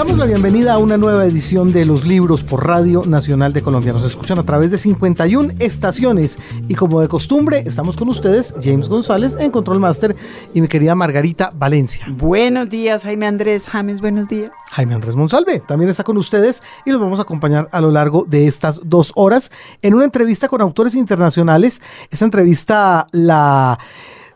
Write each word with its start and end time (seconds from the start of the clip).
Damos 0.00 0.16
la 0.16 0.24
bienvenida 0.24 0.72
a 0.72 0.78
una 0.78 0.96
nueva 0.96 1.26
edición 1.26 1.74
de 1.74 1.84
Los 1.84 2.06
Libros 2.06 2.42
por 2.42 2.66
Radio 2.66 3.02
Nacional 3.04 3.52
de 3.52 3.60
Colombia. 3.60 3.92
Nos 3.92 4.06
escuchan 4.06 4.38
a 4.38 4.44
través 4.44 4.70
de 4.70 4.78
51 4.78 5.52
estaciones 5.58 6.38
y 6.68 6.74
como 6.74 7.02
de 7.02 7.08
costumbre 7.08 7.64
estamos 7.66 7.98
con 7.98 8.08
ustedes, 8.08 8.54
James 8.62 8.88
González 8.88 9.36
en 9.38 9.50
Control 9.50 9.78
Master 9.78 10.16
y 10.54 10.62
mi 10.62 10.68
querida 10.68 10.94
Margarita 10.94 11.52
Valencia. 11.54 12.06
Buenos 12.16 12.70
días, 12.70 13.02
Jaime 13.02 13.26
Andrés 13.26 13.68
James, 13.68 14.00
buenos 14.00 14.26
días. 14.26 14.52
Jaime 14.70 14.94
Andrés 14.94 15.16
Monsalve 15.16 15.60
también 15.60 15.90
está 15.90 16.02
con 16.02 16.16
ustedes 16.16 16.62
y 16.86 16.92
los 16.92 17.00
vamos 17.02 17.18
a 17.18 17.22
acompañar 17.24 17.68
a 17.70 17.82
lo 17.82 17.90
largo 17.90 18.24
de 18.26 18.48
estas 18.48 18.80
dos 18.82 19.12
horas 19.16 19.52
en 19.82 19.92
una 19.92 20.06
entrevista 20.06 20.48
con 20.48 20.62
autores 20.62 20.94
internacionales. 20.94 21.82
Esa 22.10 22.24
entrevista 22.24 23.06
la 23.12 23.78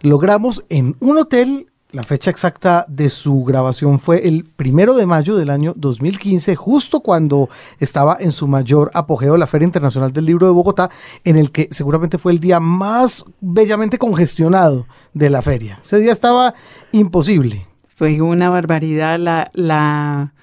logramos 0.02 0.62
en 0.68 0.94
un 1.00 1.16
hotel 1.16 1.68
la 1.94 2.02
fecha 2.02 2.30
exacta 2.30 2.84
de 2.88 3.08
su 3.08 3.44
grabación 3.44 4.00
fue 4.00 4.26
el 4.26 4.44
primero 4.44 4.94
de 4.94 5.06
mayo 5.06 5.36
del 5.36 5.48
año 5.48 5.74
2015, 5.76 6.56
justo 6.56 7.00
cuando 7.00 7.48
estaba 7.78 8.16
en 8.18 8.32
su 8.32 8.48
mayor 8.48 8.90
apogeo 8.94 9.36
la 9.36 9.46
Feria 9.46 9.66
Internacional 9.66 10.12
del 10.12 10.26
Libro 10.26 10.46
de 10.46 10.52
Bogotá, 10.52 10.90
en 11.24 11.36
el 11.36 11.52
que 11.52 11.68
seguramente 11.70 12.18
fue 12.18 12.32
el 12.32 12.40
día 12.40 12.58
más 12.58 13.24
bellamente 13.40 13.96
congestionado 13.96 14.86
de 15.12 15.30
la 15.30 15.40
feria. 15.40 15.78
Ese 15.84 16.00
día 16.00 16.12
estaba 16.12 16.54
imposible. 16.90 17.68
Fue 17.94 18.20
una 18.20 18.50
barbaridad 18.50 19.20
la, 19.20 19.52
la, 19.54 20.34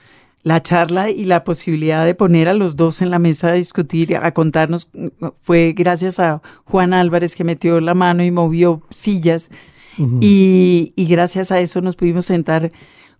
la 0.43 0.61
charla 0.61 1.09
y 1.09 1.25
la 1.25 1.43
posibilidad 1.43 2.05
de 2.05 2.15
poner 2.15 2.47
a 2.47 2.53
los 2.53 2.77
dos 2.77 3.01
en 3.01 3.09
la 3.09 3.19
mesa 3.19 3.49
a 3.49 3.53
discutir, 3.53 4.15
a 4.15 4.31
contarnos. 4.33 4.89
Fue 5.41 5.73
gracias 5.75 6.17
a 6.21 6.41
Juan 6.63 6.93
Álvarez 6.93 7.35
que 7.35 7.43
metió 7.43 7.81
la 7.81 7.93
mano 7.93 8.23
y 8.23 8.31
movió 8.31 8.83
sillas 8.89 9.51
y, 9.97 10.93
gracias 10.97 11.51
a 11.51 11.59
eso 11.59 11.81
nos 11.81 11.95
pudimos 11.95 12.25
sentar 12.25 12.71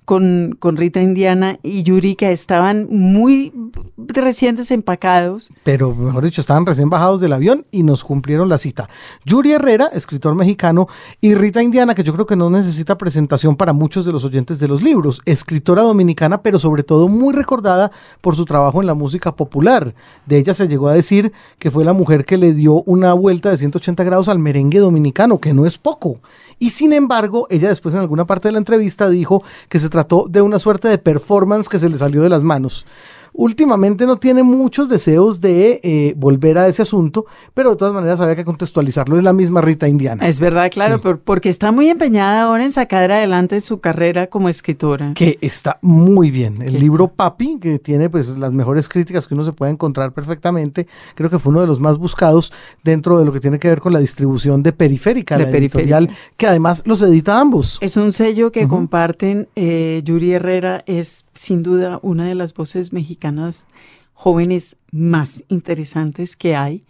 con, 0.06 0.56
con, 0.60 0.78
Rita 0.78 1.02
Indiana 1.02 1.60
y 1.64 1.84
Yuri, 1.84 2.16
que 2.16 2.32
estaban 2.32 2.88
muy 2.90 3.54
recientes 3.98 4.72
empacados. 4.72 5.52
Pero, 5.64 5.94
mejor 5.96 6.24
dicho, 6.24 6.42
estaban 6.42 6.66
recién 6.66 6.90
bajados 6.90 7.20
del 7.22 7.34
avión 7.34 7.66
y 7.72 7.84
nos 7.84 8.04
cumplieron 8.04 8.50
la 8.50 8.58
cita. 8.58 8.90
Yuri 9.26 9.52
Herrera, 9.52 9.88
escritor 9.94 10.36
mexicano, 10.36 10.88
y 11.22 11.36
Rita 11.36 11.62
Indiana, 11.62 11.96
que 11.96 12.04
yo 12.04 12.14
creo 12.14 12.26
que 12.26 12.36
no 12.36 12.50
necesita 12.50 12.98
presentación 12.98 13.56
para 13.56 13.74
muchos 13.74 14.06
de 14.06 14.12
los 14.12 14.26
oyentes 14.26 14.60
de 14.60 14.68
los 14.68 14.82
libros, 14.82 15.22
escritora 15.26 15.84
dominicana, 15.84 16.42
pero 16.42 16.60
sobre 16.60 16.84
todo 16.84 17.08
muy 17.08 17.34
recordada 17.34 17.92
por 18.22 18.36
su 18.36 18.46
trabajo 18.46 18.82
en 18.82 18.88
la 18.88 18.94
música 18.96 19.36
popular. 19.36 19.94
De 20.26 20.38
ella 20.38 20.54
se 20.54 20.68
llegó 20.68 20.88
a 20.88 20.94
decir 20.94 21.32
que 21.60 21.72
fue 21.72 21.86
la 21.86 21.94
mujer 21.94 22.26
que 22.26 22.38
le 22.38 22.54
dio 22.54 22.82
una 22.84 23.14
vuelta 23.14 23.50
de 23.50 23.58
180 23.58 24.04
grados 24.04 24.30
al 24.30 24.40
merengue 24.40 24.80
dominicano, 24.80 25.40
que 25.40 25.54
no 25.54 25.66
es 25.66 25.78
poco. 25.78 26.20
Y 26.60 26.72
sin 26.72 26.94
embargo, 26.94 27.48
ella 27.50 27.70
después 27.70 27.96
en 27.96 28.02
alguna 28.02 28.26
parte 28.26 28.48
de 28.48 28.52
la 28.54 28.60
entrevista 28.60 29.10
dijo 29.10 29.44
que 29.68 29.80
se 29.80 29.90
trató 29.92 30.25
de 30.28 30.42
una 30.42 30.58
suerte 30.58 30.88
de 30.88 30.97
performance 30.97 31.70
que 31.70 31.78
se 31.78 31.89
le 31.89 31.97
salió 32.00 32.23
de 32.23 32.30
las 32.30 32.44
manos 32.44 32.88
últimamente 33.34 34.06
no 34.06 34.18
tiene 34.18 34.44
muchos 34.44 34.90
deseos 34.90 35.42
de 35.42 35.80
eh, 35.84 36.14
volver 36.18 36.58
a 36.58 36.68
ese 36.68 36.82
asunto, 36.82 37.26
pero 37.54 37.72
de 37.72 37.76
todas 37.76 37.94
maneras 37.94 38.20
había 38.20 38.36
que 38.36 38.46
contextualizarlo. 38.46 39.18
Es 39.18 39.24
la 39.24 39.34
misma 39.34 39.62
Rita 39.62 39.88
Indiana. 39.88 40.28
Es 40.28 40.40
verdad, 40.40 40.70
claro, 40.72 41.02
porque 41.02 41.50
está 41.50 41.72
muy 41.72 41.90
empeñada 41.90 42.44
ahora 42.44 42.64
en 42.64 42.72
sacar 42.72 43.12
adelante 43.12 43.59
su 43.62 43.80
carrera 43.80 44.28
como 44.28 44.50
escritora. 44.50 45.14
Que 45.14 45.38
está 45.42 45.80
muy 45.82 46.32
bien. 46.32 46.62
El 46.62 46.80
libro 46.80 47.08
Papi, 47.08 47.59
que 47.59 47.80
tiene 47.80 48.09
pues 48.09 48.38
las 48.38 48.52
mejores 48.54 48.90
críticas 48.90 49.28
que 49.28 49.34
uno 49.34 49.44
se 49.44 49.54
puede 49.54 49.72
encontrar 49.72 50.14
perfectamente, 50.14 50.88
creo 51.16 51.30
que 51.30 51.40
fue 51.40 51.52
uno 51.52 51.62
de 51.62 51.68
los 51.68 51.80
más 51.80 51.98
buscados 51.98 52.52
dentro 52.84 53.20
de 53.20 53.26
lo 53.26 53.32
que 53.32 53.40
tiene 53.40 53.59
que 53.59 53.70
ver 53.70 53.82
con 53.82 53.94
la 53.94 54.00
distribución 54.00 54.64
de 54.64 54.74
Periférica, 54.74 55.38
la 55.38 55.50
editorial, 55.50 56.09
que 56.38 56.48
además 56.48 56.84
los 56.86 57.02
edita 57.02 57.40
ambos. 57.40 57.78
Es 57.81 57.98
un 57.98 58.12
sello 58.12 58.52
que 58.52 58.68
comparten 58.68 59.48
eh, 59.56 60.02
Yuri 60.03 60.34
Herrera, 60.34 60.84
es 60.86 61.25
sin 61.34 61.64
duda 61.64 62.00
una 62.02 62.28
de 62.28 62.36
las 62.36 62.53
voces 62.53 62.94
mexicanas 62.94 63.68
jóvenes 64.14 64.78
más 64.92 65.44
interesantes 65.47 66.36
que 66.36 66.56
hay. 66.56 66.84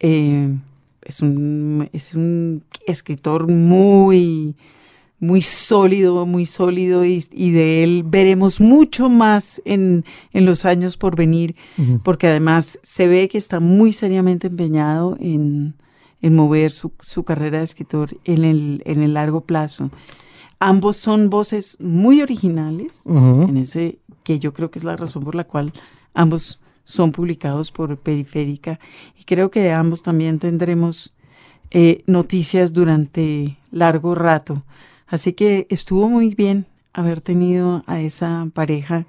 Eh, 0.00 0.54
es, 1.02 1.22
un, 1.22 1.88
es 1.92 2.14
un 2.14 2.64
escritor 2.86 3.48
muy, 3.48 4.54
muy 5.18 5.40
sólido, 5.40 6.26
muy 6.26 6.44
sólido 6.46 7.04
y, 7.04 7.20
de 7.30 7.82
él 7.82 8.02
veremos 8.04 8.60
mucho 8.60 9.08
más 9.08 9.62
en, 9.64 10.04
los 10.32 10.64
años 10.64 10.96
por 10.96 11.16
venir, 11.16 11.56
porque 12.02 12.26
además 12.26 12.78
se 12.82 13.08
ve 13.08 13.28
que 13.28 13.38
está 13.38 13.60
muy 13.60 13.92
seriamente 13.92 14.48
empeñado 14.48 15.16
en, 15.20 15.74
mover 16.20 16.72
su, 16.72 17.22
carrera 17.24 17.58
de 17.58 17.64
escritor 17.64 18.16
en 18.24 18.44
el, 18.44 18.82
en 18.84 19.02
el 19.02 19.14
largo 19.14 19.42
plazo. 19.42 19.90
Ambos 20.58 20.96
son 20.96 21.30
voces 21.30 21.78
muy 21.80 22.22
originales, 22.22 23.02
en 23.06 23.56
ese 23.56 23.98
que 24.22 24.38
yo 24.38 24.54
creo 24.54 24.70
que 24.70 24.78
es 24.78 24.84
la 24.84 24.96
razón 24.96 25.22
por 25.24 25.34
la 25.34 25.44
cual 25.44 25.72
ambos 26.14 26.60
son 26.84 27.12
publicados 27.12 27.70
por 27.70 27.98
Periférica. 27.98 28.78
Y 29.18 29.24
creo 29.24 29.50
que 29.50 29.60
de 29.60 29.72
ambos 29.72 30.02
también 30.02 30.38
tendremos 30.38 31.14
eh, 31.70 32.02
noticias 32.06 32.72
durante 32.72 33.58
largo 33.70 34.14
rato. 34.14 34.62
Así 35.06 35.32
que 35.32 35.66
estuvo 35.70 36.08
muy 36.08 36.34
bien 36.34 36.66
haber 36.92 37.20
tenido 37.20 37.82
a 37.86 38.00
esa 38.00 38.48
pareja 38.54 39.06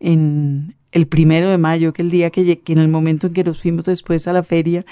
en 0.00 0.74
el 0.92 1.06
primero 1.06 1.50
de 1.50 1.58
mayo, 1.58 1.92
que 1.92 2.02
el 2.02 2.10
día 2.10 2.30
que, 2.30 2.58
que 2.58 2.72
en 2.72 2.78
el 2.78 2.88
momento 2.88 3.28
en 3.28 3.34
que 3.34 3.44
nos 3.44 3.60
fuimos 3.60 3.84
después 3.84 4.26
a 4.26 4.32
la 4.32 4.42
feria, 4.42 4.84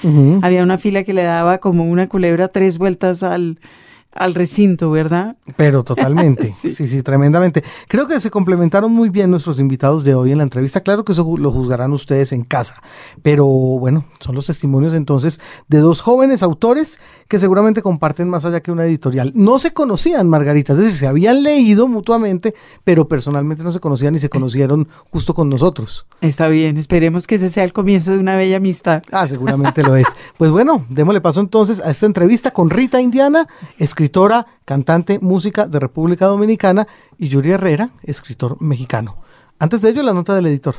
había 0.43 0.63
una 0.63 0.79
fila 0.79 1.03
que 1.03 1.13
le 1.13 1.23
daba 1.23 1.59
como 1.59 1.91
una 1.91 2.09
culebra 2.09 2.49
tres 2.49 2.79
vueltas 2.79 3.23
al, 3.23 3.59
al 4.13 4.35
recinto, 4.35 4.91
¿verdad? 4.91 5.37
Pero 5.57 5.85
totalmente, 5.85 6.53
sí. 6.57 6.73
sí. 6.73 7.03
tremendamente. 7.03 7.63
Creo 7.89 8.09
que 8.09 8.21
se 8.21 8.31
complementaron 8.31 8.93
muy 8.93 9.09
bien 9.09 9.31
nuestros 9.31 9.61
invitados 9.61 10.05
de 10.05 10.15
hoy 10.15 10.33
en 10.33 10.39
la 10.39 10.45
entrevista. 10.45 10.81
Claro 10.81 11.05
que 11.05 11.13
eso 11.13 11.37
lo 11.39 11.53
juzgarán 11.53 11.93
ustedes 11.93 12.33
en 12.33 12.45
casa, 12.45 12.83
pero 13.23 13.47
bueno, 13.47 14.07
son 14.21 14.35
los 14.35 14.47
testimonios 14.47 14.95
entonces 14.95 15.41
de 15.69 15.79
dos 15.79 16.01
jóvenes 16.01 16.43
autores 16.43 17.01
que 17.29 17.39
seguramente 17.39 17.83
comparten 17.83 18.29
más 18.29 18.45
allá 18.45 18.61
que 18.61 18.73
una 18.73 18.85
editorial. 18.85 19.33
No 19.35 19.59
se 19.59 19.73
conocían, 19.73 20.29
Margarita, 20.29 20.73
es 20.73 20.79
decir, 20.79 20.97
se 20.97 21.07
habían 21.07 21.43
leído 21.43 21.89
mutuamente, 21.89 22.55
pero 22.85 23.09
personalmente 23.09 23.63
no 23.63 23.71
se 23.71 23.81
conocían 23.81 24.15
y 24.15 24.19
se 24.19 24.29
conocieron 24.29 24.89
justo 25.11 25.35
con 25.35 25.49
nosotros. 25.49 26.07
Está 26.21 26.49
bien, 26.49 26.77
esperemos 26.77 27.27
que 27.27 27.37
ese 27.37 27.51
sea 27.51 27.65
el 27.65 27.73
comienzo 27.73 28.13
de 28.13 28.19
una 28.19 28.37
bella 28.37 28.57
amistad. 28.57 29.03
Ah, 29.13 29.27
seguramente 29.27 29.83
lo 29.83 29.97
es. 29.97 30.07
Pues 30.37 30.51
bueno, 30.51 30.85
démosle 30.89 31.21
paso 31.21 31.41
entonces 31.41 31.81
a 31.81 31.91
esta 31.91 32.07
entrevista 32.07 32.51
con 32.51 32.71
Rita 32.71 33.01
Indiana, 33.01 33.47
escritora, 33.99 34.47
cantante, 34.65 35.19
música 35.19 35.67
de 35.67 35.81
República 35.81 36.27
Dominicana, 36.27 36.87
y 37.19 37.27
Yuri 37.27 37.51
Herrera, 37.51 37.91
escritor 38.05 38.63
mexicano. 38.63 39.17
Antes 39.59 39.83
de 39.83 39.91
ello, 39.91 40.05
la 40.05 40.13
nota 40.13 40.37
del 40.37 40.47
editor. 40.47 40.77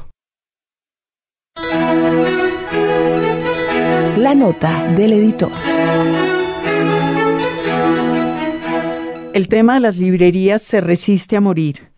La 4.16 4.36
nota 4.36 4.88
del 4.96 5.12
editor. 5.12 5.52
El 9.34 9.50
tema 9.50 9.74
de 9.74 9.80
las 9.82 9.98
librerías 9.98 10.62
se 10.62 10.80
resiste 10.80 11.36
a 11.36 11.42
morir. 11.42 11.92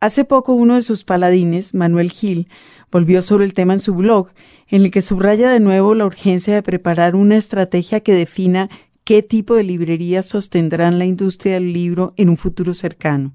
Hace 0.00 0.26
poco 0.26 0.52
uno 0.52 0.74
de 0.74 0.82
sus 0.82 1.02
paladines, 1.02 1.72
Manuel 1.72 2.10
Gil, 2.10 2.46
volvió 2.92 3.22
sobre 3.22 3.46
el 3.46 3.54
tema 3.54 3.72
en 3.72 3.80
su 3.80 3.94
blog, 3.94 4.32
en 4.68 4.82
el 4.82 4.90
que 4.90 5.00
subraya 5.00 5.50
de 5.50 5.60
nuevo 5.60 5.94
la 5.94 6.04
urgencia 6.04 6.54
de 6.54 6.62
preparar 6.62 7.16
una 7.16 7.38
estrategia 7.38 8.00
que 8.00 8.12
defina 8.12 8.68
qué 9.08 9.22
tipo 9.22 9.54
de 9.54 9.62
librerías 9.62 10.26
sostendrán 10.26 10.98
la 10.98 11.06
industria 11.06 11.54
del 11.54 11.72
libro 11.72 12.12
en 12.18 12.28
un 12.28 12.36
futuro 12.36 12.74
cercano. 12.74 13.32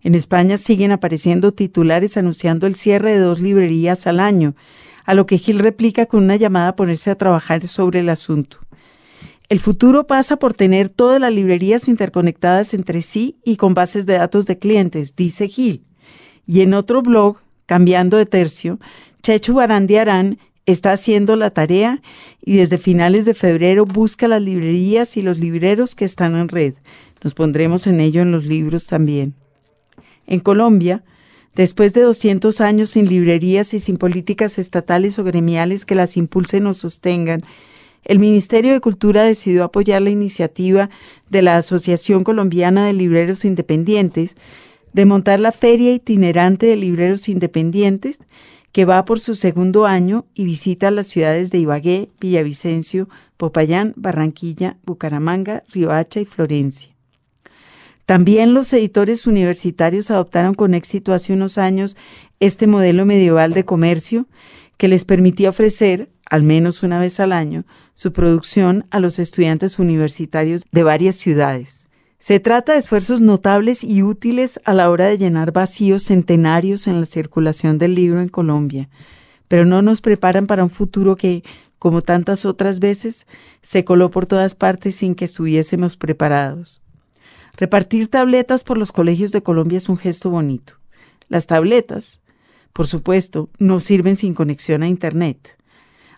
En 0.00 0.14
España 0.14 0.56
siguen 0.56 0.92
apareciendo 0.92 1.52
titulares 1.52 2.16
anunciando 2.16 2.66
el 2.66 2.74
cierre 2.74 3.12
de 3.12 3.18
dos 3.18 3.38
librerías 3.38 4.06
al 4.06 4.18
año, 4.18 4.54
a 5.04 5.12
lo 5.12 5.26
que 5.26 5.36
Gil 5.36 5.58
replica 5.58 6.06
con 6.06 6.24
una 6.24 6.36
llamada 6.36 6.68
a 6.68 6.76
ponerse 6.76 7.10
a 7.10 7.18
trabajar 7.18 7.68
sobre 7.68 8.00
el 8.00 8.08
asunto. 8.08 8.60
El 9.50 9.60
futuro 9.60 10.06
pasa 10.06 10.38
por 10.38 10.54
tener 10.54 10.88
todas 10.88 11.20
las 11.20 11.34
librerías 11.34 11.86
interconectadas 11.86 12.72
entre 12.72 13.02
sí 13.02 13.36
y 13.44 13.56
con 13.56 13.74
bases 13.74 14.06
de 14.06 14.14
datos 14.14 14.46
de 14.46 14.58
clientes, 14.58 15.14
dice 15.14 15.48
Gil. 15.48 15.84
Y 16.46 16.62
en 16.62 16.72
otro 16.72 17.02
blog, 17.02 17.40
cambiando 17.66 18.16
de 18.16 18.24
tercio, 18.24 18.80
Chechu 19.22 19.52
Barandiarán 19.52 20.38
está 20.66 20.92
haciendo 20.92 21.36
la 21.36 21.50
tarea 21.50 22.00
y 22.42 22.56
desde 22.56 22.78
finales 22.78 23.26
de 23.26 23.34
febrero 23.34 23.84
busca 23.84 24.28
las 24.28 24.42
librerías 24.42 25.16
y 25.16 25.22
los 25.22 25.38
libreros 25.38 25.94
que 25.94 26.04
están 26.04 26.36
en 26.36 26.48
red. 26.48 26.74
Nos 27.22 27.34
pondremos 27.34 27.86
en 27.86 28.00
ello 28.00 28.22
en 28.22 28.32
los 28.32 28.46
libros 28.46 28.86
también. 28.86 29.34
En 30.26 30.40
Colombia, 30.40 31.04
después 31.54 31.92
de 31.92 32.02
200 32.02 32.60
años 32.60 32.90
sin 32.90 33.08
librerías 33.08 33.74
y 33.74 33.80
sin 33.80 33.96
políticas 33.96 34.58
estatales 34.58 35.18
o 35.18 35.24
gremiales 35.24 35.84
que 35.84 35.94
las 35.94 36.16
impulsen 36.16 36.66
o 36.66 36.74
sostengan, 36.74 37.40
el 38.04 38.18
Ministerio 38.18 38.72
de 38.72 38.80
Cultura 38.80 39.22
decidió 39.22 39.64
apoyar 39.64 40.02
la 40.02 40.10
iniciativa 40.10 40.90
de 41.30 41.42
la 41.42 41.56
Asociación 41.56 42.22
Colombiana 42.22 42.86
de 42.86 42.92
Libreros 42.92 43.44
Independientes 43.46 44.36
de 44.92 45.06
montar 45.06 45.40
la 45.40 45.52
Feria 45.52 45.92
Itinerante 45.92 46.66
de 46.66 46.76
Libreros 46.76 47.28
Independientes 47.28 48.20
que 48.74 48.84
va 48.84 49.04
por 49.04 49.20
su 49.20 49.36
segundo 49.36 49.86
año 49.86 50.26
y 50.34 50.44
visita 50.44 50.90
las 50.90 51.06
ciudades 51.06 51.52
de 51.52 51.58
Ibagué, 51.58 52.10
Villavicencio, 52.20 53.08
Popayán, 53.36 53.94
Barranquilla, 53.94 54.78
Bucaramanga, 54.84 55.62
Riohacha 55.72 56.20
y 56.20 56.24
Florencia. 56.24 56.90
También 58.04 58.52
los 58.52 58.72
editores 58.72 59.28
universitarios 59.28 60.10
adoptaron 60.10 60.54
con 60.54 60.74
éxito 60.74 61.12
hace 61.12 61.32
unos 61.32 61.56
años 61.56 61.96
este 62.40 62.66
modelo 62.66 63.06
medieval 63.06 63.52
de 63.52 63.64
comercio 63.64 64.26
que 64.76 64.88
les 64.88 65.04
permitía 65.04 65.50
ofrecer, 65.50 66.10
al 66.28 66.42
menos 66.42 66.82
una 66.82 66.98
vez 66.98 67.20
al 67.20 67.30
año, 67.30 67.64
su 67.94 68.12
producción 68.12 68.86
a 68.90 68.98
los 68.98 69.20
estudiantes 69.20 69.78
universitarios 69.78 70.64
de 70.72 70.82
varias 70.82 71.14
ciudades. 71.14 71.88
Se 72.24 72.40
trata 72.40 72.72
de 72.72 72.78
esfuerzos 72.78 73.20
notables 73.20 73.84
y 73.84 74.02
útiles 74.02 74.58
a 74.64 74.72
la 74.72 74.88
hora 74.88 75.08
de 75.08 75.18
llenar 75.18 75.52
vacíos 75.52 76.04
centenarios 76.04 76.86
en 76.86 77.00
la 77.00 77.04
circulación 77.04 77.76
del 77.76 77.94
libro 77.94 78.22
en 78.22 78.30
Colombia, 78.30 78.88
pero 79.46 79.66
no 79.66 79.82
nos 79.82 80.00
preparan 80.00 80.46
para 80.46 80.64
un 80.64 80.70
futuro 80.70 81.16
que, 81.16 81.44
como 81.78 82.00
tantas 82.00 82.46
otras 82.46 82.80
veces, 82.80 83.26
se 83.60 83.84
coló 83.84 84.10
por 84.10 84.24
todas 84.24 84.54
partes 84.54 84.94
sin 84.94 85.14
que 85.14 85.26
estuviésemos 85.26 85.98
preparados. 85.98 86.80
Repartir 87.58 88.08
tabletas 88.08 88.64
por 88.64 88.78
los 88.78 88.90
colegios 88.90 89.30
de 89.30 89.42
Colombia 89.42 89.76
es 89.76 89.90
un 89.90 89.98
gesto 89.98 90.30
bonito. 90.30 90.80
Las 91.28 91.46
tabletas, 91.46 92.22
por 92.72 92.86
supuesto, 92.86 93.50
no 93.58 93.80
sirven 93.80 94.16
sin 94.16 94.32
conexión 94.32 94.82
a 94.82 94.88
Internet. 94.88 95.58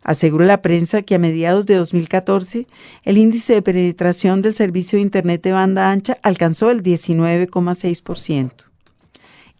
Asegura 0.06 0.46
la 0.46 0.62
prensa 0.62 1.02
que 1.02 1.16
a 1.16 1.18
mediados 1.18 1.66
de 1.66 1.74
2014 1.74 2.68
el 3.02 3.18
índice 3.18 3.54
de 3.54 3.62
penetración 3.62 4.40
del 4.40 4.54
servicio 4.54 4.98
de 4.98 5.02
Internet 5.02 5.42
de 5.42 5.50
banda 5.50 5.90
ancha 5.90 6.16
alcanzó 6.22 6.70
el 6.70 6.84
19,6%. 6.84 8.70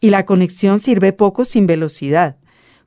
Y 0.01 0.11
la 0.11 0.25
conexión 0.25 0.79
sirve 0.79 1.13
poco 1.13 1.45
sin 1.45 1.67
velocidad. 1.67 2.37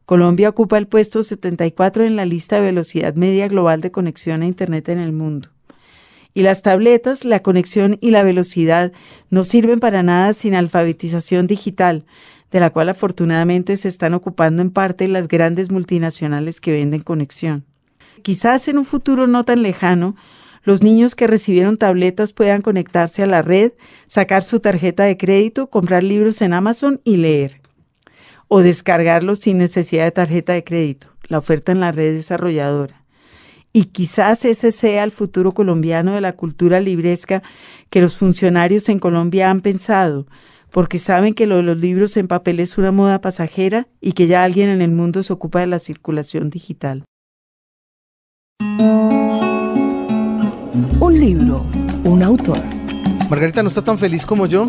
Colombia 0.06 0.48
ocupa 0.48 0.78
el 0.78 0.88
puesto 0.88 1.22
74 1.22 2.06
en 2.06 2.16
la 2.16 2.24
lista 2.24 2.56
de 2.56 2.62
velocidad 2.62 3.16
media 3.16 3.50
global 3.50 3.82
de 3.82 3.92
conexión 3.92 4.42
a 4.42 4.46
Internet 4.46 4.88
en 4.88 5.00
el 5.00 5.12
mundo. 5.12 5.50
Y 6.34 6.44
las 6.44 6.62
tabletas, 6.62 7.26
la 7.26 7.42
conexión 7.42 7.98
y 8.00 8.12
la 8.12 8.24
velocidad 8.24 8.94
no 9.30 9.44
sirven 9.44 9.82
para 9.82 10.02
nada 10.02 10.32
sin 10.32 10.56
alfabetización 10.56 11.46
digital, 11.46 12.06
de 12.52 12.60
la 12.60 12.70
cual 12.72 12.90
afortunadamente 12.90 13.78
se 13.78 13.88
están 13.88 14.14
ocupando 14.14 14.62
en 14.62 14.72
parte 14.72 15.08
las 15.08 15.28
grandes 15.28 15.72
multinacionales 15.72 16.62
que 16.62 16.74
venden 16.74 17.02
conexión. 17.02 17.66
Quizás 18.22 18.68
en 18.68 18.78
un 18.78 18.86
futuro 18.86 19.28
no 19.28 19.44
tan 19.44 19.62
lejano, 19.62 20.16
los 20.64 20.84
niños 20.84 21.16
que 21.16 21.28
recibieron 21.28 21.78
tabletas 21.78 22.34
puedan 22.34 22.62
conectarse 22.62 23.24
a 23.24 23.28
la 23.28 23.42
red, 23.42 23.74
sacar 24.08 24.44
su 24.44 24.60
tarjeta 24.60 25.04
de 25.04 25.18
crédito, 25.18 25.70
comprar 25.70 26.04
libros 26.04 26.42
en 26.42 26.54
Amazon 26.54 27.02
y 27.04 27.18
leer. 27.18 27.62
O 28.48 28.62
descargarlos 28.62 29.40
sin 29.40 29.58
necesidad 29.58 30.06
de 30.06 30.12
tarjeta 30.12 30.54
de 30.54 30.64
crédito, 30.64 31.08
la 31.28 31.38
oferta 31.38 31.72
en 31.72 31.80
la 31.80 31.92
red 31.92 32.14
desarrolladora. 32.14 33.04
Y 33.72 33.86
quizás 33.86 34.46
ese 34.46 34.72
sea 34.72 35.04
el 35.04 35.12
futuro 35.12 35.54
colombiano 35.54 36.14
de 36.14 36.22
la 36.22 36.34
cultura 36.34 36.80
libresca 36.80 37.44
que 37.90 38.02
los 38.02 38.18
funcionarios 38.18 38.90
en 38.90 39.00
Colombia 39.00 39.52
han 39.52 39.62
pensado, 39.62 40.26
porque 40.72 40.98
saben 40.98 41.34
que 41.34 41.46
lo 41.48 41.58
de 41.58 41.64
los 41.64 41.78
libros 41.78 42.16
en 42.18 42.28
papel 42.28 42.60
es 42.60 42.78
una 42.78 42.92
moda 42.92 43.22
pasajera 43.22 43.88
y 44.02 44.12
que 44.14 44.28
ya 44.28 44.44
alguien 44.44 44.70
en 44.70 44.82
el 44.82 44.92
mundo 44.92 45.24
se 45.24 45.34
ocupa 45.34 45.60
de 45.60 45.68
la 45.68 45.80
circulación 45.80 46.50
digital. 46.50 47.04
Un 51.00 51.20
libro, 51.20 51.66
un 52.04 52.22
autor. 52.24 52.60
Margarita 53.30 53.64
no 53.64 53.70
está 53.70 53.82
tan 53.82 53.98
feliz 53.98 54.26
como 54.26 54.46
yo 54.46 54.68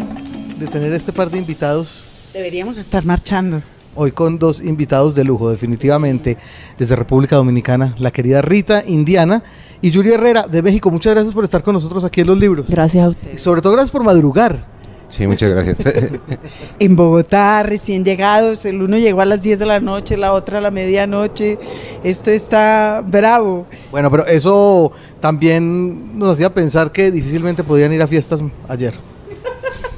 de 0.58 0.66
tener 0.66 0.92
este 0.92 1.12
par 1.12 1.30
de 1.30 1.38
invitados 1.38 2.06
Deberíamos 2.32 2.78
estar 2.78 3.04
marchando. 3.04 3.60
hoy 3.94 4.12
con 4.12 4.38
dos 4.38 4.60
invitados 4.62 5.14
de 5.14 5.24
lujo, 5.24 5.50
definitivamente, 5.50 6.36
desde 6.78 6.94
República 6.94 7.36
Dominicana, 7.36 7.94
la 7.98 8.10
querida 8.12 8.40
Rita 8.42 8.84
Indiana 8.86 9.42
y 9.82 9.90
Yuri 9.90 10.12
Herrera 10.12 10.46
de 10.46 10.62
México. 10.62 10.90
Muchas 10.90 11.14
gracias 11.14 11.34
por 11.34 11.42
estar 11.44 11.62
con 11.62 11.74
nosotros 11.74 12.04
aquí 12.04 12.20
en 12.20 12.28
Los 12.28 12.38
Libros. 12.38 12.68
Gracias 12.70 13.02
a 13.02 13.06
Y 13.08 13.10
usted. 13.10 13.36
sobre 13.36 13.62
todo 13.62 13.72
gracias 13.72 13.90
por 13.90 14.04
madrugar. 14.04 14.69
Sí, 15.10 15.26
muchas 15.26 15.50
gracias. 15.50 15.78
En 16.78 16.96
Bogotá, 16.96 17.62
recién 17.62 18.04
llegados, 18.04 18.64
el 18.64 18.80
uno 18.80 18.96
llegó 18.96 19.20
a 19.20 19.24
las 19.26 19.42
10 19.42 19.58
de 19.58 19.66
la 19.66 19.80
noche, 19.80 20.16
la 20.16 20.32
otra 20.32 20.58
a 20.58 20.60
la 20.62 20.70
medianoche. 20.70 21.58
Esto 22.02 22.30
está 22.30 23.02
bravo. 23.06 23.66
Bueno, 23.90 24.10
pero 24.10 24.26
eso 24.26 24.92
también 25.20 26.18
nos 26.18 26.30
hacía 26.30 26.54
pensar 26.54 26.90
que 26.92 27.10
difícilmente 27.10 27.62
podían 27.64 27.92
ir 27.92 28.00
a 28.00 28.06
fiestas 28.06 28.40
ayer. 28.68 28.94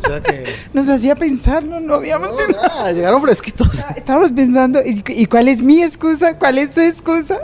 O 0.02 0.08
sea 0.08 0.20
que... 0.20 0.44
Nos 0.72 0.88
hacía 0.88 1.14
pensar, 1.14 1.62
no, 1.62 1.78
no 1.78 1.94
habíamos 1.94 2.30
No, 2.30 2.56
nada, 2.56 2.90
llegaron 2.90 3.22
fresquitos. 3.22 3.84
Estábamos 3.94 4.32
pensando, 4.32 4.80
¿y, 4.84 5.04
y 5.06 5.26
cuál 5.26 5.46
es 5.46 5.62
mi 5.62 5.80
excusa? 5.80 6.36
¿Cuál 6.38 6.58
es 6.58 6.72
su 6.72 6.80
excusa? 6.80 7.38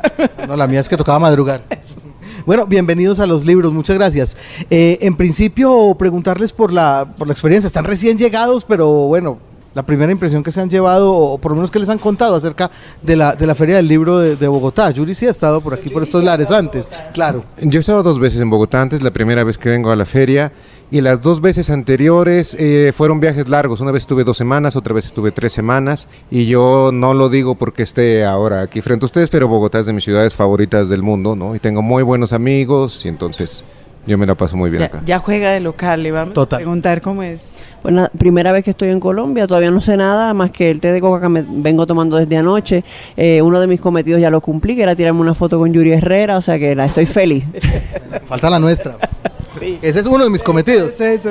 No, 0.46 0.56
la 0.56 0.66
mía 0.66 0.80
es 0.80 0.88
que 0.88 0.96
tocaba 0.96 1.20
madrugar. 1.20 1.62
Bueno, 2.46 2.66
bienvenidos 2.66 3.20
a 3.20 3.26
los 3.26 3.44
libros, 3.44 3.72
muchas 3.72 3.96
gracias. 3.96 4.36
Eh, 4.70 4.98
en 5.02 5.16
principio, 5.16 5.94
preguntarles 5.98 6.52
por 6.52 6.72
la, 6.72 7.14
por 7.18 7.26
la 7.26 7.32
experiencia. 7.32 7.66
Están 7.66 7.84
recién 7.84 8.18
llegados, 8.18 8.64
pero 8.64 8.88
bueno, 8.88 9.38
la 9.78 9.86
primera 9.86 10.10
impresión 10.10 10.42
que 10.42 10.50
se 10.50 10.60
han 10.60 10.68
llevado, 10.68 11.14
o 11.14 11.38
por 11.38 11.52
lo 11.52 11.54
menos 11.54 11.70
que 11.70 11.78
les 11.78 11.88
han 11.88 11.98
contado 11.98 12.34
acerca 12.34 12.68
de 13.00 13.14
la, 13.14 13.34
de 13.36 13.46
la 13.46 13.54
Feria 13.54 13.76
del 13.76 13.86
Libro 13.86 14.18
de, 14.18 14.48
Bogotá. 14.48 14.90
Yuri 14.90 15.14
sí 15.14 15.24
ha 15.24 15.30
estado 15.30 15.60
por 15.60 15.72
aquí, 15.72 15.88
por 15.88 16.02
estos 16.02 16.24
lares 16.24 16.50
antes, 16.50 16.90
claro. 17.14 17.44
Yo 17.62 17.78
he 17.78 17.80
estado 17.80 18.02
dos 18.02 18.18
veces 18.18 18.40
en 18.40 18.50
Bogotá 18.50 18.82
antes, 18.82 19.02
la 19.02 19.12
primera 19.12 19.44
vez 19.44 19.56
que 19.56 19.68
vengo 19.68 19.92
a 19.92 19.96
la 19.96 20.04
feria, 20.04 20.50
y 20.90 21.00
las 21.00 21.22
dos 21.22 21.40
veces 21.40 21.70
anteriores 21.70 22.56
eh, 22.58 22.92
fueron 22.92 23.20
viajes 23.20 23.48
largos. 23.48 23.80
Una 23.80 23.92
vez 23.92 24.02
estuve 24.02 24.24
dos 24.24 24.36
semanas, 24.36 24.74
otra 24.74 24.94
vez 24.94 25.06
estuve 25.06 25.30
tres 25.30 25.52
semanas, 25.52 26.08
y 26.28 26.46
yo 26.46 26.90
no 26.92 27.14
lo 27.14 27.28
digo 27.28 27.54
porque 27.54 27.84
esté 27.84 28.24
ahora 28.24 28.62
aquí 28.62 28.80
frente 28.80 29.04
a 29.04 29.06
ustedes, 29.06 29.30
pero 29.30 29.46
Bogotá 29.46 29.78
es 29.78 29.86
de 29.86 29.92
mis 29.92 30.02
ciudades 30.02 30.34
favoritas 30.34 30.88
del 30.88 31.04
mundo, 31.04 31.36
¿no? 31.36 31.54
Y 31.54 31.60
tengo 31.60 31.82
muy 31.82 32.02
buenos 32.02 32.32
amigos, 32.32 33.06
y 33.06 33.08
entonces 33.10 33.64
yo 34.06 34.16
me 34.16 34.26
la 34.26 34.34
paso 34.34 34.56
muy 34.56 34.70
bien 34.70 34.80
Ya, 34.80 34.86
acá. 34.86 35.02
ya 35.04 35.18
juega 35.18 35.50
de 35.50 35.60
local, 35.60 36.02
le 36.02 36.10
vamos 36.12 36.34
Total. 36.34 36.56
a 36.56 36.60
preguntar 36.60 37.00
cómo 37.02 37.22
es. 37.22 37.52
Pues 37.82 37.94
la 37.94 38.08
primera 38.08 38.52
vez 38.52 38.64
que 38.64 38.70
estoy 38.70 38.88
en 38.88 39.00
Colombia, 39.00 39.46
todavía 39.46 39.70
no 39.70 39.80
sé 39.80 39.96
nada 39.96 40.32
más 40.34 40.50
que 40.50 40.70
el 40.70 40.80
té 40.80 40.92
de 40.92 41.00
coca 41.00 41.20
que 41.20 41.28
me 41.28 41.44
vengo 41.46 41.86
tomando 41.86 42.16
desde 42.16 42.36
anoche. 42.36 42.84
Eh, 43.16 43.42
uno 43.42 43.60
de 43.60 43.66
mis 43.66 43.80
cometidos 43.80 44.20
ya 44.20 44.30
lo 44.30 44.40
cumplí, 44.40 44.76
que 44.76 44.82
era 44.82 44.96
tirarme 44.96 45.20
una 45.20 45.34
foto 45.34 45.58
con 45.58 45.72
Yuri 45.72 45.92
Herrera, 45.92 46.36
o 46.38 46.42
sea 46.42 46.58
que 46.58 46.74
la 46.74 46.86
estoy 46.86 47.06
feliz. 47.06 47.44
Falta 48.26 48.50
la 48.50 48.58
nuestra. 48.58 48.96
Sí. 49.58 49.76
Ese 49.82 49.98
es 50.00 50.06
uno 50.06 50.22
de 50.22 50.30
mis 50.30 50.42
cometidos. 50.44 51.00
Eso, 51.00 51.30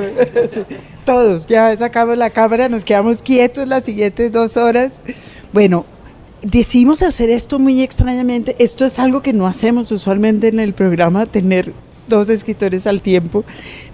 Sí. 0.68 0.76
Todos, 1.06 1.46
ya 1.46 1.74
sacamos 1.78 2.18
la 2.18 2.28
cámara, 2.28 2.68
nos 2.68 2.84
quedamos 2.84 3.22
quietos 3.22 3.66
las 3.66 3.84
siguientes 3.86 4.30
dos 4.32 4.58
horas. 4.58 5.00
Bueno, 5.54 5.86
decidimos 6.42 7.00
hacer 7.02 7.30
esto 7.30 7.58
muy 7.58 7.80
extrañamente. 7.80 8.54
Esto 8.58 8.84
es 8.84 8.98
algo 8.98 9.22
que 9.22 9.32
no 9.32 9.46
hacemos 9.46 9.90
usualmente 9.92 10.48
en 10.48 10.60
el 10.60 10.74
programa, 10.74 11.24
tener 11.24 11.72
dos 12.08 12.28
escritores 12.28 12.86
al 12.86 13.02
tiempo. 13.02 13.44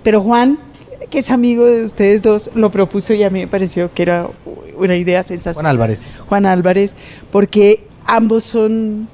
Pero 0.03 0.21
Juan, 0.23 0.59
que 1.11 1.19
es 1.19 1.31
amigo 1.31 1.65
de 1.67 1.85
ustedes 1.85 2.23
dos, 2.23 2.51
lo 2.55 2.71
propuso 2.71 3.15
y 3.15 3.23
a 3.23 3.31
mí 3.31 3.41
me 3.41 3.49
pareció 3.49 3.93
que 3.93 4.03
era 4.03 4.29
una 4.77 4.97
idea 4.97 5.23
sensacional. 5.23 5.77
Juan 5.77 5.83
Álvarez. 5.83 6.07
Juan 6.29 6.47
Álvarez, 6.47 6.95
porque 7.31 7.87
ambos 8.07 8.45
son 8.45 9.09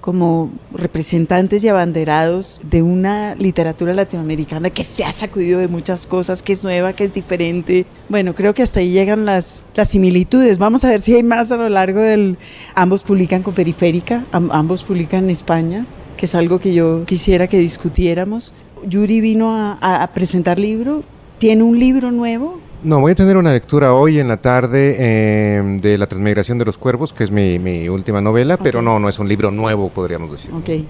como 0.00 0.52
representantes 0.72 1.64
y 1.64 1.68
abanderados 1.68 2.60
de 2.70 2.80
una 2.80 3.34
literatura 3.34 3.92
latinoamericana 3.92 4.70
que 4.70 4.84
se 4.84 5.02
ha 5.04 5.12
sacudido 5.12 5.58
de 5.58 5.66
muchas 5.66 6.06
cosas, 6.06 6.44
que 6.44 6.52
es 6.52 6.62
nueva, 6.62 6.92
que 6.92 7.02
es 7.02 7.12
diferente. 7.12 7.86
Bueno, 8.08 8.32
creo 8.32 8.54
que 8.54 8.62
hasta 8.62 8.78
ahí 8.78 8.92
llegan 8.92 9.24
las, 9.24 9.66
las 9.74 9.88
similitudes. 9.88 10.58
Vamos 10.58 10.84
a 10.84 10.90
ver 10.90 11.00
si 11.00 11.14
hay 11.16 11.24
más 11.24 11.50
a 11.50 11.56
lo 11.56 11.68
largo 11.68 12.00
del... 12.00 12.38
Ambos 12.76 13.02
publican 13.02 13.42
con 13.42 13.54
Periférica, 13.54 14.24
am- 14.30 14.50
ambos 14.52 14.84
publican 14.84 15.24
en 15.24 15.30
España, 15.30 15.86
que 16.16 16.26
es 16.26 16.34
algo 16.34 16.58
que 16.58 16.72
yo 16.74 17.04
quisiera 17.06 17.46
que 17.46 17.58
discutiéramos. 17.58 18.52
Yuri 18.84 19.20
vino 19.20 19.54
a, 19.80 20.10
presentar 20.14 20.58
libro, 20.58 21.02
tiene 21.38 21.62
un 21.62 21.78
libro 21.78 22.10
nuevo, 22.10 22.60
No, 22.82 23.00
voy 23.00 23.12
a 23.12 23.14
tener 23.14 23.36
una 23.36 23.52
lectura 23.52 23.94
hoy 23.94 24.18
en 24.18 24.28
la 24.28 24.36
tarde 24.36 24.96
eh, 24.98 25.78
de 25.80 25.98
La 25.98 26.06
Transmigración 26.06 26.58
de 26.58 26.64
los 26.66 26.76
Cuervos, 26.78 27.12
que 27.12 27.24
es 27.24 27.30
mi, 27.30 27.58
mi 27.58 27.88
última 27.88 28.20
novela, 28.20 28.56
pero 28.58 28.82
no, 28.82 28.98
no 28.98 29.08
es 29.08 29.18
un 29.18 29.28
libro 29.28 29.50
nuevo, 29.50 29.88
podríamos 29.88 30.30
decir. 30.30 30.50
ok. 30.54 30.84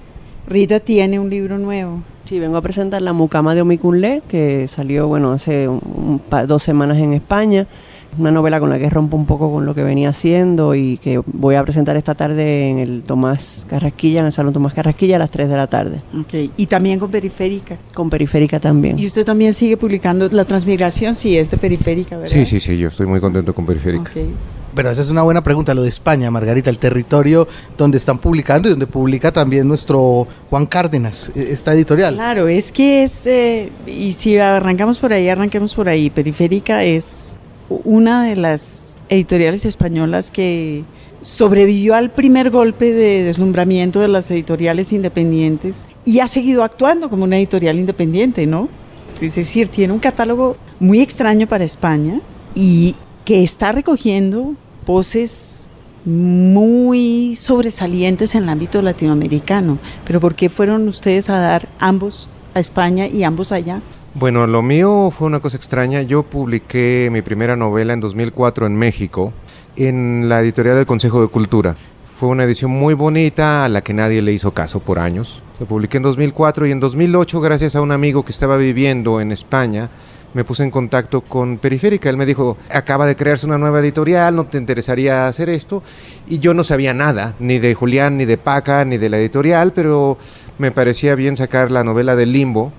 Rita 0.49 0.79
tiene 0.79 1.19
un 1.19 1.29
libro 1.29 1.57
nuevo. 1.57 2.01
Sí, 2.25 2.39
vengo 2.39 2.57
a 2.57 2.61
presentar 2.61 3.01
La 3.01 3.13
Mucama 3.13 3.53
de 3.55 3.61
Omikunle, 3.61 4.21
que 4.29 4.67
salió, 4.67 5.07
bueno, 5.07 5.31
hace 5.33 5.67
un- 5.67 5.81
un 5.83 6.19
pa- 6.19 6.45
dos 6.45 6.61
semanas 6.63 6.97
en 6.97 7.13
España. 7.13 7.67
Una 8.17 8.31
novela 8.31 8.59
con 8.59 8.69
la 8.69 8.79
que 8.79 8.89
rompo 8.89 9.15
un 9.17 9.25
poco 9.25 9.51
con 9.51 9.65
lo 9.65 9.75
que 9.75 9.83
venía 9.83 10.09
haciendo 10.09 10.73
y 10.75 10.97
que 10.97 11.21
voy 11.25 11.55
a 11.55 11.63
presentar 11.63 11.95
esta 11.97 12.15
tarde 12.15 12.69
en 12.69 12.79
el 12.79 13.03
Tomás 13.03 13.65
Carrasquilla, 13.69 14.21
en 14.21 14.25
el 14.27 14.33
Salón 14.33 14.53
Tomás 14.53 14.73
Carrasquilla 14.73 15.17
a 15.17 15.19
las 15.19 15.29
3 15.29 15.49
de 15.49 15.55
la 15.55 15.67
tarde, 15.67 16.01
Ok, 16.19 16.51
y 16.57 16.65
también 16.65 16.99
con 16.99 17.11
Periférica. 17.11 17.77
con 17.93 18.09
Periférica 18.09 18.59
también. 18.59 18.97
Y 18.97 19.05
usted 19.05 19.25
también 19.25 19.53
sigue 19.53 19.77
publicando 19.77 20.27
la 20.31 20.45
transmigración, 20.45 21.15
sí, 21.15 21.37
es 21.37 21.51
de 21.51 21.57
Periférica, 21.57 22.17
¿verdad? 22.17 22.33
Sí, 22.33 22.45
sí, 22.45 22.59
sí, 22.59 22.77
yo 22.77 22.87
estoy 22.87 23.05
muy 23.05 23.19
contento 23.19 23.53
con 23.53 23.65
Periférica. 23.65 24.09
Ok. 24.09 24.27
Pero 24.75 24.91
esa 24.91 25.01
es 25.01 25.09
una 25.09 25.23
buena 25.23 25.41
pregunta, 25.41 25.73
lo 25.73 25.81
de 25.81 25.89
España, 25.89 26.29
Margarita, 26.29 26.69
el 26.69 26.77
territorio 26.77 27.47
donde 27.77 27.97
están 27.97 28.19
publicando 28.19 28.67
y 28.67 28.71
donde 28.71 28.85
publica 28.85 29.31
también 29.31 29.67
nuestro 29.67 30.27
Juan 30.51 30.67
Cárdenas, 30.67 31.31
e- 31.35 31.51
esta 31.51 31.73
editorial. 31.73 32.13
Claro, 32.13 32.47
es 32.47 32.71
que 32.71 33.03
es, 33.03 33.25
eh, 33.25 33.71
y 33.87 34.11
si 34.13 34.37
arrancamos 34.37 34.99
por 34.99 35.13
ahí, 35.13 35.29
arranquemos 35.29 35.73
por 35.73 35.89
ahí. 35.89 36.11
Periférica 36.11 36.83
es 36.83 37.37
una 37.69 38.25
de 38.25 38.35
las 38.35 38.99
editoriales 39.09 39.65
españolas 39.65 40.31
que 40.31 40.83
sobrevivió 41.21 41.95
al 41.95 42.11
primer 42.11 42.49
golpe 42.49 42.93
de 42.93 43.23
deslumbramiento 43.23 43.99
de 43.99 44.07
las 44.07 44.29
editoriales 44.31 44.93
independientes 44.93 45.85
y 46.05 46.19
ha 46.19 46.27
seguido 46.27 46.63
actuando 46.63 47.09
como 47.09 47.23
una 47.23 47.37
editorial 47.37 47.77
independiente, 47.79 48.45
¿no? 48.45 48.69
Es 49.19 49.35
decir, 49.35 49.67
tiene 49.67 49.93
un 49.93 49.99
catálogo 49.99 50.57
muy 50.79 51.01
extraño 51.01 51.47
para 51.47 51.63
España 51.63 52.21
y 52.53 52.95
que 53.25 53.43
está 53.43 53.71
recogiendo 53.71 54.53
voces 54.85 55.69
muy 56.05 57.35
sobresalientes 57.35 58.35
en 58.35 58.43
el 58.43 58.49
ámbito 58.49 58.81
latinoamericano. 58.81 59.79
Pero 60.05 60.21
¿por 60.21 60.35
qué 60.35 60.49
fueron 60.49 60.87
ustedes 60.87 61.29
a 61.29 61.39
dar 61.39 61.67
ambos 61.79 62.29
a 62.53 62.59
España 62.59 63.07
y 63.07 63.23
ambos 63.23 63.51
allá? 63.51 63.81
Bueno, 64.19 64.47
lo 64.47 64.63
mío 64.63 65.13
fue 65.15 65.27
una 65.27 65.41
cosa 65.41 65.57
extraña. 65.57 66.01
Yo 66.01 66.23
publiqué 66.23 67.07
mi 67.11 67.21
primera 67.21 67.55
novela 67.55 67.93
en 67.93 67.99
2004 67.99 68.65
en 68.65 68.75
México, 68.75 69.31
en 69.75 70.27
la 70.27 70.41
editorial 70.41 70.75
del 70.75 70.87
Consejo 70.87 71.21
de 71.21 71.27
Cultura. 71.27 71.75
Fue 72.17 72.29
una 72.29 72.45
edición 72.45 72.71
muy 72.71 72.95
bonita 72.95 73.63
a 73.63 73.69
la 73.69 73.81
que 73.81 73.93
nadie 73.93 74.23
le 74.23 74.33
hizo 74.33 74.55
caso 74.55 74.79
por 74.79 74.97
años. 74.97 75.43
Lo 75.59 75.67
publiqué 75.67 75.97
en 75.97 76.03
2004 76.03 76.65
y 76.65 76.71
en 76.71 76.79
2008, 76.79 77.41
gracias 77.41 77.75
a 77.75 77.81
un 77.81 77.91
amigo 77.91 78.25
que 78.25 78.31
estaba 78.31 78.57
viviendo 78.57 79.21
en 79.21 79.31
España, 79.31 79.91
me 80.33 80.43
puse 80.43 80.63
en 80.63 80.71
contacto 80.71 81.21
con 81.21 81.59
Periférica. 81.59 82.09
Él 82.09 82.17
me 82.17 82.25
dijo, 82.25 82.57
acaba 82.71 83.05
de 83.05 83.15
crearse 83.15 83.45
una 83.45 83.59
nueva 83.59 83.81
editorial, 83.81 84.35
¿no 84.35 84.47
te 84.47 84.57
interesaría 84.57 85.27
hacer 85.27 85.47
esto? 85.47 85.83
Y 86.27 86.39
yo 86.39 86.55
no 86.55 86.63
sabía 86.63 86.95
nada, 86.95 87.35
ni 87.37 87.59
de 87.59 87.75
Julián, 87.75 88.17
ni 88.17 88.25
de 88.25 88.39
Paca, 88.39 88.83
ni 88.83 88.97
de 88.97 89.09
la 89.09 89.19
editorial, 89.19 89.73
pero 89.73 90.17
me 90.57 90.71
parecía 90.71 91.13
bien 91.13 91.37
sacar 91.37 91.69
la 91.69 91.83
novela 91.83 92.15
del 92.15 92.31
limbo 92.31 92.73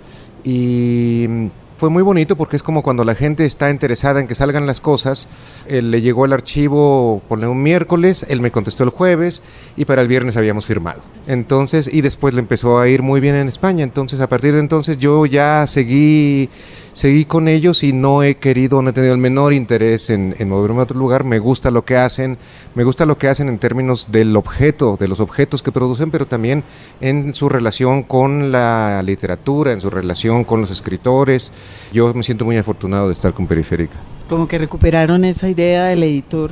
y 0.44 1.50
fue 1.78 1.90
muy 1.90 2.02
bonito 2.02 2.36
porque 2.36 2.56
es 2.56 2.62
como 2.64 2.82
cuando 2.82 3.04
la 3.04 3.14
gente 3.14 3.44
está 3.44 3.70
interesada 3.70 4.20
en 4.20 4.26
que 4.26 4.34
salgan 4.34 4.66
las 4.66 4.80
cosas. 4.80 5.28
Él 5.68 5.92
le 5.92 6.00
llegó 6.00 6.24
el 6.24 6.32
archivo 6.32 7.22
por 7.28 7.38
un 7.38 7.62
miércoles, 7.62 8.26
él 8.28 8.40
me 8.42 8.50
contestó 8.50 8.82
el 8.82 8.90
jueves 8.90 9.42
y 9.76 9.84
para 9.84 10.02
el 10.02 10.08
viernes 10.08 10.36
habíamos 10.36 10.66
firmado. 10.66 11.02
Entonces, 11.28 11.88
y 11.90 12.00
después 12.00 12.34
le 12.34 12.40
empezó 12.40 12.80
a 12.80 12.88
ir 12.88 13.02
muy 13.02 13.20
bien 13.20 13.36
en 13.36 13.46
España. 13.46 13.84
Entonces, 13.84 14.20
a 14.20 14.28
partir 14.28 14.54
de 14.54 14.60
entonces 14.60 14.98
yo 14.98 15.24
ya 15.24 15.66
seguí 15.68 16.50
seguí 16.98 17.26
con 17.26 17.46
ellos 17.46 17.84
y 17.84 17.92
no 17.92 18.24
he 18.24 18.38
querido, 18.38 18.82
no 18.82 18.90
he 18.90 18.92
tenido 18.92 19.14
el 19.14 19.20
menor 19.20 19.52
interés 19.52 20.10
en, 20.10 20.34
moverme 20.48 20.80
a 20.80 20.82
otro 20.82 20.98
lugar. 20.98 21.22
Me 21.22 21.38
gusta 21.38 21.70
lo 21.70 21.84
que 21.84 21.96
hacen, 21.96 22.38
me 22.74 22.82
gusta 22.82 23.06
lo 23.06 23.16
que 23.18 23.28
hacen 23.28 23.48
en 23.48 23.58
términos 23.58 24.10
del 24.10 24.34
objeto, 24.34 24.96
de 24.98 25.06
los 25.06 25.20
objetos 25.20 25.62
que 25.62 25.70
producen, 25.70 26.10
pero 26.10 26.26
también 26.26 26.64
en 27.00 27.34
su 27.34 27.48
relación 27.48 28.02
con 28.02 28.50
la 28.50 29.00
literatura, 29.04 29.72
en 29.72 29.80
su 29.80 29.90
relación 29.90 30.42
con 30.42 30.60
los 30.60 30.72
escritores. 30.72 31.52
Yo 31.92 32.12
me 32.14 32.24
siento 32.24 32.44
muy 32.44 32.56
afortunado 32.56 33.06
de 33.06 33.12
estar 33.12 33.32
con 33.32 33.46
Periférica. 33.46 33.94
Como 34.28 34.48
que 34.48 34.58
recuperaron 34.58 35.24
esa 35.24 35.48
idea 35.48 35.84
del 35.84 36.02
editor 36.02 36.50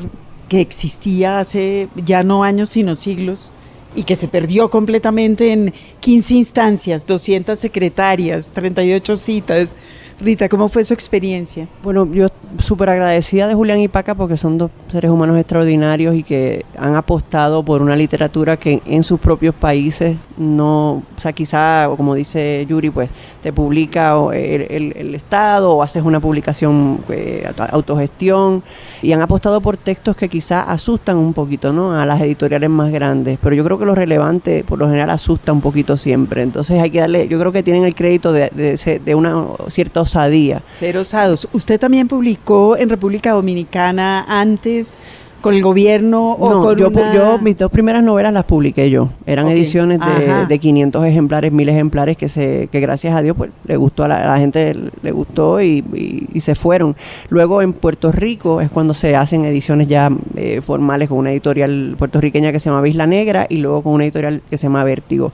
que 0.49 0.61
existía 0.61 1.41
hace 1.41 1.89
ya 1.97 2.23
no 2.23 2.45
años, 2.45 2.69
sino 2.69 2.95
siglos 2.95 3.51
y 3.97 4.05
que 4.05 4.15
se 4.15 4.29
perdió 4.29 4.71
completamente 4.71 5.53
en 5.53 5.73
15 6.01 6.35
instancias, 6.35 7.07
200 7.07 7.59
secretarias, 7.59 8.53
38 8.53 9.17
citas, 9.17 9.75
Rita, 10.19 10.49
¿cómo 10.49 10.69
fue 10.69 10.83
su 10.83 10.95
experiencia? 10.95 11.69
Bueno, 11.83 12.11
yo 12.11 12.29
súper 12.59 12.89
agradecida 12.89 13.47
de 13.47 13.55
Julián 13.55 13.81
y 13.81 13.89
Paca 13.89 14.15
porque 14.15 14.39
son 14.39 14.57
dos 14.57 14.71
seres 14.91 15.11
humanos 15.11 15.37
extraordinarios 15.37 16.15
y 16.15 16.23
que 16.23 16.65
han 16.79 16.97
apostado 16.97 17.63
por 17.63 17.83
una 17.83 17.95
literatura 17.97 18.57
que 18.57 18.81
en 18.87 19.03
sus 19.03 19.21
propios 19.21 19.55
países 19.55 20.17
no, 20.39 21.03
o 21.17 21.21
sea, 21.21 21.33
quizá, 21.33 21.89
como 21.97 22.15
dice 22.15 22.65
Yuri, 22.67 22.89
pues 22.89 23.11
te 23.43 23.53
publica 23.53 24.15
el, 24.33 25.15
Estado 25.15 25.73
o 25.73 25.83
haces 25.83 26.03
una 26.03 26.21
publicación 26.21 27.01
eh, 27.11 27.47
autogestión 27.71 28.63
y 29.03 29.13
han 29.13 29.21
apostado 29.21 29.61
por 29.61 29.77
textos 29.77 30.17
que 30.17 30.29
quizá 30.29 30.63
asustan 30.63 31.17
un 31.17 31.33
poquito, 31.33 31.73
¿no? 31.73 31.99
A 31.99 32.07
las 32.07 32.21
editoriales 32.21 32.71
más 32.71 32.91
grandes, 32.91 33.39
pero 33.43 33.55
yo 33.55 33.65
creo 33.65 33.79
que 33.79 33.87
lo 33.87 33.95
relevante 33.95 34.65
por 34.65 34.79
lo 34.79 34.87
general 34.87 35.11
asusta 35.11 35.53
un 35.53 35.61
poquito 35.61 35.97
siempre, 35.97 36.43
entonces 36.43 36.81
hay 36.81 36.91
que 36.91 37.01
darle, 37.01 37.29
yo 37.29 37.39
creo 37.39 37.53
que 37.53 37.63
tienen 37.63 37.85
el 37.85 37.95
crédito 37.95 38.33
de, 38.33 38.51
de, 38.51 39.01
de 39.05 39.15
una 39.15 39.47
cierta 39.69 40.01
osadía. 40.01 40.63
Ser 40.79 40.97
osados. 40.97 41.49
¿Usted 41.53 41.79
también 41.79 42.09
publicó 42.09 42.77
en 42.77 42.89
República 42.89 43.33
Dominicana 43.33 44.25
antes 44.29 44.97
con 45.41 45.55
el 45.55 45.63
gobierno 45.63 46.33
o 46.33 46.61
con 46.61 46.77
yo, 46.77 46.91
yo 46.91 47.39
mis 47.39 47.57
dos 47.57 47.71
primeras 47.71 48.03
novelas 48.03 48.33
las 48.33 48.45
publiqué 48.45 48.91
yo. 48.91 49.11
Eran 49.27 49.49
ediciones 49.49 50.01
de, 50.01 50.47
de, 50.47 50.59
500 50.59 51.05
ejemplares, 51.05 51.53
1000 51.53 51.69
ejemplares 51.69 52.17
que 52.17 52.29
se 52.29 52.69
que 52.73 52.81
gracias 52.81 53.15
a 53.15 53.23
Dios 53.23 53.37
pues 53.37 53.51
le 53.65 53.77
gustó 53.77 54.05
a 54.05 54.09
la, 54.09 54.39
gente 54.39 54.75
le 55.03 55.13
gustó 55.13 55.61
y, 55.61 55.85
y, 56.33 56.41
se 56.41 56.55
fueron. 56.55 56.97
Luego 57.29 57.63
en 57.63 57.73
Puerto 57.73 58.13
Rico 58.13 58.61
es 58.61 58.71
cuando 58.71 58.95
se 58.95 59.17
hacen 59.17 59.45
ediciones 59.45 59.89
ya 59.89 60.11
eh, 60.37 60.61
formales 60.61 61.09
con 61.09 61.19
una 61.19 61.33
editorial 61.33 61.95
puertorriqueña 61.99 62.53
que 62.53 62.61
se 62.61 62.71
llama 62.71 62.87
Isla 62.87 63.07
Negra 63.07 63.47
y 63.49 63.59
luego 63.59 63.83
con 63.83 63.95
una 63.95 64.05
editorial 64.05 64.43
que 64.49 64.59
se 64.59 64.65
llama 64.65 64.85
Vértigo. 64.85 65.33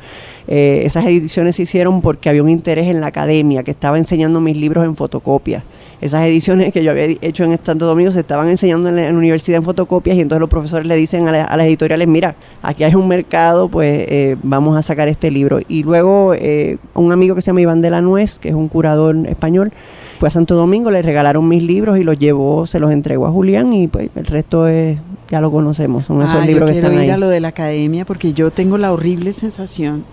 Eh, 0.48 0.82
esas 0.84 1.06
ediciones 1.06 1.56
se 1.56 1.62
hicieron 1.62 2.02
porque 2.02 2.28
había 2.28 2.42
un 2.42 2.50
interés 2.50 2.88
en 2.88 3.00
la 3.00 3.08
academia 3.08 3.62
que 3.62 3.70
estaba 3.70 3.98
enseñando 3.98 4.40
mis 4.40 4.56
libros 4.56 4.84
en 4.84 4.96
fotocopias. 4.96 5.62
Esas 6.00 6.24
ediciones 6.24 6.72
que 6.72 6.82
yo 6.82 6.90
había 6.90 7.04
hecho 7.20 7.44
en 7.44 7.56
Santo 7.62 7.86
Domingo 7.86 8.10
se 8.10 8.20
estaban 8.20 8.48
enseñando 8.48 8.88
en 8.88 8.96
la, 8.96 9.08
universidad 9.10 9.58
en 9.58 9.62
fotocopias 9.62 9.91
y 10.04 10.20
entonces 10.20 10.40
los 10.40 10.48
profesores 10.48 10.86
le 10.86 10.96
dicen 10.96 11.28
a, 11.28 11.56
las 11.56 11.66
editoriales, 11.66 12.08
mira, 12.08 12.34
aquí 12.62 12.84
hay 12.84 12.94
un 12.94 13.08
mercado, 13.08 13.68
pues 13.68 14.06
eh, 14.08 14.36
vamos 14.42 14.76
a 14.76 14.82
sacar 14.82 15.08
este 15.08 15.30
libro. 15.30 15.60
Y 15.68 15.82
luego 15.82 16.34
eh, 16.34 16.78
un 16.94 17.12
amigo 17.12 17.34
que 17.34 17.42
se 17.42 17.48
llama 17.48 17.60
Iván 17.60 17.80
de 17.80 17.90
la 17.90 18.00
Nuez, 18.00 18.38
que 18.38 18.48
es 18.48 18.54
un 18.54 18.68
curador 18.68 19.16
español, 19.26 19.72
fue 20.18 20.28
a 20.28 20.30
Santo 20.30 20.54
Domingo, 20.54 20.90
le 20.90 21.02
regalaron 21.02 21.46
mis 21.48 21.62
libros 21.62 21.98
y 21.98 22.04
los 22.04 22.18
llevó, 22.18 22.66
se 22.66 22.78
los 22.78 22.92
entregó 22.92 23.26
a 23.26 23.30
Julián 23.30 23.72
y 23.72 23.88
pues 23.88 24.08
el 24.14 24.26
resto 24.26 24.68
es, 24.68 24.98
ya 25.28 25.40
lo 25.40 25.50
conocemos, 25.50 26.06
son 26.06 26.22
esos 26.22 26.36
ah, 26.36 26.46
libros 26.46 26.70
que 26.70 26.78
están 26.78 26.96
ahí. 26.96 27.10
ir 27.10 27.18
lo 27.18 27.28
de 27.28 27.40
la 27.40 27.48
academia 27.48 28.04
porque 28.04 28.32
yo 28.32 28.50
tengo 28.50 28.78
la 28.78 28.92
horrible 28.92 29.32
sensación 29.32 30.04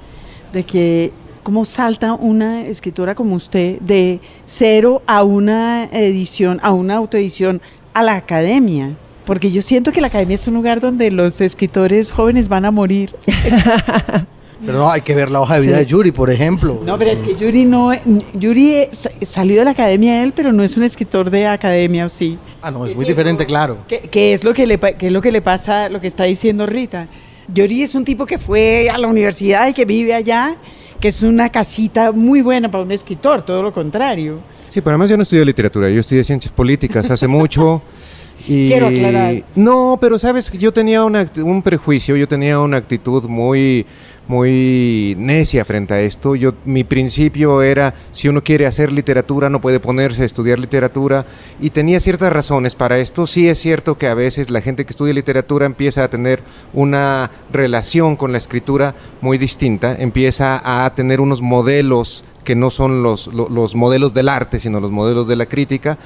de 0.52 0.64
que 0.64 1.12
cómo 1.44 1.66
salta 1.66 2.14
una 2.14 2.66
escritora 2.66 3.16
como 3.16 3.36
usted 3.36 3.80
de 3.82 4.20
cero 4.46 5.02
a 5.06 5.24
una 5.24 5.86
edición, 5.86 6.60
a 6.64 6.72
una 6.72 6.96
autoedición, 6.96 7.62
a 7.94 8.04
la 8.04 8.16
academia. 8.16 8.96
Porque 9.30 9.52
yo 9.52 9.62
siento 9.62 9.92
que 9.92 10.02
la 10.02 10.08
academia 10.08 10.34
es 10.34 10.48
un 10.48 10.56
lugar 10.56 10.80
donde 10.80 11.12
los 11.12 11.40
escritores 11.40 12.12
jóvenes 12.12 12.50
van 12.50 12.66
a 12.66 12.72
morir. 12.72 13.14
Pero 14.66 14.80
no, 14.80 14.90
hay 14.90 15.02
que 15.02 15.14
ver 15.14 15.30
la 15.30 15.40
hoja 15.40 15.60
de 15.60 15.68
vida 15.68 15.78
de 15.78 15.86
Yuri, 15.86 16.12
por 16.12 16.32
ejemplo. 16.32 16.82
No, 16.84 16.98
pero 16.98 17.12
es 17.12 17.20
que 17.20 17.36
Yuri 17.36 17.64
no. 17.64 17.92
Yuri 18.34 18.90
salió 19.22 19.60
de 19.60 19.66
la 19.66 19.72
academia 19.72 20.24
él, 20.24 20.34
pero 20.36 20.52
no 20.52 20.64
es 20.64 20.76
un 20.76 20.84
escritor 20.84 21.30
de 21.30 21.46
academia, 21.46 22.08
¿o 22.08 22.10
sí? 22.10 22.38
Ah, 22.62 22.72
no, 22.72 22.86
es 22.88 22.94
muy 22.94 23.06
diferente, 23.06 23.46
claro. 23.46 23.78
¿Qué, 23.88 24.34
es 24.34 24.44
lo 24.44 24.54
que 24.54 24.66
le, 24.66 24.78
qué 24.78 25.08
es 25.08 25.14
lo 25.14 25.22
que 25.22 25.32
le 25.32 25.42
pasa, 25.42 25.88
lo 25.88 26.02
que 26.02 26.08
está 26.08 26.24
diciendo 26.24 26.66
Rita? 26.66 27.08
Yuri 27.54 27.84
es 27.84 27.94
un 27.94 28.04
tipo 28.04 28.26
que 28.26 28.38
fue 28.40 28.90
a 28.90 28.98
la 28.98 29.08
universidad 29.08 29.68
y 29.70 29.74
que 29.74 29.86
vive 29.86 30.14
allá, 30.16 30.58
que 31.00 31.08
es 31.08 31.22
una 31.22 31.50
casita 31.50 32.12
muy 32.12 32.42
buena 32.42 32.70
para 32.70 32.84
un 32.84 32.92
escritor, 32.92 33.44
todo 33.44 33.62
lo 33.62 33.72
contrario. 33.72 34.40
Sí, 34.70 34.82
pero 34.82 34.96
además 34.96 35.10
yo 35.10 35.16
no 35.16 35.24
estudié 35.24 35.46
literatura, 35.46 35.90
yo 35.90 36.00
estudié 36.00 36.24
ciencias 36.24 36.52
políticas 36.52 37.10
hace 37.12 37.28
mucho. 37.28 37.82
Y 38.50 38.68
Quiero 38.68 38.88
aclarar. 38.88 39.44
No, 39.56 40.00
pero 40.02 40.18
sabes, 40.18 40.52
yo 40.52 40.74
tenía 40.74 41.04
un 41.04 41.62
prejuicio, 41.62 42.16
yo 42.16 42.28
tenía 42.28 42.60
una 42.60 42.78
actitud 42.78 43.26
muy, 43.26 43.86
muy 44.28 45.16
necia 45.20 45.64
frente 45.66 45.94
a 45.94 46.02
esto. 46.02 46.36
Yo, 46.36 46.54
mi 46.66 46.84
principio 46.84 47.62
era, 47.62 47.94
si 48.12 48.28
uno 48.28 48.44
quiere 48.44 48.66
hacer 48.66 48.92
literatura, 48.92 49.52
no 49.52 49.62
puede 49.62 49.80
ponerse 49.80 50.24
a 50.24 50.26
estudiar 50.26 50.58
literatura. 50.58 51.28
Y 51.62 51.70
tenía 51.70 52.00
ciertas 52.00 52.34
razones 52.34 52.74
para 52.74 52.98
esto. 52.98 53.28
Sí 53.28 53.48
es 53.48 53.60
cierto 53.60 54.00
que 54.00 54.08
a 54.08 54.16
veces 54.16 54.50
la 54.50 54.62
gente 54.62 54.84
que 54.84 54.94
estudia 54.94 55.14
literatura 55.14 55.68
empieza 55.68 56.04
a 56.04 56.10
tener 56.10 56.42
una 56.74 57.30
relación 57.52 58.16
con 58.16 58.32
la 58.32 58.40
escritura 58.40 58.96
muy 59.22 59.38
distinta, 59.38 59.96
empieza 59.96 60.60
a 60.64 60.94
tener 60.96 61.22
unos 61.22 61.42
modelos 61.42 62.24
que 62.44 62.56
no 62.56 62.72
son 62.72 63.04
los, 63.04 63.28
los, 63.28 63.76
modelos 63.76 64.14
del 64.14 64.28
arte, 64.28 64.60
sino 64.60 64.80
los 64.80 64.90
modelos 64.90 65.28
de 65.28 65.36
la 65.36 65.46
crítica, 65.46 66.00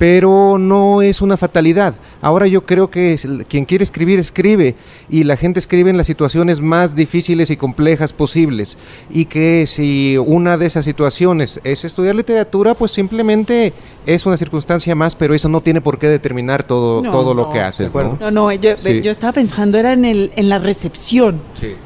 pero 0.00 0.56
no 0.58 1.02
es 1.02 1.20
una 1.20 1.36
fatalidad. 1.36 1.94
Ahora 2.22 2.46
yo 2.46 2.64
creo 2.64 2.88
que 2.88 3.18
quien 3.46 3.66
quiere 3.66 3.84
escribir, 3.84 4.18
escribe, 4.18 4.74
y 5.10 5.24
la 5.24 5.36
gente 5.36 5.60
escribe 5.60 5.90
en 5.90 5.98
las 5.98 6.06
situaciones 6.06 6.62
más 6.62 6.96
difíciles 6.96 7.50
y 7.50 7.58
complejas 7.58 8.14
posibles, 8.14 8.78
y 9.10 9.26
que 9.26 9.66
si 9.66 10.16
una 10.16 10.56
de 10.56 10.64
esas 10.64 10.86
situaciones 10.86 11.60
es 11.64 11.84
estudiar 11.84 12.14
literatura, 12.14 12.72
pues 12.72 12.92
simplemente 12.92 13.74
es 14.06 14.24
una 14.24 14.38
circunstancia 14.38 14.94
más, 14.94 15.14
pero 15.14 15.34
eso 15.34 15.50
no 15.50 15.60
tiene 15.60 15.82
por 15.82 15.98
qué 15.98 16.08
determinar 16.08 16.62
todo, 16.62 17.02
todo 17.02 17.34
lo 17.34 17.52
que 17.52 17.60
haces. 17.60 17.92
¿no? 17.92 18.16
no, 18.18 18.30
no, 18.30 18.52
yo, 18.52 18.70
estaba 18.70 19.34
pensando 19.34 19.76
era 19.76 19.92
en, 19.92 20.06
el, 20.06 20.32
en 20.34 20.48
la 20.48 20.56
recepción 20.56 21.42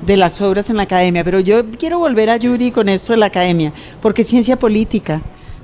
de 0.06 0.16
las 0.16 0.40
obras 0.40 0.70
en 0.70 0.76
la 0.76 0.84
academia, 0.84 1.24
pero 1.24 1.40
yo 1.40 1.68
quiero 1.72 1.98
volver 1.98 2.30
a 2.30 2.36
Yuri 2.36 2.70
con 2.70 2.88
esto 2.88 3.12
de 3.12 3.16
la 3.16 3.26
academia 3.26 3.72
porque 4.00 4.22
ciencia 4.22 4.56
política. 4.56 5.20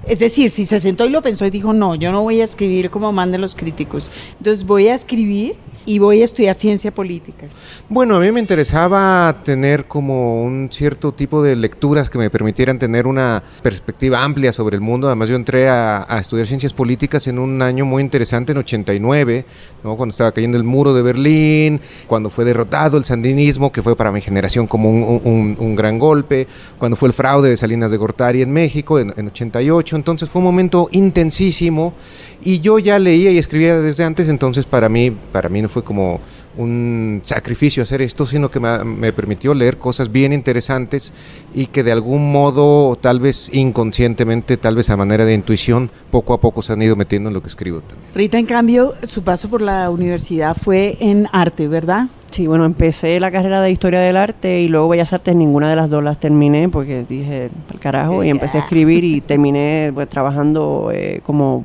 Es 0.09 0.19
decir, 0.19 0.51
si 0.51 0.65
se 0.65 0.81
sentó 0.81 1.05
y 1.05 1.11
lo 1.11 1.23
pensó 1.23 1.47
y 1.47 1.51
dijo, 1.51 1.73
no, 1.73 1.95
yo 1.95 2.11
no 2.11 2.23
voy 2.23 2.41
a 2.41 2.45
escribir 2.45 2.91
como 2.91 3.13
mandan 3.13 3.41
los 3.41 3.55
críticos, 3.55 4.11
entonces 4.39 4.65
voy 4.67 4.89
a 4.89 4.95
escribir 4.95 5.57
y 5.87 5.99
voy 5.99 6.23
a 6.23 6.25
estudiar 6.25 6.55
ciencia 6.57 6.93
política? 6.93 7.47
Bueno, 7.89 8.17
a 8.17 8.21
mí 8.21 8.31
me 8.33 8.41
interesaba 8.41 9.43
tener 9.45 9.87
como 9.87 10.43
un 10.43 10.69
cierto 10.71 11.13
tipo 11.13 11.43
de 11.43 11.57
lecturas 11.57 12.11
que 12.11 12.19
me 12.19 12.31
permitieran 12.31 12.79
tener 12.79 13.07
una 13.07 13.43
perspectiva 13.63 14.23
amplia 14.23 14.53
sobre 14.53 14.77
el 14.77 14.81
mundo. 14.81 15.07
Además, 15.07 15.29
yo 15.29 15.37
entré 15.37 15.69
a, 15.69 16.07
estudiar 16.21 16.47
ciencias 16.47 16.73
políticas 16.73 17.27
en 17.27 17.39
un 17.39 17.63
año 17.63 17.85
muy 17.85 18.03
interesante, 18.03 18.53
en 18.53 18.59
89, 18.59 19.45
¿no? 19.83 19.97
cuando 19.97 20.11
estaba 20.11 20.33
cayendo 20.33 20.59
el 20.59 20.65
muro 20.65 20.93
de 20.93 21.03
Berlín, 21.03 21.81
cuando 22.07 22.31
fue 22.31 22.45
derrotado 22.45 22.97
el 22.97 23.05
sandinismo, 23.05 23.73
que 23.73 23.83
fue 23.83 23.97
para 23.97 24.13
mi 24.13 24.21
generación 24.21 24.67
como 24.67 24.91
un, 24.91 25.77
gran 25.77 25.99
golpe, 25.99 26.47
cuando 26.79 26.97
fue 26.97 27.09
el 27.09 27.15
fraude 27.15 27.49
de 27.49 27.57
Salinas 27.57 27.91
de 27.91 27.97
Gortari 27.97 28.43
en 28.43 28.53
México 28.53 28.99
en, 28.99 29.15
en 29.17 29.29
88. 29.29 29.97
Entonces 29.97 30.29
fue 30.29 30.41
un 30.41 30.45
momento 30.45 30.89
intensísimo 30.93 31.95
y 32.43 32.61
yo 32.61 32.79
ya 32.79 32.99
leía 32.99 33.31
y 33.31 33.39
escribía 33.39 33.81
desde 33.81 34.05
antes, 34.05 34.29
entonces 34.29 34.67
para 34.67 34.89
mí, 34.89 35.11
para 35.11 35.49
mí 35.49 35.63
no 35.63 35.69
fue 35.69 35.85
como 35.85 36.21
un 36.61 37.21
sacrificio 37.25 37.83
hacer 37.83 38.03
esto, 38.03 38.27
sino 38.27 38.51
que 38.51 38.61
me, 38.61 39.13
permitió 39.13 39.55
leer 39.55 39.79
cosas 39.79 40.13
bien 40.13 40.33
interesantes 40.33 41.13
y 41.55 41.67
que 41.67 41.83
de 41.83 41.93
algún 41.93 42.31
modo, 42.31 42.97
tal 42.97 43.21
vez 43.21 43.51
inconscientemente, 43.53 44.57
tal 44.57 44.77
vez 44.77 44.91
a 44.91 44.97
manera 44.97 45.25
de 45.25 45.35
intuición, 45.35 45.91
poco 46.11 46.35
a 46.35 46.41
poco 46.41 46.63
se 46.63 46.73
han 46.73 46.83
ido 46.83 46.97
metiendo 46.97 47.31
en 47.31 47.35
lo 47.35 47.43
que 47.43 47.49
escribo 47.49 47.81
también. 47.81 48.11
Rita, 48.15 48.39
en 48.39 48.47
cambio, 48.47 48.95
su 49.05 49.23
paso 49.23 49.49
por 49.49 49.63
la 49.63 49.91
universidad 49.91 50.57
fue 50.57 50.97
en 51.01 51.29
arte, 51.33 51.69
¿verdad? 51.69 52.09
Sí, 52.31 52.47
bueno, 52.47 52.65
empecé 52.65 53.19
la 53.19 53.33
carrera 53.33 53.61
de 53.61 53.73
Historia 53.73 53.99
del 54.01 54.17
Arte 54.17 54.61
y 54.61 54.69
luego 54.69 54.89
Bellas 54.89 55.13
Artes, 55.13 55.35
ninguna 55.35 55.69
de 55.69 55.75
las 55.75 55.91
dos 55.91 56.03
las 56.05 56.21
terminé 56.21 56.69
porque 56.69 57.05
dije, 57.09 57.51
al 57.69 57.81
carajo, 57.81 58.23
y 58.23 58.29
empecé 58.29 58.59
a 58.59 58.61
escribir 58.61 59.03
y 59.03 59.21
terminé 59.21 59.91
pues, 59.93 60.09
trabajando 60.09 60.93
eh, 60.95 61.21
como 61.25 61.65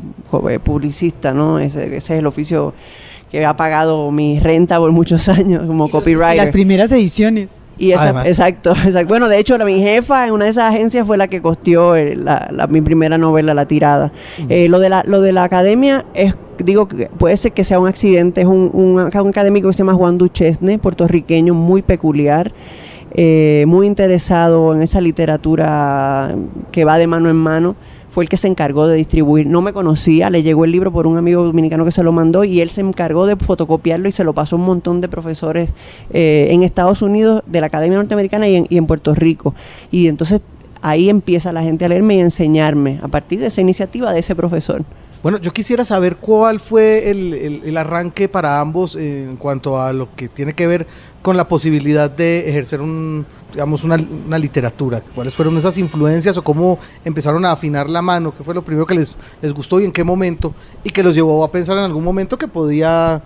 eh, 0.49 0.57
publicista, 0.57 1.33
¿no? 1.33 1.59
Ese, 1.59 1.85
ese, 1.85 1.97
es 1.97 2.19
el 2.19 2.25
oficio 2.25 2.73
que 3.31 3.45
ha 3.45 3.55
pagado 3.55 4.11
mi 4.11 4.39
renta 4.39 4.77
por 4.77 4.91
muchos 4.91 5.29
años 5.29 5.65
como 5.65 5.89
copywriter. 5.89 6.37
Las 6.37 6.49
primeras 6.49 6.91
ediciones. 6.91 7.51
Y 7.77 7.91
esa, 7.91 8.25
exacto, 8.25 8.71
exacto. 8.85 9.07
Bueno, 9.07 9.27
de 9.27 9.37
hecho, 9.37 9.57
la, 9.57 9.65
mi 9.65 9.81
jefa 9.81 10.25
en 10.25 10.33
una 10.33 10.45
de 10.45 10.51
esas 10.51 10.73
agencias 10.73 11.05
fue 11.05 11.17
la 11.17 11.27
que 11.27 11.41
costeó 11.41 11.95
la, 11.95 12.67
mi 12.69 12.81
primera 12.81 13.17
novela, 13.17 13.53
La 13.53 13.65
Tirada. 13.65 14.11
Eh, 14.49 14.69
lo, 14.69 14.79
de 14.79 14.89
la, 14.89 15.03
lo 15.05 15.21
de 15.21 15.33
la 15.33 15.43
academia 15.43 16.05
es, 16.13 16.33
digo, 16.57 16.87
puede 16.87 17.35
ser 17.37 17.51
que 17.51 17.63
sea 17.63 17.79
un 17.79 17.87
accidente. 17.87 18.41
Es 18.41 18.47
un, 18.47 18.69
un, 18.73 18.99
académico 18.99 19.67
que 19.67 19.73
se 19.73 19.79
llama 19.79 19.93
Juan 19.93 20.17
Duchesne, 20.17 20.79
puertorriqueño, 20.79 21.53
muy 21.53 21.81
peculiar. 21.81 22.53
Eh, 23.17 23.63
muy 23.65 23.87
interesado 23.87 24.75
en 24.75 24.81
esa 24.81 24.99
literatura 24.99 26.35
que 26.73 26.83
va 26.83 26.97
de 26.97 27.07
mano 27.07 27.29
en 27.29 27.37
mano 27.37 27.77
fue 28.09 28.25
el 28.25 28.29
que 28.29 28.35
se 28.35 28.49
encargó 28.49 28.87
de 28.87 28.97
distribuir. 28.97 29.47
No 29.47 29.61
me 29.61 29.71
conocía, 29.71 30.29
le 30.29 30.43
llegó 30.43 30.65
el 30.65 30.71
libro 30.71 30.91
por 30.91 31.07
un 31.07 31.17
amigo 31.17 31.43
dominicano 31.43 31.85
que 31.85 31.91
se 31.91 32.03
lo 32.03 32.11
mandó 32.11 32.43
y 32.43 32.59
él 32.59 32.69
se 32.69 32.81
encargó 32.81 33.25
de 33.25 33.37
fotocopiarlo 33.37 34.09
y 34.09 34.11
se 34.11 34.25
lo 34.25 34.33
pasó 34.33 34.57
a 34.57 34.59
un 34.59 34.65
montón 34.65 34.99
de 34.99 35.07
profesores 35.07 35.69
eh, 36.11 36.47
en 36.51 36.63
Estados 36.63 37.01
Unidos, 37.01 37.41
de 37.45 37.61
la 37.61 37.67
Academia 37.67 37.97
Norteamericana 37.97 38.49
y 38.49 38.67
en, 38.69 38.85
Puerto 38.85 39.13
Rico. 39.13 39.55
Y 39.91 40.07
entonces 40.07 40.41
ahí 40.81 41.09
empieza 41.09 41.53
la 41.53 41.61
gente 41.61 41.85
a 41.85 41.89
leerme 41.89 42.15
y 42.15 42.19
a 42.19 42.23
enseñarme 42.23 42.99
a 43.01 43.07
partir 43.07 43.39
de 43.39 43.47
esa 43.47 43.61
iniciativa 43.61 44.11
de 44.11 44.19
ese 44.19 44.35
profesor. 44.35 44.83
Bueno, 45.25 45.39
yo 45.39 45.53
quisiera 45.53 45.83
saber 45.83 46.17
cuál 46.17 46.59
fue 46.59 47.09
el, 47.09 47.75
arranque 47.77 48.29
para 48.29 48.59
ambos 48.59 48.95
en 48.95 49.37
cuanto 49.37 49.81
a 49.81 49.91
lo 49.91 50.15
que 50.15 50.29
tiene 50.29 50.53
que 50.53 50.67
ver 50.67 50.85
con 51.23 51.35
la 51.35 51.47
posibilidad 51.47 52.11
de 52.11 52.47
ejercer 52.47 52.79
un, 52.79 53.25
digamos, 53.51 53.83
una, 53.83 53.97
literatura. 54.37 55.01
¿Cuáles 55.15 55.33
fueron 55.33 55.57
esas 55.57 55.79
influencias 55.79 56.37
o 56.37 56.43
cómo 56.43 56.77
empezaron 57.03 57.43
a 57.43 57.53
afinar 57.53 57.89
la 57.89 58.03
mano? 58.03 58.35
¿Qué 58.37 58.43
fue 58.43 58.53
lo 58.53 58.63
primero 58.63 58.85
que 58.85 58.93
les, 58.93 59.17
les 59.41 59.51
gustó 59.51 59.79
y 59.79 59.85
en 59.85 59.91
qué 59.91 60.03
momento? 60.03 60.53
Y 60.83 60.91
que 60.91 61.01
los 61.01 61.15
llevó 61.15 61.43
a 61.43 61.49
pensar 61.49 61.75
en 61.79 61.85
algún 61.85 62.03
momento 62.03 62.37
que 62.37 62.47
podía 62.47 63.23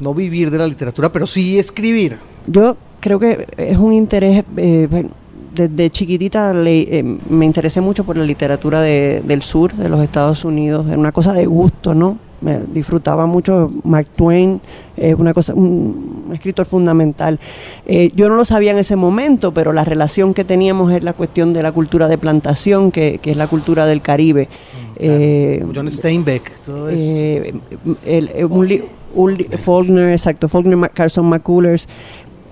no 0.00 0.14
vivir 0.14 0.50
de 0.50 0.56
la 0.56 0.66
literatura, 0.66 1.12
pero 1.12 1.26
sí 1.26 1.58
escribir. 1.58 2.20
Yo 2.46 2.78
creo 3.00 3.20
que 3.20 3.46
es 3.58 3.76
un 3.76 3.92
interés... 3.92 4.44
Eh, 4.56 5.10
desde 5.54 5.90
chiquitita 5.90 6.52
eh, 6.66 7.02
me 7.28 7.46
interesé 7.46 7.80
mucho 7.80 8.04
por 8.04 8.16
la 8.16 8.24
literatura 8.24 8.80
del 8.82 9.42
sur, 9.42 9.72
de 9.72 9.88
los 9.88 10.02
Estados 10.02 10.44
Unidos, 10.44 10.86
era 10.88 10.98
una 10.98 11.12
cosa 11.12 11.32
de 11.32 11.46
gusto, 11.46 11.94
¿no? 11.94 12.18
Me 12.40 12.58
disfrutaba 12.60 13.24
mucho 13.24 13.72
Mark 13.84 14.08
Twain, 14.16 14.60
es 14.96 15.14
una 15.14 15.32
cosa, 15.32 15.54
un, 15.54 16.30
escritor 16.32 16.66
fundamental. 16.66 17.40
Eh, 17.86 18.10
yo 18.14 18.28
no 18.28 18.36
lo 18.36 18.44
sabía 18.44 18.72
en 18.72 18.78
ese 18.78 18.96
momento, 18.96 19.54
pero 19.54 19.72
la 19.72 19.84
relación 19.84 20.34
que 20.34 20.44
teníamos 20.44 20.92
es 20.92 21.02
la 21.02 21.14
cuestión 21.14 21.54
de 21.54 21.62
la 21.62 21.72
cultura 21.72 22.06
de 22.06 22.18
plantación, 22.18 22.90
que, 22.90 23.18
es 23.22 23.36
la 23.36 23.46
cultura 23.46 23.86
del 23.86 24.02
Caribe. 24.02 24.48
Mm, 24.50 24.96
eh, 24.98 25.64
John 25.74 25.90
Steinbeck, 25.90 26.50
todo 26.60 26.90
eso. 26.90 27.58
Faulkner, 29.58 30.12
exacto, 30.12 30.48
Faulkner, 30.48 30.90
Carson 30.90 31.26
McCullers, 31.26 31.88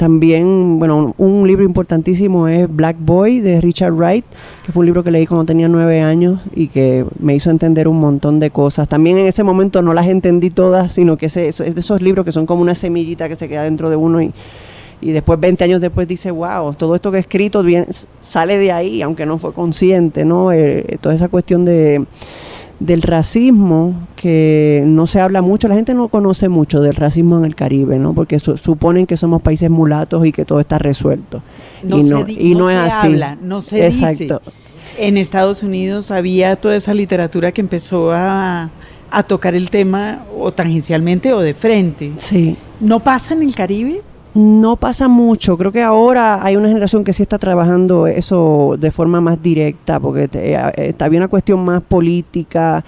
también, 0.02 0.80
bueno, 0.80 1.14
un 1.16 1.46
libro 1.46 1.64
importantísimo 1.64 2.48
es 2.48 2.66
Black 2.68 2.96
Boy 2.98 3.38
de 3.38 3.60
Richard 3.60 3.92
Wright, 3.92 4.24
que 4.66 4.72
fue 4.72 4.80
un 4.80 4.86
libro 4.86 5.04
que 5.04 5.12
leí 5.12 5.28
cuando 5.28 5.44
tenía 5.44 5.68
nueve 5.68 6.00
años 6.00 6.40
y 6.56 6.66
que 6.66 7.06
me 7.20 7.36
hizo 7.36 7.50
entender 7.50 7.86
un 7.86 8.00
montón 8.00 8.40
de 8.40 8.50
cosas. 8.50 8.88
También 8.88 9.16
en 9.18 9.28
ese 9.28 9.44
momento 9.44 9.80
no 9.80 9.92
las 9.92 10.08
entendí 10.08 10.50
todas, 10.50 10.90
sino 10.90 11.16
que 11.16 11.26
es 11.26 11.34
de 11.34 11.48
esos 11.48 12.02
libros 12.02 12.24
que 12.24 12.32
son 12.32 12.46
como 12.46 12.62
una 12.62 12.74
semillita 12.74 13.28
que 13.28 13.36
se 13.36 13.48
queda 13.48 13.62
dentro 13.62 13.90
de 13.90 13.94
uno 13.94 14.20
y, 14.20 14.32
y 15.00 15.12
después 15.12 15.38
20 15.38 15.62
años 15.62 15.80
después 15.80 16.08
dice, 16.08 16.32
wow, 16.32 16.74
todo 16.74 16.96
esto 16.96 17.12
que 17.12 17.18
he 17.18 17.20
escrito 17.20 17.62
bien, 17.62 17.86
sale 18.20 18.58
de 18.58 18.72
ahí, 18.72 19.02
aunque 19.02 19.24
no 19.24 19.38
fue 19.38 19.52
consciente, 19.52 20.24
¿no? 20.24 20.50
Eh, 20.50 20.98
toda 21.00 21.14
esa 21.14 21.28
cuestión 21.28 21.64
de 21.64 22.04
del 22.80 23.02
racismo 23.02 23.94
que 24.16 24.82
no 24.86 25.06
se 25.06 25.20
habla 25.20 25.40
mucho, 25.40 25.68
la 25.68 25.74
gente 25.74 25.94
no 25.94 26.08
conoce 26.08 26.48
mucho 26.48 26.80
del 26.80 26.94
racismo 26.94 27.38
en 27.38 27.44
el 27.44 27.54
Caribe, 27.54 27.98
¿no? 27.98 28.12
Porque 28.12 28.38
suponen 28.38 29.06
que 29.06 29.16
somos 29.16 29.42
países 29.42 29.70
mulatos 29.70 30.26
y 30.26 30.32
que 30.32 30.44
todo 30.44 30.60
está 30.60 30.78
resuelto. 30.78 31.42
No 31.82 31.98
y 31.98 32.04
no, 32.04 32.24
y 32.28 32.54
no, 32.54 32.70
es 32.70 32.78
así. 32.78 33.06
Habla, 33.06 33.36
no 33.40 33.62
se 33.62 33.86
Exacto. 33.86 34.42
dice. 34.44 34.56
En 34.98 35.16
Estados 35.16 35.62
Unidos 35.62 36.10
había 36.10 36.56
toda 36.56 36.76
esa 36.76 36.92
literatura 36.92 37.52
que 37.52 37.60
empezó 37.60 38.12
a, 38.12 38.70
a 39.10 39.22
tocar 39.22 39.54
el 39.54 39.70
tema 39.70 40.24
o 40.38 40.52
tangencialmente 40.52 41.32
o 41.32 41.40
de 41.40 41.54
frente. 41.54 42.12
Sí. 42.18 42.56
¿No 42.80 43.00
pasa 43.00 43.34
en 43.34 43.42
el 43.42 43.54
Caribe? 43.54 44.02
No 44.34 44.76
pasa 44.76 45.08
mucho, 45.08 45.58
creo 45.58 45.72
que 45.72 45.82
ahora 45.82 46.42
hay 46.42 46.56
una 46.56 46.68
generación 46.68 47.04
que 47.04 47.12
sí 47.12 47.22
está 47.22 47.38
trabajando 47.38 48.06
eso 48.06 48.76
de 48.78 48.90
forma 48.90 49.20
más 49.20 49.42
directa, 49.42 50.00
porque 50.00 50.30
eh, 50.32 50.72
está 50.76 51.10
bien 51.10 51.20
una 51.20 51.28
cuestión 51.28 51.62
más 51.62 51.82
política, 51.82 52.82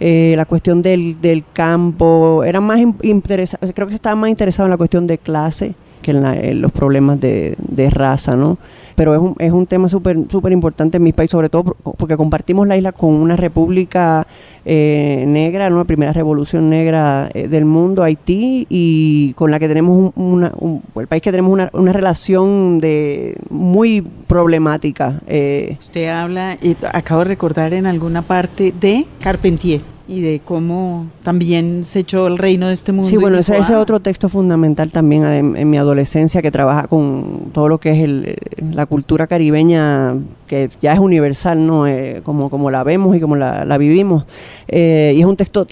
eh, 0.00 0.34
la 0.36 0.44
cuestión 0.44 0.82
del, 0.82 1.20
del 1.20 1.44
campo, 1.52 2.42
era 2.42 2.60
más 2.60 2.80
creo 2.98 3.86
que 3.86 3.92
se 3.92 3.94
estaba 3.94 4.16
más 4.16 4.30
interesado 4.30 4.66
en 4.66 4.70
la 4.70 4.76
cuestión 4.76 5.06
de 5.06 5.18
clase 5.18 5.74
que 6.02 6.10
en, 6.10 6.60
los 6.60 6.72
problemas 6.72 7.20
de, 7.20 7.54
de 7.58 7.90
raza, 7.90 8.34
¿no? 8.34 8.58
pero 8.98 9.14
es 9.14 9.20
un, 9.20 9.36
es 9.38 9.52
un 9.52 9.64
tema 9.66 9.88
súper 9.88 10.18
súper 10.28 10.50
importante 10.50 10.96
en 10.96 11.04
mi 11.04 11.12
país, 11.12 11.30
sobre 11.30 11.48
todo 11.48 11.76
porque 11.96 12.16
compartimos 12.16 12.66
la 12.66 12.76
isla 12.76 12.90
con 12.90 13.10
una 13.10 13.36
república 13.36 14.26
eh, 14.70 15.24
negra, 15.26 15.70
la 15.70 15.84
primera 15.84 16.12
revolución 16.12 16.68
negra 16.68 17.30
eh, 17.32 17.48
del 17.48 17.64
mundo, 17.64 18.02
Haití, 18.02 18.66
y 18.68 19.32
con 19.32 19.50
la 19.50 19.58
que 19.58 19.66
tenemos 19.66 20.12
una, 20.14 20.52
el 20.94 21.06
país 21.06 21.22
que 21.22 21.30
tenemos 21.30 21.50
una, 21.50 21.70
una 21.72 21.92
relación 21.94 22.78
de 22.78 23.36
muy 23.48 24.02
problemática. 24.02 25.22
Eh. 25.26 25.76
Usted 25.78 26.08
habla, 26.08 26.58
y 26.60 26.76
acabo 26.92 27.20
de 27.20 27.28
recordar 27.28 27.72
en 27.72 27.86
alguna 27.86 28.20
parte 28.20 28.74
de 28.78 29.06
Carpentier 29.20 29.80
y 30.08 30.22
de 30.22 30.40
cómo 30.42 31.06
también 31.22 31.84
se 31.84 32.00
echó 32.00 32.26
el 32.26 32.38
reino 32.38 32.68
de 32.68 32.72
este 32.72 32.92
mundo. 32.92 33.10
Sí, 33.10 33.18
bueno, 33.18 33.36
ese, 33.36 33.58
es 33.58 33.70
otro 33.70 34.00
texto 34.00 34.30
fundamental 34.30 34.90
también 34.90 35.24
en, 35.24 35.70
mi 35.70 35.76
adolescencia 35.76 36.40
que 36.40 36.50
trabaja 36.50 36.88
con 36.88 37.50
todo 37.52 37.68
lo 37.68 37.78
que 37.78 37.90
es 37.90 37.98
el, 38.00 38.36
la 38.72 38.86
cultura 38.86 39.26
caribeña, 39.26 40.14
que 40.46 40.70
ya 40.80 40.94
es 40.94 40.98
universal, 40.98 41.66
¿no? 41.66 41.86
Eh, 41.86 42.22
como, 42.24 42.48
como 42.48 42.70
la 42.70 42.82
vemos 42.84 43.14
y 43.14 43.20
como 43.20 43.36
la, 43.36 43.66
la 43.66 43.76
vivimos. 43.76 44.24
Eh, 44.66 45.12
y 45.14 45.20
es 45.20 45.26
un 45.26 45.36
texto, 45.36 45.66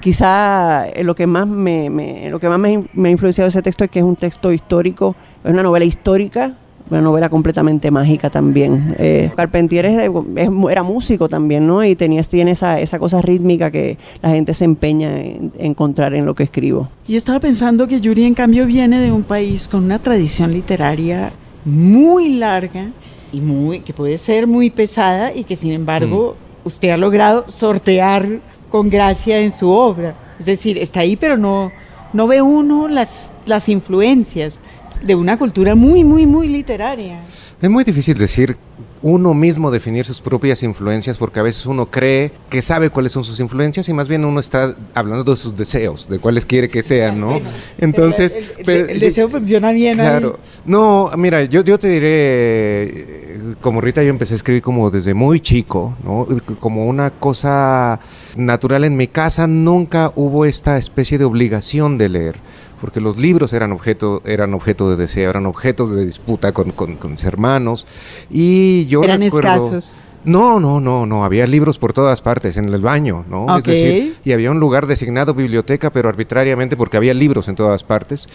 quizá 0.00 0.86
lo 1.02 1.14
que 1.14 1.28
más 1.28 1.46
me, 1.46 2.28
lo 2.28 2.40
que 2.40 2.48
más 2.48 2.58
me, 2.58 2.84
me 2.92 3.08
ha 3.08 3.12
influenciado 3.12 3.48
ese 3.48 3.62
texto 3.62 3.84
es 3.84 3.90
que 3.90 4.00
es 4.00 4.04
un 4.04 4.16
texto 4.16 4.52
histórico, 4.52 5.14
es 5.44 5.52
una 5.52 5.62
novela 5.62 5.84
histórica 5.84 6.56
una 6.90 7.00
novela 7.00 7.28
completamente 7.28 7.90
mágica 7.90 8.30
también. 8.30 8.94
Eh, 8.98 9.30
Carpentier 9.34 9.86
era 9.86 10.82
músico 10.82 11.28
también, 11.28 11.66
¿no? 11.66 11.82
Y 11.84 11.96
tenía, 11.96 12.22
tiene 12.22 12.52
esa, 12.52 12.78
esa 12.80 12.98
cosa 12.98 13.22
rítmica 13.22 13.70
que 13.70 13.96
la 14.20 14.30
gente 14.30 14.52
se 14.54 14.64
empeña 14.64 15.18
en, 15.20 15.52
encontrar 15.58 16.14
en 16.14 16.26
lo 16.26 16.34
que 16.34 16.44
escribo. 16.44 16.88
Y 17.08 17.16
estaba 17.16 17.40
pensando 17.40 17.86
que 17.86 18.00
Yuri, 18.00 18.24
en 18.24 18.34
cambio, 18.34 18.66
viene 18.66 19.00
de 19.00 19.12
un 19.12 19.22
país 19.22 19.66
con 19.68 19.84
una 19.84 19.98
tradición 19.98 20.52
literaria 20.52 21.32
muy 21.64 22.34
larga 22.34 22.90
y 23.32 23.40
muy 23.40 23.80
que 23.80 23.94
puede 23.94 24.18
ser 24.18 24.46
muy 24.46 24.70
pesada 24.70 25.34
y 25.34 25.44
que, 25.44 25.56
sin 25.56 25.72
embargo, 25.72 26.36
mm. 26.64 26.68
usted 26.68 26.90
ha 26.90 26.96
logrado 26.96 27.46
sortear 27.48 28.40
con 28.70 28.90
gracia 28.90 29.38
en 29.38 29.52
su 29.52 29.70
obra. 29.70 30.14
Es 30.38 30.46
decir, 30.46 30.76
está 30.78 31.00
ahí, 31.00 31.16
pero 31.16 31.36
no, 31.36 31.72
no 32.12 32.26
ve 32.26 32.42
uno 32.42 32.88
las, 32.88 33.32
las 33.46 33.68
influencias 33.68 34.60
de 35.04 35.14
una 35.14 35.38
cultura 35.38 35.74
muy, 35.74 36.04
muy, 36.04 36.26
muy 36.26 36.48
literaria. 36.48 37.20
Es 37.60 37.70
muy 37.70 37.84
difícil 37.84 38.16
decir 38.18 38.56
uno 39.04 39.34
mismo 39.34 39.70
definir 39.70 40.06
sus 40.06 40.20
propias 40.20 40.62
influencias, 40.62 41.18
porque 41.18 41.38
a 41.38 41.42
veces 41.42 41.66
uno 41.66 41.90
cree 41.90 42.32
que 42.48 42.62
sabe 42.62 42.88
cuáles 42.88 43.12
son 43.12 43.22
sus 43.22 43.38
influencias 43.38 43.86
y 43.90 43.92
más 43.92 44.08
bien 44.08 44.24
uno 44.24 44.40
está 44.40 44.74
hablando 44.94 45.30
de 45.30 45.36
sus 45.36 45.54
deseos, 45.54 46.08
de 46.08 46.18
cuáles 46.18 46.46
quiere 46.46 46.70
que 46.70 46.82
sean, 46.82 47.20
¿no? 47.20 47.38
Entonces... 47.76 48.38
El, 48.66 48.98
deseo 48.98 49.28
funciona 49.28 49.72
bien. 49.72 49.94
Claro. 49.94 50.38
No, 50.64 51.10
mira, 51.18 51.44
yo, 51.44 51.62
yo 51.62 51.78
te 51.78 51.88
diré, 51.88 52.08
eh, 52.08 53.54
como 53.60 53.82
Rita, 53.82 54.02
yo 54.02 54.08
empecé 54.08 54.32
a 54.32 54.36
escribir 54.36 54.62
como 54.62 54.90
desde 54.90 55.12
muy 55.12 55.38
chico, 55.38 55.94
¿no? 56.02 56.26
Como 56.58 56.86
una 56.86 57.10
cosa 57.10 58.00
natural 58.36 58.84
en 58.84 58.96
mi 58.96 59.06
casa, 59.06 59.46
nunca 59.46 60.12
hubo 60.16 60.46
esta 60.46 60.78
especie 60.78 61.18
de 61.18 61.24
obligación 61.24 61.98
de 61.98 62.08
leer 62.08 62.36
porque 62.84 63.00
los 63.00 63.16
libros 63.16 63.54
eran 63.54 63.72
objeto, 63.72 64.20
eran 64.26 64.52
objeto 64.52 64.90
de 64.90 64.96
deseo, 64.96 65.30
eran 65.30 65.46
objeto 65.46 65.86
de 65.86 66.04
disputa 66.04 66.52
con, 66.52 66.70
con, 66.72 66.96
con 66.96 67.12
mis 67.12 67.24
hermanos. 67.24 67.86
Y 68.28 68.84
yo 68.88 69.02
eran 69.02 69.22
escasos. 69.22 69.96
No, 70.24 70.58
no, 70.58 70.80
no, 70.80 71.04
no, 71.04 71.24
había 71.24 71.46
libros 71.46 71.78
por 71.78 71.92
todas 71.92 72.22
partes, 72.22 72.56
en 72.56 72.68
el 72.70 72.80
baño, 72.80 73.24
¿no? 73.28 73.58
Es 73.58 73.64
decir, 73.64 74.16
y 74.24 74.32
había 74.32 74.50
un 74.50 74.58
lugar 74.58 74.86
designado 74.86 75.34
biblioteca, 75.34 75.90
pero 75.90 76.08
arbitrariamente 76.08 76.76
porque 76.76 76.96
había 76.96 77.12
libros 77.12 77.46
en 77.48 77.56
todas 77.56 77.84
partes. 77.84 78.26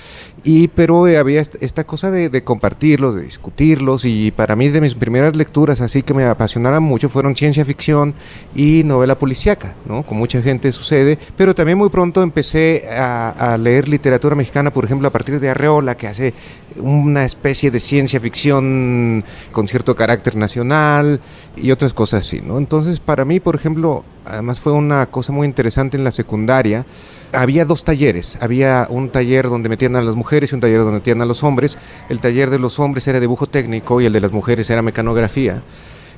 Y 0.44 0.68
pero 0.68 1.08
eh, 1.08 1.18
había 1.18 1.42
esta 1.42 1.84
cosa 1.86 2.12
de, 2.12 2.44
compartirlos, 2.44 3.16
de 3.16 3.24
discutirlos, 3.24 4.06
y 4.06 4.32
para 4.32 4.56
mí 4.56 4.70
de 4.70 4.82
mis 4.82 4.94
primeras 4.94 5.36
lecturas 5.36 5.82
así 5.82 6.04
que 6.04 6.14
me 6.14 6.26
apasionaran 6.26 6.84
mucho 6.84 7.10
fueron 7.10 7.36
ciencia 7.36 7.66
ficción 7.66 8.14
y 8.56 8.84
novela 8.84 9.18
policíaca, 9.18 9.76
¿no? 9.86 10.04
Con 10.04 10.18
mucha 10.18 10.42
gente 10.44 10.72
sucede, 10.72 11.18
pero 11.36 11.56
también 11.56 11.78
muy 11.78 11.90
pronto 11.90 12.22
empecé 12.22 12.88
a, 12.92 13.30
a 13.30 13.58
leer 13.58 13.90
literatura 13.90 14.36
mexicana, 14.36 14.72
por 14.72 14.86
ejemplo, 14.86 15.08
a 15.08 15.12
partir 15.12 15.40
de 15.40 15.50
Arreola, 15.50 15.98
que 15.98 16.08
hace 16.08 16.34
una 16.78 17.26
especie 17.26 17.72
de 17.72 17.80
ciencia 17.80 18.20
ficción 18.20 19.24
con 19.52 19.68
cierto 19.68 19.96
carácter 19.96 20.36
nacional 20.36 21.20
y 21.56 21.72
otras 21.80 21.94
cosas 21.94 22.26
así, 22.26 22.42
¿no? 22.42 22.58
Entonces, 22.58 23.00
para 23.00 23.24
mí, 23.24 23.40
por 23.40 23.56
ejemplo, 23.56 24.04
además 24.26 24.60
fue 24.60 24.74
una 24.74 25.06
cosa 25.06 25.32
muy 25.32 25.48
interesante 25.48 25.96
en 25.96 26.04
la 26.04 26.12
secundaria. 26.12 26.86
Había 27.32 27.64
dos 27.64 27.86
talleres. 27.86 28.38
Había 28.42 28.86
un 28.90 29.10
taller 29.10 29.48
donde 29.48 29.70
metían 29.70 29.96
a 29.96 30.02
las 30.02 30.14
mujeres 30.14 30.52
y 30.52 30.56
un 30.56 30.62
taller 30.62 30.80
donde 30.80 30.96
metían 30.96 31.22
a 31.22 31.26
los 31.26 31.42
hombres. 31.42 31.78
El 32.10 32.20
taller 32.20 32.50
de 32.50 32.60
los 32.60 32.80
hombres 32.80 33.08
era 33.08 33.22
dibujo 33.22 33.48
técnico 33.48 34.02
y 34.02 34.06
el 34.06 34.12
de 34.12 34.20
las 34.20 34.34
mujeres 34.34 34.70
era 34.70 34.82
mecanografía. 34.82 35.64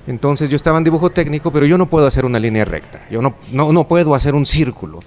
Entonces 0.08 0.50
yo 0.50 0.56
estaba 0.56 0.80
en 0.80 0.84
dibujo 0.84 1.12
técnico, 1.12 1.52
pero 1.52 1.68
yo 1.68 1.78
no 1.78 1.88
puedo 1.88 2.08
hacer 2.08 2.26
una 2.26 2.40
línea 2.40 2.66
recta. 2.66 3.06
Yo 3.12 3.22
no, 3.22 3.36
no, 3.52 3.72
no 3.72 3.88
puedo 3.88 4.16
hacer 4.16 4.34
un 4.34 4.48
círculo. 4.48 5.02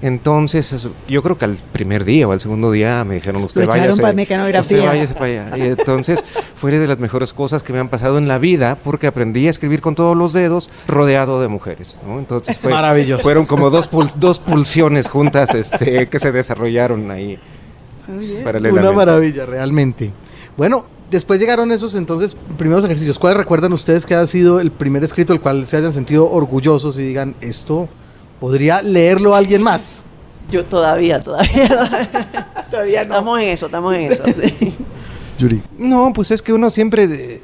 Entonces, 0.00 0.88
yo 1.08 1.22
creo 1.22 1.36
que 1.38 1.44
al 1.44 1.56
primer 1.56 2.04
día 2.04 2.28
o 2.28 2.32
al 2.32 2.40
segundo 2.40 2.70
día 2.70 3.04
me 3.04 3.16
dijeron, 3.16 3.42
usted 3.42 3.66
vaya 3.66 3.90
para 3.96 4.12
mecanografía. 4.12 4.92
Usted 4.92 5.14
para 5.14 5.24
allá. 5.24 5.58
Y 5.58 5.62
entonces, 5.62 6.22
fue 6.56 6.70
de 6.70 6.86
las 6.86 7.00
mejores 7.00 7.32
cosas 7.32 7.62
que 7.64 7.72
me 7.72 7.80
han 7.80 7.88
pasado 7.88 8.18
en 8.18 8.28
la 8.28 8.38
vida 8.38 8.78
porque 8.82 9.08
aprendí 9.08 9.48
a 9.48 9.50
escribir 9.50 9.80
con 9.80 9.96
todos 9.96 10.16
los 10.16 10.32
dedos 10.32 10.70
rodeado 10.86 11.40
de 11.40 11.48
mujeres. 11.48 11.96
Entonces, 12.06 12.56
fue, 12.58 12.70
Maravilloso. 12.70 13.22
fueron 13.22 13.46
como 13.46 13.70
dos, 13.70 13.88
dos 14.16 14.38
pulsiones 14.38 15.08
juntas 15.08 15.54
este, 15.54 16.08
que 16.08 16.18
se 16.20 16.30
desarrollaron 16.30 17.10
ahí. 17.10 17.38
Una 18.08 18.92
maravilla, 18.92 19.46
realmente. 19.46 20.12
Bueno, 20.56 20.86
después 21.10 21.40
llegaron 21.40 21.72
esos 21.72 21.94
entonces 21.94 22.36
primeros 22.56 22.84
ejercicios. 22.84 23.18
¿Cuáles 23.18 23.36
recuerdan 23.36 23.72
ustedes 23.72 24.06
que 24.06 24.14
ha 24.14 24.26
sido 24.26 24.60
el 24.60 24.70
primer 24.70 25.02
escrito 25.04 25.32
del 25.32 25.42
cual 25.42 25.66
se 25.66 25.76
hayan 25.76 25.92
sentido 25.92 26.30
orgullosos 26.30 26.98
y 26.98 27.02
digan, 27.02 27.34
esto 27.40 27.88
¿Podría 28.40 28.82
leerlo 28.82 29.34
alguien 29.34 29.62
más? 29.62 30.04
Yo 30.50 30.64
todavía, 30.64 31.22
todavía. 31.22 32.66
todavía 32.70 33.04
no. 33.04 33.14
Estamos 33.14 33.40
en 33.40 33.48
eso, 33.48 33.66
estamos 33.66 33.94
en 33.94 34.12
eso. 34.12 34.22
Yuri. 35.38 35.62
No, 35.76 36.12
pues 36.12 36.30
es 36.30 36.42
que 36.42 36.52
uno 36.52 36.70
siempre, 36.70 37.40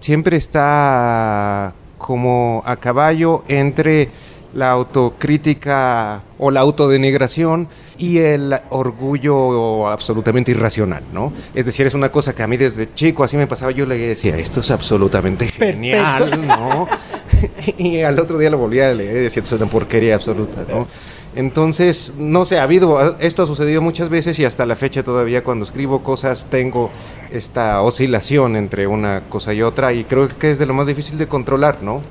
siempre 0.00 0.36
está 0.36 1.74
como 1.98 2.62
a 2.66 2.76
caballo 2.76 3.44
entre 3.48 4.10
la 4.54 4.70
autocrítica 4.70 6.22
o 6.38 6.50
la 6.50 6.60
autodenigración 6.60 7.68
y 7.96 8.18
el 8.18 8.54
orgullo 8.70 9.88
absolutamente 9.88 10.50
irracional, 10.50 11.04
¿no? 11.12 11.32
Es 11.54 11.64
decir, 11.64 11.86
es 11.86 11.94
una 11.94 12.10
cosa 12.10 12.34
que 12.34 12.42
a 12.42 12.46
mí 12.46 12.56
desde 12.56 12.92
chico 12.92 13.24
así 13.24 13.36
me 13.36 13.46
pasaba, 13.46 13.70
yo 13.70 13.86
le 13.86 13.96
decía, 13.96 14.36
esto 14.36 14.60
es 14.60 14.70
absolutamente 14.70 15.48
genial, 15.48 16.46
¿no? 16.46 16.88
y 17.78 18.00
al 18.00 18.18
otro 18.18 18.38
día 18.38 18.50
lo 18.50 18.58
volvía 18.58 18.90
a 18.90 18.94
leer 18.94 19.16
y 19.16 19.20
decía, 19.20 19.42
es 19.42 19.52
una 19.52 19.66
porquería 19.66 20.14
absoluta, 20.14 20.64
¿no? 20.68 20.86
Entonces, 21.34 22.12
no 22.18 22.44
sé, 22.44 22.58
ha 22.58 22.64
habido, 22.64 23.16
esto 23.18 23.42
ha 23.42 23.46
sucedido 23.46 23.80
muchas 23.80 24.10
veces 24.10 24.38
y 24.38 24.44
hasta 24.44 24.66
la 24.66 24.76
fecha 24.76 25.02
todavía 25.02 25.42
cuando 25.42 25.64
escribo 25.64 26.02
cosas 26.02 26.48
tengo 26.50 26.90
esta 27.30 27.80
oscilación 27.80 28.54
entre 28.56 28.86
una 28.86 29.22
cosa 29.30 29.54
y 29.54 29.62
otra 29.62 29.94
y 29.94 30.04
creo 30.04 30.28
que 30.28 30.50
es 30.50 30.58
de 30.58 30.66
lo 30.66 30.74
más 30.74 30.86
difícil 30.86 31.16
de 31.16 31.28
controlar, 31.28 31.82
¿no? 31.82 32.02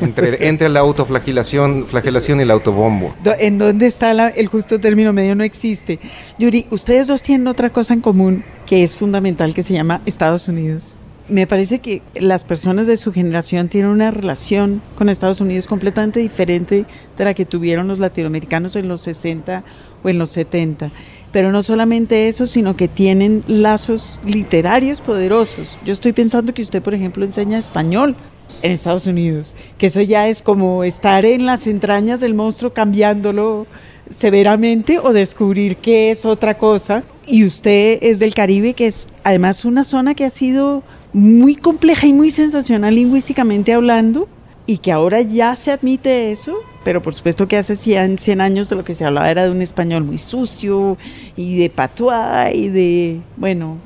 entre, 0.00 0.46
entre 0.48 0.68
la 0.68 0.80
autoflagelación 0.80 1.86
flagelación 1.86 2.38
y 2.38 2.42
el 2.42 2.50
autobombo. 2.50 3.14
¿En 3.38 3.58
dónde 3.58 3.86
está 3.86 4.28
el 4.28 4.46
justo 4.46 4.78
término 4.78 5.12
medio? 5.12 5.34
No 5.34 5.44
existe. 5.44 5.98
Yuri, 6.38 6.66
ustedes 6.70 7.06
dos 7.06 7.22
tienen 7.22 7.46
otra 7.48 7.70
cosa 7.70 7.94
en 7.94 8.00
común 8.00 8.44
que 8.66 8.84
es 8.84 8.94
fundamental 8.94 9.54
que 9.54 9.62
se 9.62 9.74
llama 9.74 10.00
Estados 10.06 10.48
Unidos. 10.48 10.96
Me 11.30 11.46
parece 11.46 11.78
que 11.78 12.02
las 12.14 12.42
personas 12.42 12.88
de 12.88 12.96
su 12.96 13.12
generación 13.12 13.68
tienen 13.68 13.92
una 13.92 14.10
relación 14.10 14.82
con 14.96 15.08
Estados 15.08 15.40
Unidos 15.40 15.68
completamente 15.68 16.18
diferente 16.18 16.86
de 17.16 17.24
la 17.24 17.34
que 17.34 17.46
tuvieron 17.46 17.86
los 17.86 18.00
latinoamericanos 18.00 18.74
en 18.74 18.88
los 18.88 19.02
60 19.02 19.62
o 20.02 20.08
en 20.08 20.18
los 20.18 20.30
70. 20.30 20.90
Pero 21.30 21.52
no 21.52 21.62
solamente 21.62 22.26
eso, 22.26 22.48
sino 22.48 22.76
que 22.76 22.88
tienen 22.88 23.44
lazos 23.46 24.18
literarios 24.24 25.00
poderosos. 25.00 25.78
Yo 25.84 25.92
estoy 25.92 26.12
pensando 26.12 26.52
que 26.52 26.62
usted, 26.62 26.82
por 26.82 26.94
ejemplo, 26.94 27.24
enseña 27.24 27.58
español 27.58 28.16
en 28.62 28.72
Estados 28.72 29.06
Unidos, 29.06 29.54
que 29.78 29.86
eso 29.86 30.00
ya 30.00 30.26
es 30.26 30.42
como 30.42 30.82
estar 30.82 31.24
en 31.24 31.46
las 31.46 31.68
entrañas 31.68 32.18
del 32.18 32.34
monstruo 32.34 32.72
cambiándolo 32.72 33.68
severamente 34.10 34.98
o 34.98 35.12
descubrir 35.12 35.76
que 35.76 36.10
es 36.10 36.24
otra 36.24 36.58
cosa. 36.58 37.04
Y 37.24 37.44
usted 37.44 38.00
es 38.02 38.18
del 38.18 38.34
Caribe, 38.34 38.74
que 38.74 38.88
es 38.88 39.08
además 39.22 39.64
una 39.64 39.84
zona 39.84 40.16
que 40.16 40.24
ha 40.24 40.30
sido 40.30 40.82
muy 41.12 41.56
compleja 41.56 42.06
y 42.06 42.12
muy 42.12 42.30
sensacional 42.30 42.94
lingüísticamente 42.94 43.72
hablando, 43.72 44.28
y 44.66 44.78
que 44.78 44.92
ahora 44.92 45.20
ya 45.20 45.56
se 45.56 45.72
admite 45.72 46.30
eso, 46.30 46.56
pero 46.84 47.02
por 47.02 47.12
supuesto 47.12 47.48
que 47.48 47.56
hace 47.56 47.74
100, 47.74 48.18
100 48.18 48.40
años 48.40 48.68
de 48.68 48.76
lo 48.76 48.84
que 48.84 48.94
se 48.94 49.04
hablaba 49.04 49.30
era 49.30 49.44
de 49.44 49.50
un 49.50 49.62
español 49.62 50.04
muy 50.04 50.18
sucio 50.18 50.96
y 51.36 51.58
de 51.58 51.70
patois 51.70 52.54
y 52.54 52.68
de, 52.68 53.20
bueno, 53.36 53.78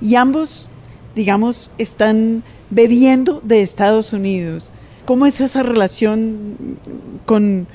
y 0.00 0.16
ambos, 0.16 0.70
digamos, 1.14 1.70
están 1.78 2.42
bebiendo 2.70 3.40
de 3.44 3.62
Estados 3.62 4.12
Unidos. 4.12 4.72
¿Cómo 5.04 5.24
es 5.26 5.40
esa 5.40 5.62
relación 5.62 6.78
con... 7.24 7.66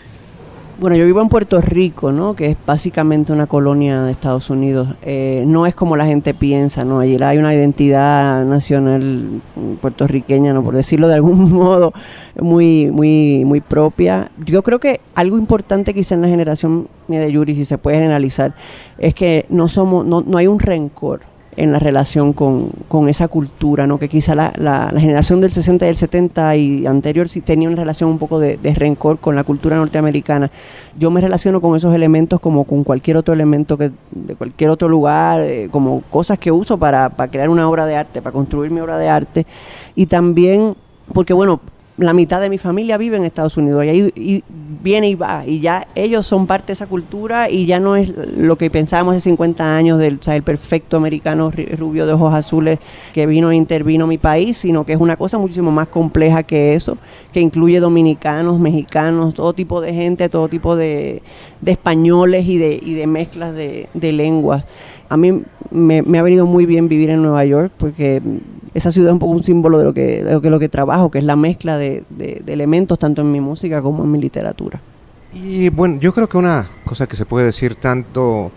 Bueno, 0.80 0.96
yo 0.96 1.06
vivo 1.06 1.22
en 1.22 1.30
Puerto 1.30 1.62
Rico, 1.62 2.12
¿no? 2.12 2.36
Que 2.36 2.48
es 2.48 2.58
básicamente 2.66 3.32
una 3.32 3.46
colonia 3.46 4.02
de 4.02 4.12
Estados 4.12 4.50
Unidos. 4.50 4.88
Eh, 5.04 5.44
no 5.46 5.68
es 5.68 5.76
como 5.76 5.96
la 5.96 6.08
gente 6.08 6.34
piensa, 6.34 6.84
¿no? 6.84 7.00
Allí 7.00 7.16
hay 7.22 7.38
una 7.38 7.54
identidad 7.54 8.44
nacional 8.44 9.40
puertorriqueña, 9.82 10.52
¿no? 10.52 10.64
Por 10.64 10.76
decirlo 10.76 11.08
de 11.08 11.14
algún 11.14 11.52
modo, 11.54 11.94
muy, 12.42 12.90
muy, 12.92 13.44
muy 13.46 13.62
propia. 13.62 14.32
Yo 14.44 14.64
creo 14.64 14.80
que 14.80 15.00
algo 15.14 15.38
importante 15.38 15.94
quizá 15.94 16.16
en 16.16 16.22
la 16.24 16.28
generación 16.28 16.88
de 17.08 17.32
Yuri, 17.32 17.54
si 17.54 17.66
se 17.66 17.78
puede 17.78 17.98
generalizar, 17.98 18.56
es 18.98 19.14
que 19.14 19.46
no 19.50 19.68
somos, 19.68 20.04
no, 20.08 20.22
no 20.22 20.40
hay 20.40 20.48
un 20.48 20.58
rencor 20.58 21.22
en 21.58 21.72
la 21.72 21.80
relación 21.80 22.34
con, 22.34 22.70
con 22.88 23.10
esa 23.10 23.28
cultura, 23.28 23.88
¿no? 23.88 24.00
que 24.00 24.10
quizá 24.10 24.36
la, 24.36 24.54
la, 24.58 24.92
generación 25.00 25.42
del 25.42 25.52
60 25.52 25.86
y 25.86 25.88
del 25.88 25.96
70 25.96 26.56
y 26.56 26.86
anterior 26.86 27.30
sí 27.30 27.42
tenía 27.42 27.68
una 27.68 27.78
relación 27.78 28.10
un 28.10 28.20
poco 28.20 28.40
de, 28.40 28.58
rencor 28.76 29.20
con 29.20 29.36
la 29.36 29.44
cultura 29.44 29.78
norteamericana. 29.78 30.52
Yo 30.98 31.12
me 31.12 31.22
relaciono 31.22 31.62
con 31.62 31.76
esos 31.76 31.94
elementos 31.94 32.40
como 32.40 32.64
con 32.64 32.84
cualquier 32.84 33.18
otro 33.18 33.34
elemento 33.34 33.78
que 33.78 33.92
de 34.12 34.36
cualquier 34.36 34.70
otro 34.70 34.90
lugar, 34.90 35.42
eh, 35.42 35.70
como 35.72 36.02
cosas 36.10 36.38
que 36.38 36.52
uso 36.52 36.78
para, 36.78 37.10
para 37.10 37.32
crear 37.32 37.50
una 37.50 37.70
obra 37.70 37.86
de 37.86 37.96
arte, 37.96 38.22
para 38.22 38.34
construir 38.34 38.72
mi 38.72 38.80
obra 38.80 38.98
de 38.98 39.10
arte 39.10 39.46
y 39.96 40.06
también 40.06 40.76
porque 41.12 41.34
bueno, 41.34 41.60
la 41.98 42.14
mitad 42.14 42.42
de 42.42 42.50
mi 42.50 42.58
familia 42.58 42.98
vive 42.98 43.18
en 43.18 43.24
Estados 43.24 43.56
Unidos. 43.58 43.86
Y, 43.86 43.90
ahí, 43.90 44.44
viene 44.82 45.10
y 45.10 45.16
va. 45.16 45.44
Y 45.46 45.60
ya 45.60 45.88
ellos 45.96 46.26
son 46.26 46.48
parte 46.48 46.68
de 46.68 46.74
esa 46.74 46.88
cultura 46.88 47.50
y 47.50 47.66
ya 47.66 47.80
no 47.80 47.96
es 47.96 48.12
lo 48.36 48.58
que 48.58 48.70
pensábamos 48.70 49.16
hace 49.16 49.30
50 49.30 49.76
años 49.76 50.00
del 50.00 50.20
el 50.26 50.44
perfecto 50.44 50.98
americano 50.98 51.52
rubio 51.78 52.08
de 52.08 52.14
ojos 52.14 52.34
azules 52.34 52.80
que 53.14 53.26
vino 53.26 53.52
e 53.52 53.56
intervino 53.56 54.08
mi 54.08 54.18
país, 54.18 54.58
sino 54.58 54.86
que 54.86 54.94
es 54.94 55.00
una 55.00 55.16
cosa 55.16 55.38
muchísimo 55.38 55.72
más 55.72 55.88
compleja 55.88 56.44
que 56.44 56.74
eso, 56.74 56.98
que 57.32 57.40
incluye 57.40 57.80
dominicanos, 57.80 58.60
mexicanos, 58.60 59.34
todo 59.36 59.54
tipo 59.54 59.82
de 59.82 59.94
gente, 59.94 60.30
todo 60.30 60.48
tipo 60.48 60.76
de, 60.76 61.22
españoles 61.66 62.48
y 62.48 62.58
de, 62.58 62.80
y 62.82 62.96
de 62.96 63.08
mezclas 63.08 63.54
de, 63.54 63.90
de 63.94 64.12
lenguas 64.12 64.66
a 65.14 65.18
mí 65.18 65.44
me, 65.70 66.00
ha 66.00 66.22
venido 66.24 66.48
muy 66.48 66.66
bien 66.66 66.88
vivir 66.88 67.12
en 67.12 67.22
Nueva 67.22 67.46
York 67.46 67.72
porque 67.78 68.20
esa 68.74 68.92
ciudad 68.92 69.10
es 69.10 69.14
un 69.14 69.20
poco 69.20 69.34
un 69.34 69.44
símbolo 69.44 69.78
de 69.78 69.84
lo 69.84 69.94
que, 69.94 70.24
de 70.24 70.50
lo 70.50 70.60
que, 70.60 70.70
trabajo, 70.70 71.12
que 71.12 71.20
es 71.20 71.24
la 71.24 71.36
mezcla 71.36 71.78
de, 71.78 72.04
elementos 72.48 72.98
tanto 72.98 73.22
en 73.22 73.32
mi 73.32 73.40
música 73.40 73.84
como 73.84 74.04
en 74.04 74.12
mi 74.12 74.20
literatura. 74.20 74.82
Y 75.32 75.70
bueno, 75.70 76.00
yo 76.00 76.16
creo 76.16 76.28
que 76.28 76.38
una 76.38 76.68
cosa 76.84 77.06
que 77.06 77.16
se 77.16 77.28
puede 77.28 77.46
decir 77.46 77.76
tanto 77.76 78.52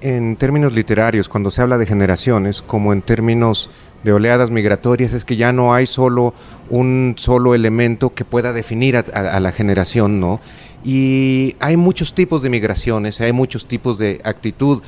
en 0.00 0.34
términos 0.34 0.74
literarios 0.74 1.28
cuando 1.28 1.52
se 1.52 1.62
habla 1.62 1.78
de 1.78 1.86
generaciones 1.86 2.62
como 2.62 2.92
en 2.92 3.02
términos 3.02 3.70
de 4.02 4.12
oleadas 4.12 4.50
migratorias 4.50 5.12
es 5.12 5.24
que 5.24 5.36
ya 5.36 5.52
no 5.52 5.72
hay 5.72 5.86
solo 5.86 6.34
un 6.68 7.14
solo 7.16 7.54
elemento 7.54 8.12
que 8.12 8.24
pueda 8.24 8.52
definir 8.52 8.96
a 8.96 9.38
la 9.38 9.52
generación, 9.52 10.18
¿no? 10.18 10.40
Y 10.84 11.54
hay 11.60 11.76
muchos 11.76 12.14
tipos 12.14 12.42
de 12.42 12.50
migraciones, 12.50 13.20
hay 13.20 13.32
muchos 13.32 13.66
tipos 13.66 13.98
de 13.98 14.20
actitud 14.24 14.82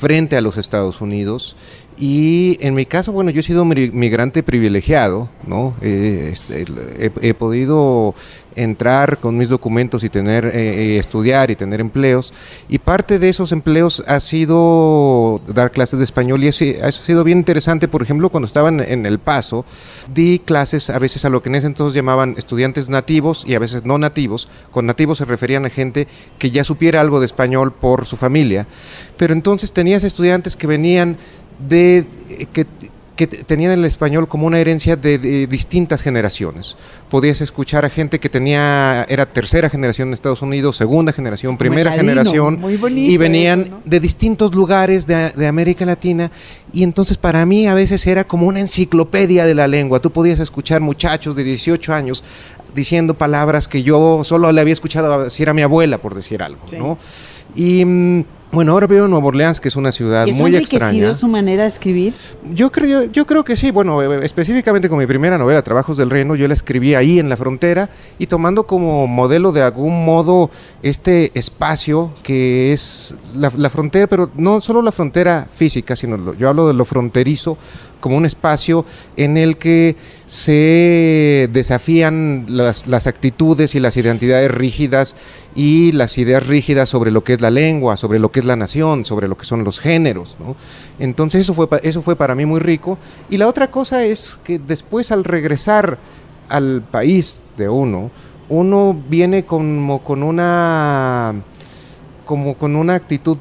frente 0.00 0.36
a 0.36 0.40
los 0.40 0.56
Estados 0.56 1.02
Unidos 1.02 1.56
y 2.00 2.56
en 2.60 2.72
mi 2.72 2.86
caso, 2.86 3.12
bueno, 3.12 3.30
yo 3.30 3.40
he 3.40 3.42
sido 3.42 3.66
migrante 3.66 4.42
privilegiado, 4.42 5.28
¿no? 5.46 5.74
Eh, 5.82 6.30
este, 6.32 6.64
he, 7.20 7.34
podido 7.34 8.14
entrar 8.56 9.18
con 9.18 9.36
mis 9.36 9.50
documentos 9.50 10.02
y 10.02 10.08
tener, 10.08 10.46
eh, 10.46 10.50
eh, 10.54 10.98
estudiar 10.98 11.50
y 11.50 11.56
tener 11.56 11.78
empleos. 11.78 12.32
Y 12.70 12.78
parte 12.78 13.18
de 13.18 13.28
esos 13.28 13.52
empleos 13.52 14.02
ha 14.06 14.18
sido 14.20 15.42
dar 15.46 15.72
clases 15.72 15.98
de 15.98 16.06
español 16.06 16.42
y 16.42 16.48
eso 16.48 16.64
ha 16.82 16.90
sido 16.90 17.22
bien 17.22 17.36
interesante. 17.36 17.86
Por 17.86 18.02
ejemplo, 18.02 18.30
cuando 18.30 18.46
estaba 18.46 18.70
en, 18.70 19.04
El 19.04 19.18
Paso, 19.18 19.66
di 20.12 20.38
clases 20.38 20.88
a 20.88 20.98
veces 20.98 21.26
a 21.26 21.28
lo 21.28 21.42
que 21.42 21.50
en 21.50 21.56
ese 21.56 21.66
entonces 21.66 21.94
llamaban 21.94 22.34
estudiantes 22.38 22.88
nativos 22.88 23.44
y 23.46 23.54
a 23.56 23.58
veces 23.58 23.84
no 23.84 23.98
nativos. 23.98 24.48
Con 24.70 24.86
nativos 24.86 25.18
se 25.18 25.26
referían 25.26 25.66
a 25.66 25.70
gente 25.70 26.08
que 26.38 26.50
ya 26.50 26.64
supiera 26.64 27.02
algo 27.02 27.20
de 27.20 27.26
español 27.26 27.72
por 27.72 28.06
su 28.06 28.16
familia. 28.16 28.66
Pero 29.18 29.34
entonces 29.34 29.72
tenías 29.72 30.02
estudiantes 30.02 30.56
que 30.56 30.66
venían 30.66 31.18
de 31.68 32.06
que, 32.52 32.66
tenían 33.26 33.72
el 33.72 33.84
español 33.84 34.28
como 34.28 34.46
una 34.46 34.58
herencia 34.60 34.96
de, 34.96 35.46
distintas 35.46 36.00
generaciones. 36.00 36.78
Podías 37.10 37.42
escuchar 37.42 37.84
a 37.84 37.90
gente 37.90 38.18
que 38.18 38.30
tenía, 38.30 39.04
era 39.10 39.26
tercera 39.26 39.68
generación 39.68 40.08
en 40.08 40.14
Estados 40.14 40.40
Unidos, 40.40 40.76
segunda 40.76 41.12
generación, 41.12 41.58
primera 41.58 41.92
generación, 41.92 42.58
y 42.96 43.18
venían 43.18 43.82
de 43.84 44.00
distintos 44.00 44.54
lugares 44.54 45.06
de, 45.06 45.32
de, 45.32 45.46
América 45.46 45.84
Latina, 45.84 46.30
y 46.72 46.82
entonces 46.82 47.18
para 47.18 47.44
mí 47.44 47.66
a 47.66 47.74
veces 47.74 48.06
era 48.06 48.26
como 48.26 48.46
una 48.46 48.60
enciclopedia 48.60 49.44
de 49.44 49.54
la 49.54 49.68
lengua. 49.68 50.00
Tú 50.00 50.10
podías 50.10 50.40
escuchar 50.40 50.80
muchachos 50.80 51.36
de 51.36 51.44
18 51.44 51.92
años 51.92 52.24
diciendo 52.74 53.14
palabras 53.14 53.68
que 53.68 53.82
yo 53.82 54.22
solo 54.24 54.50
le 54.52 54.60
había 54.60 54.72
escuchado 54.72 55.24
decir 55.24 55.48
a 55.48 55.54
mi 55.54 55.62
abuela, 55.62 55.98
por 55.98 56.14
decir 56.14 56.42
algo, 56.42 56.60
¿no? 56.72 56.98
Y 57.54 57.84
mm, 57.84 58.24
bueno, 58.52 58.72
ahora 58.72 58.86
veo 58.86 59.06
Nueva 59.06 59.26
Orleans, 59.26 59.60
que 59.60 59.68
es 59.68 59.76
una 59.76 59.92
ciudad 59.92 60.26
muy 60.26 60.56
extraña. 60.56 61.14
su 61.14 61.28
manera 61.28 61.62
de 61.62 61.68
escribir? 61.68 62.14
Yo 62.52 62.72
creo, 62.72 63.04
yo 63.04 63.26
creo 63.26 63.44
que 63.44 63.56
sí. 63.56 63.70
Bueno, 63.70 64.02
eh, 64.02 64.24
específicamente 64.24 64.88
con 64.88 64.98
mi 64.98 65.06
primera 65.06 65.38
novela, 65.38 65.62
Trabajos 65.62 65.96
del 65.96 66.10
Reino, 66.10 66.34
yo 66.34 66.48
la 66.48 66.54
escribí 66.54 66.94
ahí 66.94 67.20
en 67.20 67.28
la 67.28 67.36
frontera 67.36 67.90
y 68.18 68.26
tomando 68.26 68.64
como 68.66 69.06
modelo 69.06 69.52
de 69.52 69.62
algún 69.62 70.04
modo 70.04 70.50
este 70.82 71.30
espacio 71.38 72.10
que 72.22 72.72
es 72.72 73.14
la, 73.36 73.52
la 73.56 73.70
frontera, 73.70 74.08
pero 74.08 74.30
no 74.34 74.60
solo 74.60 74.82
la 74.82 74.90
frontera 74.90 75.46
física, 75.52 75.94
sino 75.94 76.34
yo 76.34 76.48
hablo 76.48 76.66
de 76.66 76.74
lo 76.74 76.84
fronterizo 76.84 77.56
como 78.00 78.16
un 78.16 78.26
espacio 78.26 78.84
en 79.16 79.36
el 79.36 79.56
que 79.56 79.96
se 80.26 81.48
desafían 81.52 82.46
las, 82.48 83.06
actitudes 83.06 83.74
y 83.74 83.80
las 83.80 83.96
identidades 83.96 84.50
rígidas 84.50 85.16
y 85.54 85.92
las 85.92 86.18
ideas 86.18 86.46
rígidas 86.46 86.88
sobre 86.88 87.10
lo 87.10 87.22
que 87.24 87.34
es 87.34 87.40
la 87.40 87.50
lengua, 87.50 87.96
sobre 87.96 88.18
lo 88.18 88.32
que 88.32 88.40
es 88.40 88.46
la 88.46 88.56
nación, 88.56 89.04
sobre 89.04 89.28
lo 89.28 89.36
que 89.36 89.44
son 89.44 89.64
los 89.64 89.80
géneros. 89.80 90.36
Entonces 90.98 91.42
eso 91.42 91.54
fue, 91.54 91.68
eso 91.82 92.02
fue 92.02 92.16
para 92.16 92.34
mí 92.34 92.46
muy 92.46 92.60
rico. 92.60 92.98
Y 93.28 93.36
la 93.36 93.48
otra 93.48 93.70
cosa 93.70 94.04
es 94.04 94.38
que 94.42 94.58
después 94.58 95.12
al 95.12 95.24
regresar 95.24 95.98
al 96.48 96.82
país 96.82 97.42
de 97.56 97.68
uno, 97.68 98.10
uno 98.48 99.00
viene 99.08 99.44
como 99.44 100.02
con 100.02 100.22
una 100.22 101.34
como 102.26 102.54
con 102.54 102.76
una 102.76 102.94
actitud 102.94 103.38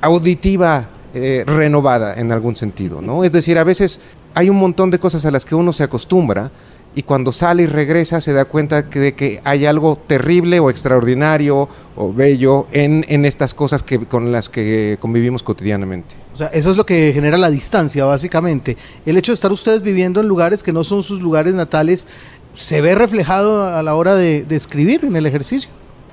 auditiva 0.00 0.88
eh, 1.14 1.44
renovada 1.46 2.14
en 2.14 2.32
algún 2.32 2.54
sentido, 2.56 3.00
¿no? 3.00 3.24
Es 3.24 3.32
decir, 3.32 3.58
a 3.58 3.64
veces 3.64 4.00
hay 4.34 4.50
un 4.50 4.56
montón 4.56 4.90
de 4.90 4.98
cosas 4.98 5.24
a 5.24 5.30
las 5.30 5.44
que 5.44 5.54
uno 5.54 5.72
se 5.72 5.82
acostumbra 5.82 6.50
y 6.94 7.02
cuando 7.02 7.32
sale 7.32 7.62
y 7.62 7.66
regresa 7.66 8.20
se 8.20 8.32
da 8.32 8.44
cuenta 8.44 8.82
de 8.82 9.14
que 9.14 9.40
hay 9.44 9.66
algo 9.66 9.96
terrible 9.96 10.60
o 10.60 10.70
extraordinario 10.70 11.68
o 11.96 12.12
bello 12.12 12.66
en, 12.72 13.04
en 13.08 13.24
estas 13.24 13.54
cosas 13.54 13.82
que, 13.82 14.06
con 14.06 14.32
las 14.32 14.48
que 14.48 14.98
convivimos 15.00 15.42
cotidianamente. 15.42 16.14
O 16.34 16.36
sea, 16.36 16.48
eso 16.48 16.70
es 16.70 16.76
lo 16.76 16.84
que 16.84 17.12
genera 17.12 17.36
la 17.36 17.50
distancia, 17.50 18.04
básicamente. 18.04 18.76
El 19.06 19.16
hecho 19.16 19.32
de 19.32 19.34
estar 19.34 19.52
ustedes 19.52 19.82
viviendo 19.82 20.20
en 20.20 20.28
lugares 20.28 20.62
que 20.62 20.72
no 20.72 20.84
son 20.84 21.02
sus 21.02 21.20
lugares 21.20 21.54
natales 21.54 22.06
se 22.54 22.80
ve 22.80 22.94
reflejado 22.94 23.64
a 23.64 23.82
la 23.82 23.94
hora 23.94 24.14
de 24.14 24.44
escribir 24.50 25.04
en 25.04 25.16
el 25.16 25.26
ejercicio. 25.26 25.70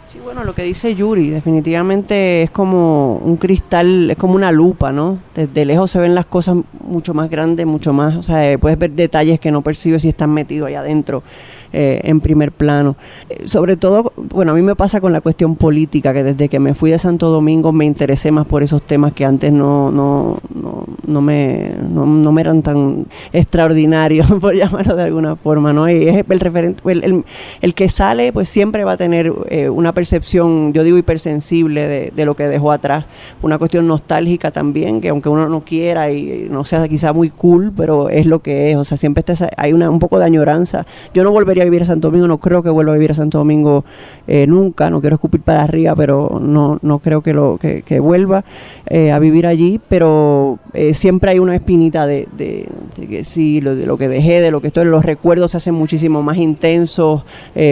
Sí, 0.08 0.20
bueno, 0.20 0.44
lo 0.44 0.54
que 0.54 0.62
dice 0.62 0.94
Yuri, 0.94 1.32
definitivamente 1.32 2.44
es 2.44 2.52
como 2.52 3.15
un 3.18 3.38
cristal, 3.38 4.12
es 4.12 4.18
como 4.18 4.36
una 4.36 4.52
lupa, 4.52 4.91
¿no? 4.91 5.18
Desde 5.34 5.65
lejos 5.65 5.89
se 5.89 6.00
ven 6.00 6.13
las 6.13 6.26
cosas 6.26 6.58
mucho 6.88 7.15
más 7.15 7.28
grandes, 7.28 7.65
mucho 7.65 7.91
más, 7.91 8.15
o 8.15 8.22
sea, 8.22 8.56
puedes 8.60 8.78
ver 8.78 8.91
detalles 8.91 9.39
que 9.39 9.52
no 9.52 9.63
percibes 9.63 10.04
si 10.04 10.10
están 10.10 10.32
metidos 10.32 10.68
allá 10.68 10.82
adentro. 10.82 11.24
Eh, 11.73 11.99
en 12.04 12.21
primer 12.21 12.51
plano. 12.51 12.95
Eh, 13.30 13.43
sobre 13.47 13.75
todo, 13.75 14.13
bueno, 14.15 14.54
a 14.54 14.56
mí 14.56 14.62
me 14.62 14.75
pasa 14.75 15.01
con 15.01 15.12
la 15.12 15.19
cuestión 15.19 15.56
política, 15.56 16.13
que 16.13 16.23
desde 16.23 16.47
que 16.47 16.60
me 16.60 16.73
fui 16.73 16.91
de 16.91 16.99
Santo 16.99 17.30
Domingo 17.30 17.71
me 17.71 17.86
interesé 17.86 18.32
más 18.32 18.45
por 18.45 18.63
esos 18.63 18.82
temas 18.84 19.13
que 19.13 19.25
antes 19.25 19.51
no, 19.51 19.91
no, 19.91 20.38
no, 20.54 20.86
no 21.06 21.21
me, 21.21 21.71
no, 21.89 22.32
me 22.32 22.41
eran 22.41 22.62
tan 22.62 23.08
extraordinarios, 23.34 24.32
por 24.41 24.56
llamarlo 24.56 24.95
de 24.95 25.04
alguna 25.04 25.36
forma, 25.36 25.73
¿no? 25.73 25.89
Y 25.89 26.08
es 26.08 26.23
el 26.30 26.39
referente, 26.39 26.82
el, 26.89 27.25
el, 27.62 27.73
que 27.73 27.89
sale, 27.89 28.32
pues 28.32 28.47
siempre 28.47 28.84
va 28.86 28.93
a 28.93 28.97
tener 28.97 29.34
eh, 29.49 29.67
una 29.67 29.93
percepción, 29.93 30.71
yo 30.71 30.84
digo, 30.84 30.97
hipersensible 30.97 31.88
de, 31.88 32.13
de 32.15 32.25
lo 32.25 32.36
que 32.36 32.47
dejó 32.47 32.71
atrás, 32.71 33.10
una 33.41 33.58
cuestión 33.58 33.88
nostálgica 33.88 34.51
también, 34.51 35.01
que 35.01 35.10
aunque 35.10 35.30
uno 35.30 35.49
no 35.49 35.65
quiera 35.65 36.12
y 36.12 36.47
no 36.49 36.63
sea 36.63 36.88
quizá 36.88 37.12
muy 37.12 37.32
cool, 37.32 37.73
pero 37.75 38.10
es 38.10 38.25
lo 38.25 38.39
que 38.39 38.71
es, 38.71 38.78
o 38.78 38.84
sea, 38.84 38.97
siempre 38.97 39.23
está, 39.28 39.49
hay 39.58 39.73
una, 39.73 39.89
un 39.89 39.99
poco 39.99 40.19
de 40.19 40.25
añoranza. 40.25 40.86
Yo 41.13 41.23
no 41.23 41.32
volvería 41.32 41.55
vivir 41.63 41.84
a 41.84 41.86
Santo 41.86 42.08
Domingo, 42.08 42.28
no 42.28 42.38
creo 42.38 42.62
que 42.62 42.70
vuelva 42.70 42.91
a 42.91 42.96
vivir 42.96 43.12
a 43.12 43.13
Santo 43.13 43.38
Domingo 43.38 43.86
eh, 44.28 44.46
nunca, 44.48 44.89
no 44.89 45.00
quiero 45.00 45.15
escupir 45.15 45.41
para 45.41 45.63
arriba, 45.63 45.96
pero 45.96 46.39
no, 46.41 46.80
no 46.82 47.00
creo 47.00 47.22
que, 47.22 47.34
lo, 47.34 47.58
que, 47.58 48.00
vuelva 48.00 48.44
eh, 48.88 49.12
a 49.12 49.20
vivir 49.20 49.48
allí, 49.48 49.80
pero 49.88 50.60
eh, 50.74 50.94
siempre 50.94 51.32
hay 51.32 51.39
una 51.39 51.56
espinita 51.56 52.06
de, 52.06 52.28
de, 52.36 52.68
que 53.08 53.24
sí, 53.24 53.62
lo, 53.62 53.76
de 53.76 53.86
lo 53.86 53.98
que 53.98 54.10
dejé, 54.10 54.41
de 54.41 54.52
lo 54.52 54.60
que 54.60 54.68
estoy, 54.68 54.86
los 54.86 55.06
recuerdos 55.06 55.52
se 55.52 55.58
hacen 55.58 55.76
muchísimo 55.76 56.22
más 56.22 56.38
intensos 56.38 57.24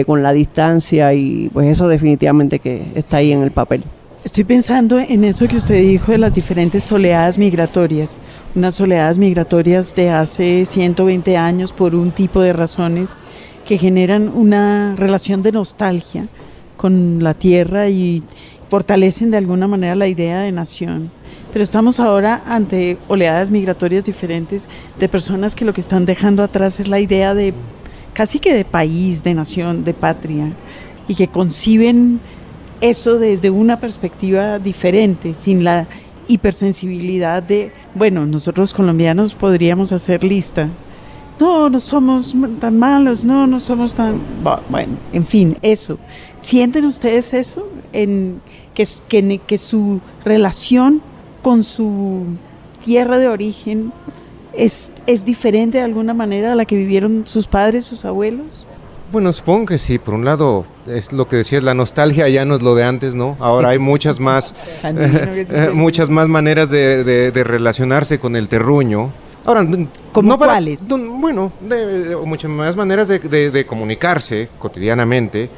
con 0.06 0.22
la 0.22 0.32
distancia 0.32 1.12
y 1.12 1.50
pues 1.52 1.68
eso 1.68 1.88
definitivamente 1.88 2.58
que 2.58 2.86
está 2.94 3.18
ahí 3.18 3.32
en 3.32 3.42
el 3.42 3.50
papel. 3.50 3.84
Estoy 4.24 4.44
pensando 4.44 4.98
en 4.98 5.22
eso 5.22 5.46
que 5.46 5.58
usted 5.58 5.82
dijo 5.82 6.10
de 6.10 6.16
las 6.16 6.32
diferentes 6.32 6.90
oleadas 6.90 7.36
migratorias, 7.36 8.18
unas 8.54 8.80
oleadas 8.80 9.18
migratorias 9.18 9.94
de 9.94 10.08
hace 10.08 10.64
120 10.64 11.36
años 11.36 11.74
por 11.74 11.94
un 11.94 12.10
tipo 12.10 12.40
de 12.40 12.54
razones 12.54 13.18
que 13.64 13.78
generan 13.78 14.28
una 14.28 14.94
relación 14.96 15.42
de 15.42 15.52
nostalgia 15.52 16.26
con 16.76 17.22
la 17.22 17.34
tierra 17.34 17.88
y 17.88 18.22
fortalecen 18.68 19.30
de 19.30 19.38
alguna 19.38 19.66
manera 19.66 19.94
la 19.94 20.08
idea 20.08 20.40
de 20.40 20.52
nación. 20.52 21.10
Pero 21.52 21.62
estamos 21.62 22.00
ahora 22.00 22.42
ante 22.46 22.98
oleadas 23.08 23.50
migratorias 23.50 24.04
diferentes 24.04 24.68
de 24.98 25.08
personas 25.08 25.54
que 25.54 25.64
lo 25.64 25.72
que 25.72 25.80
están 25.80 26.04
dejando 26.04 26.42
atrás 26.42 26.80
es 26.80 26.88
la 26.88 27.00
idea 27.00 27.34
de 27.34 27.54
casi 28.12 28.38
que 28.38 28.54
de 28.54 28.64
país, 28.64 29.22
de 29.22 29.34
nación, 29.34 29.84
de 29.84 29.94
patria, 29.94 30.52
y 31.08 31.14
que 31.14 31.28
conciben 31.28 32.20
eso 32.80 33.18
desde 33.18 33.50
una 33.50 33.80
perspectiva 33.80 34.58
diferente, 34.58 35.34
sin 35.34 35.64
la 35.64 35.86
hipersensibilidad 36.28 37.42
de, 37.42 37.72
bueno, 37.94 38.26
nosotros 38.26 38.72
colombianos 38.72 39.34
podríamos 39.34 39.92
hacer 39.92 40.24
lista 40.24 40.68
no, 41.40 41.68
no 41.68 41.80
somos 41.80 42.34
tan 42.60 42.78
malos, 42.78 43.24
no, 43.24 43.46
no 43.46 43.60
somos 43.60 43.94
tan... 43.94 44.20
Bueno, 44.68 44.96
en 45.12 45.26
fin, 45.26 45.56
eso. 45.62 45.98
¿Sienten 46.40 46.84
ustedes 46.84 47.34
eso? 47.34 47.68
En, 47.92 48.40
que, 48.74 48.86
que, 49.08 49.40
que 49.46 49.58
su 49.58 50.00
relación 50.24 51.02
con 51.42 51.62
su 51.64 52.24
tierra 52.84 53.18
de 53.18 53.28
origen 53.28 53.92
es, 54.52 54.92
es 55.06 55.24
diferente 55.24 55.78
de 55.78 55.84
alguna 55.84 56.14
manera 56.14 56.52
a 56.52 56.54
la 56.54 56.64
que 56.64 56.76
vivieron 56.76 57.24
sus 57.26 57.46
padres, 57.46 57.84
sus 57.84 58.04
abuelos? 58.04 58.66
Bueno, 59.12 59.32
supongo 59.32 59.66
que 59.66 59.78
sí. 59.78 59.98
Por 59.98 60.14
un 60.14 60.24
lado, 60.24 60.66
es 60.86 61.12
lo 61.12 61.28
que 61.28 61.36
decías, 61.36 61.62
la 61.62 61.74
nostalgia 61.74 62.28
ya 62.28 62.44
no 62.44 62.56
es 62.56 62.62
lo 62.62 62.74
de 62.74 62.84
antes, 62.84 63.14
¿no? 63.14 63.36
Ahora 63.38 63.70
hay 63.70 63.78
muchas 63.78 64.18
más, 64.18 64.54
muchas 65.72 66.10
más 66.10 66.28
maneras 66.28 66.68
de, 66.68 67.04
de, 67.04 67.44
relacionarse 67.44 68.18
con 68.18 68.34
el 68.34 68.48
terruño. 68.48 69.12
Ahora, 69.44 69.66
¿Cómo 70.12 70.38
cuáles? 70.38 70.88
bueno, 70.88 71.52
muchas 72.24 72.50
más 72.50 72.76
maneras 72.76 73.08
de, 73.08 73.66
comunicarse 73.66 74.48
cotidianamente. 74.58 75.50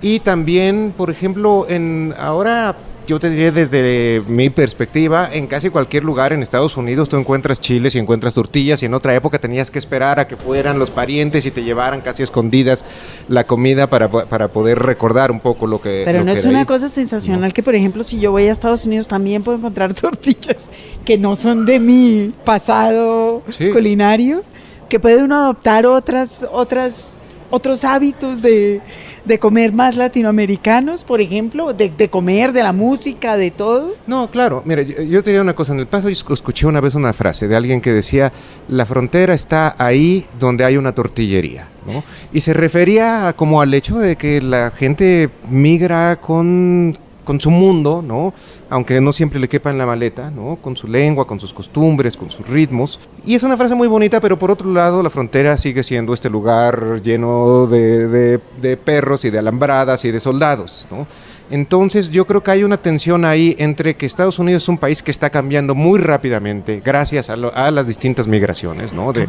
Y 0.00 0.20
también, 0.20 0.94
por 0.96 1.10
ejemplo, 1.10 1.66
en 1.68 2.14
ahora 2.18 2.76
yo 3.06 3.20
te 3.20 3.30
diría 3.30 3.52
desde 3.52 4.22
mi 4.26 4.50
perspectiva, 4.50 5.28
en 5.32 5.46
casi 5.46 5.70
cualquier 5.70 6.04
lugar 6.04 6.32
en 6.32 6.42
Estados 6.42 6.76
Unidos 6.76 7.08
tú 7.08 7.16
encuentras 7.16 7.60
chiles 7.60 7.94
y 7.94 7.98
encuentras 7.98 8.34
tortillas 8.34 8.82
y 8.82 8.86
en 8.86 8.94
otra 8.94 9.14
época 9.14 9.38
tenías 9.38 9.70
que 9.70 9.78
esperar 9.78 10.18
a 10.20 10.26
que 10.26 10.36
fueran 10.36 10.78
los 10.78 10.90
parientes 10.90 11.46
y 11.46 11.50
te 11.50 11.62
llevaran 11.62 12.00
casi 12.00 12.22
escondidas 12.22 12.84
la 13.28 13.46
comida 13.46 13.88
para, 13.88 14.10
para 14.10 14.48
poder 14.48 14.78
recordar 14.78 15.30
un 15.30 15.40
poco 15.40 15.66
lo 15.66 15.80
que... 15.80 16.02
Pero 16.04 16.24
no 16.24 16.32
es 16.32 16.44
una 16.44 16.64
cosa 16.64 16.88
sensacional 16.88 17.52
que, 17.52 17.62
por 17.62 17.74
ejemplo, 17.74 18.04
si 18.04 18.18
yo 18.18 18.32
voy 18.32 18.48
a 18.48 18.52
Estados 18.52 18.84
Unidos 18.86 19.08
también 19.08 19.42
puedo 19.42 19.58
encontrar 19.58 19.94
tortillas 20.00 20.70
que 21.04 21.18
no 21.18 21.36
son 21.36 21.66
de 21.66 21.80
mi 21.80 22.32
pasado 22.44 23.42
culinario 23.72 24.42
que 24.88 25.00
puede 25.00 25.22
uno 25.22 25.36
adoptar 25.36 25.86
otras, 25.86 26.46
otras, 26.52 27.14
otros 27.50 27.84
hábitos 27.84 28.42
de, 28.42 28.80
de 29.24 29.38
comer 29.38 29.72
más 29.72 29.96
latinoamericanos, 29.96 31.04
por 31.04 31.20
ejemplo, 31.20 31.72
de, 31.72 31.90
de, 31.90 32.08
comer, 32.10 32.52
de 32.52 32.62
la 32.62 32.72
música, 32.72 33.36
de 33.36 33.50
todo? 33.50 33.94
No, 34.06 34.30
claro. 34.30 34.62
Mire, 34.64 34.86
yo, 34.86 35.02
yo, 35.02 35.22
te 35.22 35.30
diría 35.30 35.42
una 35.42 35.54
cosa. 35.54 35.72
En 35.72 35.80
el 35.80 35.86
paso 35.86 36.08
yo 36.08 36.34
escuché 36.34 36.66
una 36.66 36.80
vez 36.80 36.94
una 36.94 37.12
frase 37.12 37.48
de 37.48 37.56
alguien 37.56 37.80
que 37.80 37.92
decía, 37.92 38.32
la 38.68 38.86
frontera 38.86 39.34
está 39.34 39.74
ahí 39.78 40.26
donde 40.38 40.64
hay 40.64 40.76
una 40.76 40.92
tortillería. 40.92 41.68
¿no? 41.86 42.02
Y 42.32 42.40
se 42.40 42.54
refería 42.54 43.34
como 43.36 43.60
al 43.60 43.74
hecho 43.74 43.98
de 43.98 44.16
que 44.16 44.40
la 44.40 44.70
gente 44.70 45.30
migra 45.48 46.20
con 46.20 46.96
con 47.24 47.40
su 47.40 47.50
mundo, 47.50 48.02
¿no? 48.06 48.34
Aunque 48.74 49.00
no 49.00 49.12
siempre 49.12 49.38
le 49.38 49.48
quepa 49.48 49.70
en 49.70 49.78
la 49.78 49.86
maleta, 49.86 50.32
¿no? 50.32 50.58
Con 50.60 50.76
su 50.76 50.88
lengua, 50.88 51.28
con 51.28 51.38
sus 51.38 51.54
costumbres, 51.54 52.16
con 52.16 52.32
sus 52.32 52.44
ritmos. 52.48 52.98
Y 53.24 53.36
es 53.36 53.44
una 53.44 53.56
frase 53.56 53.76
muy 53.76 53.86
bonita, 53.86 54.20
pero 54.20 54.36
por 54.36 54.50
otro 54.50 54.68
lado 54.68 55.00
la 55.00 55.10
frontera 55.10 55.56
sigue 55.58 55.84
siendo 55.84 56.12
este 56.12 56.28
lugar 56.28 57.00
lleno 57.00 57.68
de, 57.68 58.08
de, 58.08 58.40
de 58.60 58.76
perros 58.76 59.24
y 59.24 59.30
de 59.30 59.38
alambradas 59.38 60.04
y 60.04 60.10
de 60.10 60.18
soldados, 60.18 60.88
¿no? 60.90 61.06
Entonces 61.50 62.10
yo 62.10 62.26
creo 62.26 62.42
que 62.42 62.50
hay 62.50 62.64
una 62.64 62.78
tensión 62.78 63.24
ahí 63.24 63.54
entre 63.58 63.96
que 63.96 64.06
Estados 64.06 64.38
Unidos 64.38 64.62
es 64.62 64.68
un 64.68 64.78
país 64.78 65.02
que 65.02 65.10
está 65.10 65.30
cambiando 65.30 65.74
muy 65.74 65.98
rápidamente 65.98 66.80
gracias 66.84 67.28
a, 67.28 67.36
lo, 67.36 67.54
a 67.54 67.70
las 67.70 67.86
distintas 67.86 68.26
migraciones, 68.26 68.92
¿no? 68.92 69.12
De, 69.12 69.28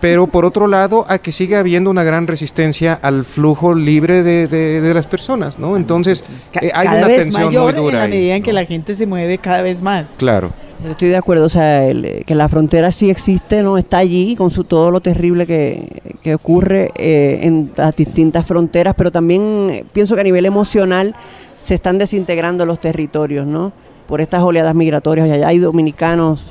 pero 0.00 0.26
por 0.28 0.44
otro 0.44 0.66
lado 0.66 1.04
a 1.08 1.18
que 1.18 1.32
sigue 1.32 1.56
habiendo 1.56 1.90
una 1.90 2.04
gran 2.04 2.26
resistencia 2.26 2.98
al 3.02 3.24
flujo 3.24 3.74
libre 3.74 4.22
de, 4.22 4.46
de, 4.46 4.80
de 4.80 4.94
las 4.94 5.06
personas, 5.06 5.58
¿no? 5.58 5.76
Entonces 5.76 6.24
eh, 6.60 6.70
hay 6.72 6.86
cada 6.86 6.98
una 6.98 7.06
vez 7.08 7.22
tensión 7.24 7.44
mayor 7.46 7.64
muy 7.64 7.82
dura 7.82 7.88
en 7.90 7.94
la 7.96 8.02
ahí, 8.04 8.10
medida 8.10 8.36
en 8.36 8.42
que 8.42 8.52
¿no? 8.52 8.60
la 8.60 8.66
gente 8.66 8.94
se 8.94 9.06
mueve 9.06 9.38
cada 9.38 9.62
vez 9.62 9.82
más. 9.82 10.10
Claro. 10.16 10.52
Estoy 10.88 11.08
de 11.08 11.16
acuerdo, 11.16 11.44
o 11.44 11.48
sea, 11.50 11.86
el, 11.86 12.24
que 12.24 12.34
la 12.34 12.48
frontera 12.48 12.90
sí 12.90 13.10
existe, 13.10 13.62
no 13.62 13.76
está 13.76 13.98
allí 13.98 14.34
con 14.34 14.50
su 14.50 14.64
todo 14.64 14.90
lo 14.90 15.00
terrible 15.00 15.46
que, 15.46 15.86
que 16.22 16.34
ocurre 16.34 16.90
eh, 16.94 17.40
en 17.42 17.70
las 17.76 17.94
distintas 17.94 18.46
fronteras, 18.46 18.94
pero 18.96 19.12
también 19.12 19.68
eh, 19.70 19.84
pienso 19.92 20.14
que 20.14 20.22
a 20.22 20.24
nivel 20.24 20.46
emocional 20.46 21.14
se 21.62 21.74
están 21.74 21.98
desintegrando 21.98 22.64
los 22.64 22.80
territorios, 22.80 23.46
¿no? 23.46 23.72
Por 24.06 24.20
estas 24.20 24.42
oleadas 24.42 24.74
migratorias, 24.74 25.30
allá 25.30 25.46
hay 25.46 25.58
dominicanos, 25.58 26.44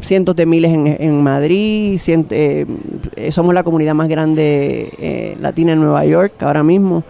cientos 0.00 0.36
de 0.36 0.46
miles 0.46 0.72
en, 0.72 0.86
en 0.86 1.22
Madrid, 1.22 1.98
cient, 1.98 2.30
eh, 2.30 2.66
somos 3.30 3.54
la 3.54 3.64
comunidad 3.64 3.94
más 3.94 4.08
grande 4.08 4.92
eh, 4.98 5.36
latina 5.40 5.72
en 5.72 5.80
Nueva 5.80 6.04
York 6.06 6.34
ahora 6.42 6.62
mismo. 6.62 7.02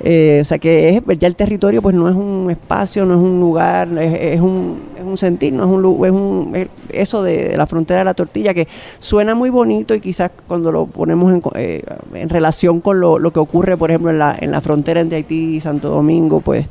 Eh, 0.00 0.40
o 0.42 0.44
sea 0.44 0.58
que 0.58 0.90
es, 0.90 1.02
ya 1.18 1.26
el 1.26 1.36
territorio 1.36 1.80
pues 1.80 1.94
no 1.94 2.06
es 2.08 2.14
un 2.14 2.50
espacio, 2.50 3.06
no 3.06 3.14
es 3.14 3.20
un 3.20 3.40
lugar, 3.40 3.88
es, 3.98 4.34
es 4.34 4.40
un, 4.42 4.78
es 4.98 5.02
un 5.02 5.16
sentir, 5.16 5.54
no 5.54 5.64
es 5.64 5.70
un, 5.70 6.04
es 6.04 6.12
un 6.12 6.54
es 6.54 6.68
eso 6.90 7.22
de, 7.22 7.56
la 7.56 7.66
frontera 7.66 8.00
de 8.00 8.04
la 8.04 8.12
tortilla 8.12 8.52
que 8.52 8.68
suena 8.98 9.34
muy 9.34 9.48
bonito 9.48 9.94
y 9.94 10.00
quizás 10.00 10.30
cuando 10.46 10.70
lo 10.70 10.84
ponemos 10.84 11.32
en, 11.32 11.42
eh, 11.54 11.82
en 12.12 12.28
relación 12.28 12.82
con 12.82 13.00
lo, 13.00 13.18
lo 13.18 13.32
que 13.32 13.38
ocurre 13.38 13.78
por 13.78 13.90
ejemplo 13.90 14.10
en 14.10 14.18
la, 14.18 14.36
en 14.38 14.50
la 14.50 14.60
frontera 14.60 15.00
entre 15.00 15.16
Haití 15.16 15.56
y 15.56 15.60
Santo 15.60 15.88
Domingo 15.88 16.42
pues 16.42 16.66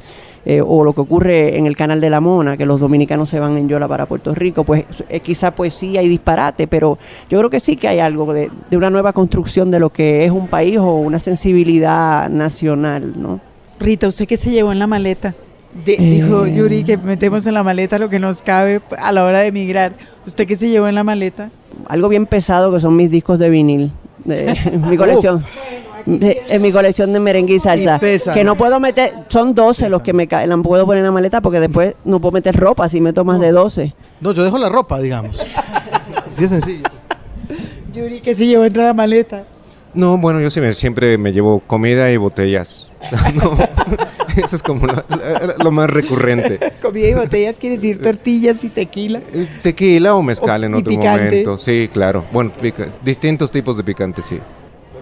eh, 0.45 0.61
o 0.65 0.83
lo 0.83 0.93
que 0.93 1.01
ocurre 1.01 1.57
en 1.57 1.65
el 1.65 1.75
canal 1.75 1.99
de 1.99 2.09
la 2.09 2.19
Mona, 2.19 2.55
que 2.57 2.65
los 2.65 2.79
dominicanos 2.79 3.29
se 3.29 3.39
van 3.39 3.57
en 3.57 3.67
Yola 3.67 3.87
para 3.87 4.05
Puerto 4.05 4.33
Rico, 4.35 4.63
pues 4.63 4.85
eh, 5.09 5.19
quizá 5.19 5.51
pues 5.51 5.73
sí 5.73 5.97
hay 5.97 6.07
disparate, 6.07 6.67
pero 6.67 6.97
yo 7.29 7.37
creo 7.39 7.49
que 7.49 7.59
sí 7.59 7.75
que 7.77 7.87
hay 7.87 7.99
algo 7.99 8.31
de, 8.33 8.49
de 8.69 8.77
una 8.77 8.89
nueva 8.89 9.11
construcción 9.13 9.71
de 9.71 9.79
lo 9.79 9.89
que 9.89 10.23
es 10.25 10.31
un 10.31 10.47
país 10.47 10.77
o 10.77 10.93
una 10.95 11.19
sensibilidad 11.19 12.29
nacional, 12.29 13.13
¿no? 13.17 13.39
Rita, 13.79 14.07
¿usted 14.07 14.27
qué 14.27 14.37
se 14.37 14.51
llevó 14.51 14.71
en 14.71 14.79
la 14.79 14.87
maleta? 14.87 15.33
De- 15.85 15.93
Eh. 15.93 15.97
Dijo 15.99 16.45
Yuri 16.47 16.83
que 16.85 16.95
metemos 16.97 17.45
en 17.47 17.53
la 17.53 17.63
maleta 17.63 17.99
lo 17.99 18.07
que 18.09 18.19
nos 18.19 18.41
cabe 18.41 18.81
a 18.97 19.11
la 19.11 19.25
hora 19.25 19.39
de 19.39 19.47
emigrar. 19.47 19.93
¿Usted 20.25 20.47
qué 20.47 20.55
se 20.55 20.69
llevó 20.69 20.87
en 20.87 20.95
la 20.95 21.03
maleta? 21.03 21.49
Algo 21.89 22.07
bien 22.07 22.25
pesado 22.27 22.71
que 22.71 22.79
son 22.79 22.95
mis 22.95 23.11
discos 23.11 23.37
de 23.39 23.49
vinil, 23.49 23.91
de 24.23 24.55
mi 24.89 24.95
colección. 24.95 25.43
En 26.05 26.61
mi 26.61 26.71
colección 26.71 27.11
de 27.13 27.19
merengue 27.19 27.55
y 27.55 27.59
salsa. 27.59 27.99
Y. 28.01 28.33
Que 28.33 28.43
no 28.43 28.55
puedo 28.55 28.79
meter, 28.79 29.13
son 29.27 29.55
12 29.55 29.89
los 29.89 30.01
que 30.01 30.13
me 30.13 30.27
caen, 30.27 30.49
la 30.49 30.57
puedo 30.57 30.85
poner 30.85 30.99
en 30.99 31.05
la 31.05 31.11
maleta 31.11 31.41
porque 31.41 31.59
después 31.59 31.95
no 32.05 32.19
puedo 32.19 32.31
meter 32.33 32.55
ropa 32.55 32.87
si 32.89 33.01
meto 33.01 33.23
más 33.25 33.39
de 33.39 33.51
12. 33.51 33.93
No, 34.21 34.31
yo 34.31 34.43
dejo 34.43 34.57
la 34.57 34.69
ropa, 34.69 34.99
digamos. 34.99 35.45
Así 36.27 36.43
de 36.43 36.47
sencillo. 36.47 36.83
Yuri, 37.93 38.21
¿qué 38.21 38.35
se 38.35 38.45
llevó 38.45 38.63
dentro 38.63 38.81
de 38.83 38.89
la 38.89 38.93
maleta? 38.93 39.43
No, 39.93 40.17
bueno, 40.17 40.41
yo 40.41 40.49
siempre 40.49 41.17
me 41.17 41.31
llevo 41.31 41.59
comida 41.65 42.11
y 42.11 42.17
botellas. 42.17 42.89
No, 43.35 43.55
eso 44.43 44.55
es 44.55 44.63
como 44.63 44.87
lo, 44.87 45.03
lo- 45.63 45.71
más 45.71 45.87
recurrente. 45.89 46.59
Comida 46.81 47.07
y 47.09 47.13
botellas 47.13 47.57
quiere 47.59 47.75
decir 47.75 48.01
tortillas 48.01 48.63
y 48.63 48.69
tequila. 48.69 49.21
Eh, 49.31 49.47
Tequila 49.61 50.15
o 50.15 50.23
mezcal 50.23 50.63
O- 50.63 50.65
en 50.65 50.73
otro 50.73 50.89
picante. 50.89 51.25
momento. 51.25 51.57
Sí, 51.59 51.89
claro. 51.93 52.25
Bueno, 52.33 52.51
pica- 52.59 52.87
distintos 53.03 53.51
tipos 53.51 53.77
de 53.77 53.83
picante, 53.83 54.23
sí. 54.23 54.39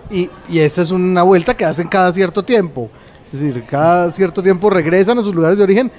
Y, 0.09 0.29
esa 0.57 0.81
es 0.81 0.91
una 0.91 1.23
vuelta 1.23 1.55
que 1.55 1.65
hacen 1.65 1.87
cada 1.87 2.11
cierto 2.13 2.43
tiempo. 2.43 2.89
Es 3.31 3.41
decir, 3.41 3.63
cada 3.65 4.11
cierto 4.11 4.43
tiempo 4.43 4.69
regresan 4.69 5.17
a 5.17 5.21
sus 5.21 5.33
lugares 5.33 5.57
de 5.57 5.63
origen, 5.63 5.91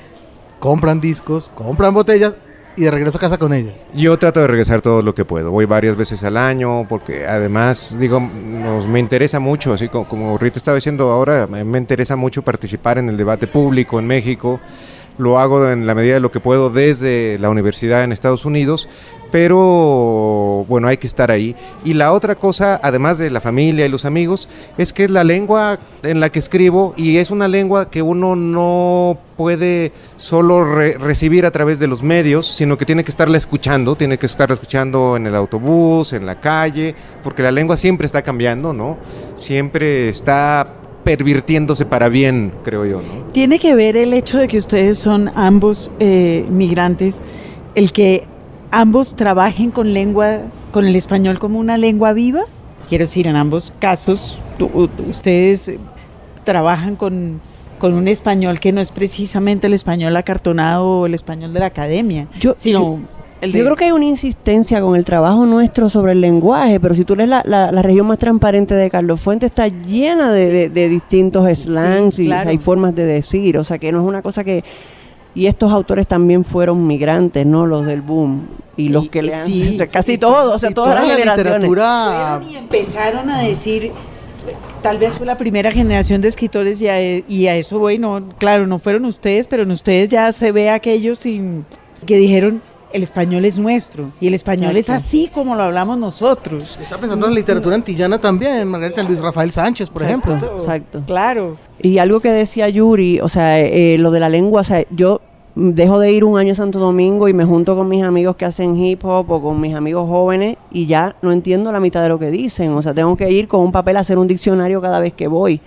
compran 0.60 1.00
discos, 1.00 1.50
compran 1.54 1.92
botellas 1.92 2.38
y 2.76 2.82
de 2.82 2.90
regreso 2.90 3.18
a 3.18 3.20
casa 3.20 3.38
con 3.38 3.52
ellas. 3.52 3.86
Yo 3.92 4.16
trato 4.18 4.40
de 4.40 4.46
regresar 4.46 4.82
todo 4.82 5.02
lo 5.02 5.14
que 5.14 5.24
puedo. 5.24 5.50
Voy 5.50 5.64
varias 5.64 5.96
veces 5.96 6.22
al 6.22 6.36
año 6.36 6.86
porque 6.88 7.26
además, 7.26 7.96
digo, 7.98 8.20
nos, 8.20 8.86
me 8.86 9.00
interesa 9.00 9.40
mucho, 9.40 9.72
así 9.72 9.88
como, 9.88 10.08
como 10.08 10.38
Rita 10.38 10.58
estaba 10.58 10.76
diciendo 10.76 11.10
ahora, 11.10 11.46
me 11.46 11.78
interesa 11.78 12.14
mucho 12.14 12.42
participar 12.42 12.98
en 12.98 13.08
el 13.08 13.16
debate 13.16 13.46
público 13.46 13.98
en 13.98 14.06
México. 14.06 14.60
Lo 15.16 15.38
hago 15.38 15.70
en 15.70 15.86
la 15.86 15.94
medida 15.94 16.14
de 16.14 16.20
lo 16.20 16.30
que 16.32 16.40
puedo 16.40 16.70
desde 16.70 17.38
la 17.38 17.48
universidad 17.50 18.02
en 18.02 18.10
Estados 18.10 18.44
Unidos, 18.44 18.88
pero 19.30 20.64
bueno, 20.68 20.88
hay 20.88 20.96
que 20.96 21.06
estar 21.06 21.30
ahí. 21.30 21.56
Y 21.84 21.94
la 21.94 22.12
otra 22.12 22.34
cosa, 22.36 22.80
además 22.82 23.18
de 23.18 23.30
la 23.30 23.40
familia 23.40 23.86
y 23.86 23.88
los 23.88 24.04
amigos, 24.04 24.48
es 24.78 24.92
que 24.92 25.04
es 25.04 25.10
la 25.10 25.24
lengua 25.24 25.78
en 26.02 26.20
la 26.20 26.30
que 26.30 26.38
escribo 26.38 26.94
y 26.96 27.16
es 27.18 27.30
una 27.30 27.48
lengua 27.48 27.90
que 27.90 28.02
uno 28.02 28.36
no 28.36 29.18
puede 29.36 29.92
solo 30.16 30.64
re- 30.64 30.98
recibir 30.98 31.46
a 31.46 31.50
través 31.50 31.78
de 31.78 31.86
los 31.86 32.02
medios, 32.02 32.46
sino 32.46 32.78
que 32.78 32.84
tiene 32.84 33.02
que 33.04 33.10
estarla 33.10 33.38
escuchando, 33.38 33.96
tiene 33.96 34.18
que 34.18 34.26
estarla 34.26 34.54
escuchando 34.54 35.16
en 35.16 35.26
el 35.26 35.34
autobús, 35.34 36.12
en 36.12 36.26
la 36.26 36.40
calle, 36.40 36.94
porque 37.22 37.42
la 37.42 37.50
lengua 37.50 37.76
siempre 37.76 38.06
está 38.06 38.22
cambiando, 38.22 38.72
¿no? 38.72 38.98
Siempre 39.34 40.08
está 40.08 40.66
pervirtiéndose 41.04 41.84
para 41.84 42.08
bien, 42.08 42.52
creo 42.64 42.84
yo, 42.86 42.96
¿no? 43.02 43.26
¿Tiene 43.32 43.58
que 43.58 43.74
ver 43.74 43.96
el 43.96 44.12
hecho 44.14 44.38
de 44.38 44.48
que 44.48 44.58
ustedes 44.58 44.98
son 44.98 45.30
ambos 45.34 45.90
eh, 46.00 46.46
migrantes, 46.50 47.22
el 47.74 47.92
que 47.92 48.24
ambos 48.70 49.14
trabajen 49.14 49.70
con 49.70 49.92
lengua, 49.92 50.38
con 50.72 50.86
el 50.86 50.96
español 50.96 51.38
como 51.38 51.58
una 51.58 51.76
lengua 51.78 52.12
viva? 52.12 52.40
Quiero 52.88 53.04
decir, 53.04 53.26
en 53.26 53.36
ambos 53.36 53.72
casos, 53.78 54.38
ustedes 55.08 55.72
trabajan 56.44 56.96
con, 56.96 57.40
con 57.78 57.94
un 57.94 58.08
español 58.08 58.60
que 58.60 58.72
no 58.72 58.80
es 58.80 58.90
precisamente 58.90 59.66
el 59.66 59.72
español 59.74 60.16
acartonado 60.16 60.86
o 61.00 61.06
el 61.06 61.14
español 61.14 61.52
de 61.54 61.60
la 61.60 61.66
academia, 61.66 62.28
Yo- 62.38 62.54
sino 62.56 63.00
el 63.44 63.52
de... 63.52 63.58
Yo 63.58 63.64
creo 63.64 63.76
que 63.76 63.84
hay 63.84 63.92
una 63.92 64.04
insistencia 64.06 64.80
con 64.80 64.96
el 64.96 65.04
trabajo 65.04 65.46
nuestro 65.46 65.88
sobre 65.88 66.12
el 66.12 66.20
lenguaje, 66.20 66.80
pero 66.80 66.94
si 66.94 67.04
tú 67.04 67.14
lees 67.16 67.28
la, 67.28 67.42
la, 67.46 67.70
la 67.70 67.82
región 67.82 68.06
más 68.06 68.18
transparente 68.18 68.74
de 68.74 68.90
Carlos 68.90 69.20
Fuentes, 69.20 69.50
está 69.50 69.68
llena 69.68 70.32
de, 70.32 70.48
de- 70.50 70.68
de 70.70 70.88
distintos 70.88 71.46
slangs 71.58 72.18
y 72.18 72.26
claro. 72.26 72.50
hay 72.50 72.58
formas 72.58 72.94
de 72.94 73.04
decir, 73.04 73.56
o 73.58 73.64
sea 73.64 73.78
que 73.78 73.92
no 73.92 74.00
es 74.00 74.06
una 74.06 74.22
cosa 74.22 74.42
que... 74.44 74.64
Y 75.36 75.46
estos 75.46 75.72
autores 75.72 76.06
también 76.06 76.44
fueron 76.44 76.86
migrantes, 76.86 77.44
¿no? 77.44 77.66
Los 77.66 77.86
del 77.86 78.02
boom. 78.02 78.46
Y 78.76 78.88
los 78.88 79.04
Y- 79.06 79.08
que 79.08 79.22
le 79.22 79.34
han... 79.34 79.46
sí, 79.46 79.70
o 79.74 79.78
sea, 79.78 79.86
casi 79.88 80.16
todos, 80.18 80.54
o 80.54 80.58
sea, 80.58 80.70
todas 80.70 80.90
las 80.94 81.02
toda 81.02 81.08
la 81.12 81.16
generaciones. 81.18 81.52
literatura 81.54 82.42
y 82.48 82.56
empezaron 82.56 83.30
a 83.30 83.40
decir, 83.40 83.90
tal 84.82 84.98
vez 84.98 85.12
fue 85.14 85.26
la 85.26 85.36
primera 85.36 85.72
generación 85.72 86.20
de 86.20 86.28
escritores 86.28 86.80
y 86.82 86.88
a, 86.88 87.00
y 87.18 87.46
a 87.48 87.56
eso 87.56 87.78
voy, 87.80 87.98
no, 87.98 88.28
claro, 88.38 88.66
no 88.68 88.78
fueron 88.78 89.04
ustedes, 89.06 89.48
pero 89.48 89.64
en 89.64 89.70
ustedes 89.72 90.08
ya 90.08 90.30
se 90.30 90.52
ve 90.52 90.70
aquellos 90.70 91.18
sin, 91.18 91.64
que 92.06 92.16
dijeron, 92.16 92.62
el 92.94 93.02
español 93.02 93.44
es 93.44 93.58
nuestro 93.58 94.12
y 94.20 94.28
el 94.28 94.34
español 94.34 94.76
es 94.76 94.88
así 94.88 95.28
como 95.34 95.56
lo 95.56 95.64
hablamos 95.64 95.98
nosotros. 95.98 96.78
Está 96.80 96.96
pensando 96.96 97.26
en 97.26 97.34
la 97.34 97.40
literatura 97.40 97.74
antillana 97.74 98.20
también, 98.20 98.68
Margarita 98.68 99.02
Luis 99.02 99.18
Rafael 99.18 99.50
Sánchez, 99.50 99.90
por 99.90 100.02
Exacto, 100.04 100.34
ejemplo. 100.36 100.58
Exacto. 100.60 101.02
Claro. 101.04 101.56
Y 101.82 101.98
algo 101.98 102.20
que 102.20 102.30
decía 102.30 102.68
Yuri, 102.68 103.18
o 103.18 103.28
sea, 103.28 103.58
eh, 103.58 103.98
lo 103.98 104.12
de 104.12 104.20
la 104.20 104.28
lengua, 104.28 104.60
o 104.60 104.64
sea, 104.64 104.86
yo 104.90 105.20
dejo 105.56 105.98
de 105.98 106.12
ir 106.12 106.22
un 106.22 106.38
año 106.38 106.52
a 106.52 106.54
Santo 106.54 106.78
Domingo 106.78 107.28
y 107.28 107.34
me 107.34 107.44
junto 107.44 107.74
con 107.74 107.88
mis 107.88 108.04
amigos 108.04 108.36
que 108.36 108.44
hacen 108.44 108.76
hip 108.76 109.04
hop 109.04 109.28
o 109.28 109.42
con 109.42 109.60
mis 109.60 109.74
amigos 109.74 110.08
jóvenes 110.08 110.56
y 110.70 110.86
ya 110.86 111.16
no 111.20 111.32
entiendo 111.32 111.72
la 111.72 111.80
mitad 111.80 112.00
de 112.00 112.08
lo 112.08 112.20
que 112.20 112.30
dicen. 112.30 112.70
O 112.74 112.82
sea, 112.82 112.94
tengo 112.94 113.16
que 113.16 113.28
ir 113.28 113.48
con 113.48 113.60
un 113.60 113.72
papel 113.72 113.96
a 113.96 114.00
hacer 114.00 114.18
un 114.18 114.28
diccionario 114.28 114.80
cada 114.80 115.00
vez 115.00 115.14
que 115.14 115.26
voy. 115.26 115.60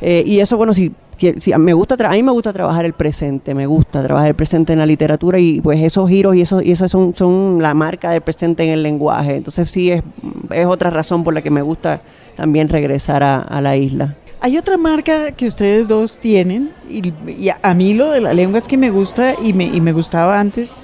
Eh, 0.00 0.24
y 0.26 0.40
eso, 0.40 0.56
bueno, 0.56 0.74
si, 0.74 0.92
me 1.58 1.72
gusta, 1.72 1.96
a 2.08 2.12
mí 2.12 2.22
me 2.22 2.32
gusta 2.32 2.52
trabajar 2.52 2.84
el 2.84 2.92
presente, 2.92 3.54
me 3.54 3.66
gusta 3.66 4.02
trabajar 4.02 4.28
el 4.28 4.34
presente 4.34 4.72
en 4.72 4.78
la 4.78 4.86
literatura 4.86 5.38
y 5.38 5.60
pues 5.60 5.80
esos 5.82 6.08
giros 6.08 6.34
y 6.36 6.40
eso, 6.42 6.60
y 6.62 6.72
eso 6.72 6.88
son, 6.88 7.14
son 7.14 7.60
la 7.62 7.74
marca 7.74 8.10
del 8.10 8.20
presente 8.20 8.64
en 8.64 8.72
el 8.72 8.82
lenguaje. 8.82 9.36
Entonces 9.36 9.70
sí 9.70 9.90
es, 9.90 10.02
es 10.50 10.66
otra 10.66 10.90
razón 10.90 11.24
por 11.24 11.34
la 11.34 11.42
que 11.42 11.50
me 11.50 11.62
gusta 11.62 12.02
también 12.36 12.68
regresar 12.68 13.22
a- 13.22 13.40
a 13.40 13.60
la 13.60 13.76
isla. 13.76 14.16
Hay 14.40 14.58
otra 14.58 14.76
marca 14.76 15.32
que 15.32 15.46
ustedes 15.46 15.88
dos 15.88 16.18
tienen, 16.18 16.70
y, 16.90 17.12
a 17.62 17.74
mí 17.74 17.94
lo 17.94 18.10
de 18.10 18.20
la 18.20 18.34
lengua 18.34 18.58
es 18.58 18.66
que 18.68 18.76
me 18.76 18.90
gusta 18.90 19.34
y 19.42 19.54
me, 19.54 19.64
y 19.64 19.80
me 19.80 19.92
gustaba 19.92 20.38
antes, 20.38 20.74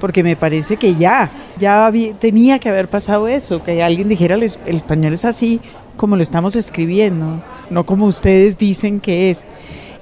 porque 0.00 0.22
me 0.22 0.36
parece 0.36 0.78
que 0.78 0.94
ya, 0.94 1.30
ya 1.58 1.92
tenía 2.18 2.58
que 2.58 2.70
haber 2.70 2.88
pasado 2.88 3.28
eso, 3.28 3.62
que 3.62 3.82
alguien 3.82 4.08
dijera 4.08 4.36
el, 4.36 4.42
el 4.44 4.76
español 4.76 5.12
es 5.12 5.26
así 5.26 5.60
como 6.00 6.16
lo 6.16 6.22
estamos 6.22 6.56
escribiendo, 6.56 7.42
no 7.68 7.84
como 7.84 8.06
ustedes 8.06 8.56
dicen 8.56 9.00
que 9.00 9.30
es. 9.30 9.44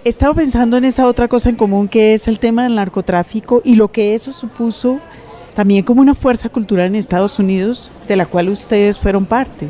He 0.05 0.09
estado 0.11 0.33
pensando 0.33 0.77
en 0.77 0.85
esa 0.85 1.09
otra 1.09 1.27
cosa 1.27 1.49
en 1.49 1.57
común 1.57 1.89
que 1.89 2.15
es 2.15 2.29
el 2.29 2.39
tema 2.39 2.63
del 2.63 2.77
narcotráfico 2.77 3.63
y 3.65 3.75
lo 3.75 3.91
que 3.91 4.15
eso 4.15 4.33
supuso 4.33 5.01
también 5.57 5.83
como 5.83 6.01
una 6.01 6.15
fuerza 6.15 6.51
cultural 6.51 6.87
en 6.87 6.95
Estados 6.95 7.41
Unidos 7.41 7.91
de 8.07 8.15
la 8.15 8.27
cual 8.27 8.49
ustedes 8.49 8.97
fueron 8.97 9.27
parte. 9.27 9.67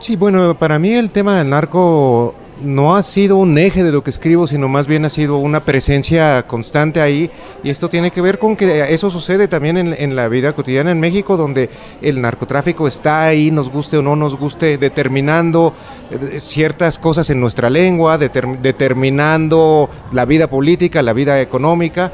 Sí, 0.00 0.16
bueno, 0.16 0.54
para 0.58 0.78
mí 0.78 0.92
el 0.92 1.08
tema 1.08 1.38
del 1.38 1.48
narco 1.48 2.34
no 2.64 2.96
ha 2.96 3.02
sido 3.02 3.36
un 3.36 3.56
eje 3.58 3.84
de 3.84 3.92
lo 3.92 4.02
que 4.02 4.10
escribo, 4.10 4.46
sino 4.46 4.68
más 4.68 4.86
bien 4.86 5.04
ha 5.04 5.10
sido 5.10 5.36
una 5.36 5.60
presencia 5.60 6.46
constante 6.46 7.00
ahí. 7.00 7.30
Y 7.62 7.70
esto 7.70 7.88
tiene 7.88 8.10
que 8.10 8.20
ver 8.20 8.38
con 8.38 8.56
que 8.56 8.92
eso 8.92 9.10
sucede 9.10 9.48
también 9.48 9.76
en, 9.76 10.16
la 10.16 10.28
vida 10.28 10.52
cotidiana 10.52 10.90
en 10.90 11.00
México, 11.00 11.36
donde 11.36 11.70
el 12.02 12.20
narcotráfico 12.20 12.88
está 12.88 13.24
ahí, 13.24 13.50
nos 13.50 13.70
guste 13.70 13.96
o 13.96 14.02
no 14.02 14.16
nos 14.16 14.36
guste, 14.36 14.78
determinando 14.78 15.74
eh, 16.10 16.40
ciertas 16.40 16.98
cosas 16.98 17.30
en 17.30 17.40
nuestra 17.40 17.70
lengua, 17.70 18.18
determinando 18.18 19.88
la 20.12 20.24
vida 20.24 20.48
política, 20.48 21.02
la 21.02 21.12
vida 21.12 21.40
económica. 21.40 22.12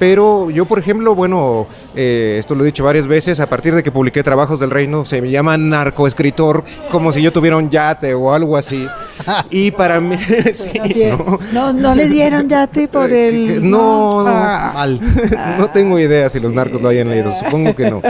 Pero 0.00 0.48
yo, 0.50 0.64
por 0.64 0.78
ejemplo, 0.78 1.14
bueno, 1.14 1.66
eh, 1.94 2.36
esto 2.40 2.54
lo 2.54 2.62
he 2.62 2.66
dicho 2.66 2.82
varias 2.82 3.06
veces, 3.06 3.38
a 3.38 3.50
partir 3.50 3.74
de 3.74 3.82
que 3.82 3.92
publiqué 3.92 4.22
Trabajos 4.22 4.58
del 4.58 4.70
Reino, 4.70 5.04
se 5.04 5.20
me 5.20 5.30
llama 5.30 5.58
narcoescritor, 5.58 6.64
como 6.90 7.12
si 7.12 7.20
yo 7.20 7.34
tuviera 7.34 7.58
un 7.58 7.68
yate 7.68 8.14
o 8.14 8.32
algo 8.32 8.56
así. 8.56 8.88
Y 9.50 9.70
para 9.70 10.00
mí... 10.00 10.16
no, 11.52 11.74
no, 11.74 11.94
le 11.94 12.08
dieron 12.08 12.48
yate 12.48 12.88
por 12.88 13.10
eh, 13.12 13.28
el... 13.28 13.70
No, 13.70 14.24
no, 14.24 14.30
ah. 14.30 14.86
no 15.58 15.68
tengo 15.68 15.98
idea 15.98 16.30
si 16.30 16.40
los 16.40 16.54
narcos 16.54 16.80
lo 16.80 16.88
hayan 16.88 17.10
leído, 17.10 17.34
supongo 17.34 17.74
que 17.76 17.90
no. 17.90 18.00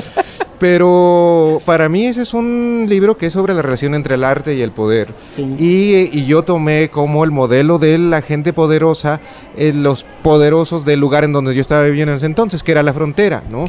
Pero 0.61 1.59
para 1.65 1.89
mí 1.89 2.05
ese 2.05 2.23
es 2.23 2.35
un 2.35 2.85
libro 2.87 3.17
que 3.17 3.27
es 3.27 3.33
sobre 3.33 3.55
la 3.55 3.63
relación 3.63 3.95
entre 3.95 4.17
el 4.17 4.23
arte 4.23 4.55
y 4.55 4.61
el 4.61 4.73
poder. 4.73 5.15
Y, 5.39 6.11
y, 6.13 6.27
yo 6.27 6.43
tomé 6.43 6.91
como 6.91 7.25
el 7.25 7.31
modelo 7.31 7.79
de 7.79 7.97
la 7.97 8.21
gente 8.21 8.53
poderosa, 8.53 9.21
eh, 9.57 9.73
los 9.73 10.05
poderosos 10.23 10.85
del 10.85 11.01
lugar 11.01 11.25
en 11.25 11.33
donde 11.33 11.55
yo 11.55 11.63
estaba 11.63 11.80
viviendo 11.83 12.13
en 12.13 12.19
ese 12.19 12.27
entonces, 12.27 12.63
que 12.63 12.73
era 12.73 12.83
la 12.83 12.93
frontera, 12.93 13.43
¿no? 13.51 13.67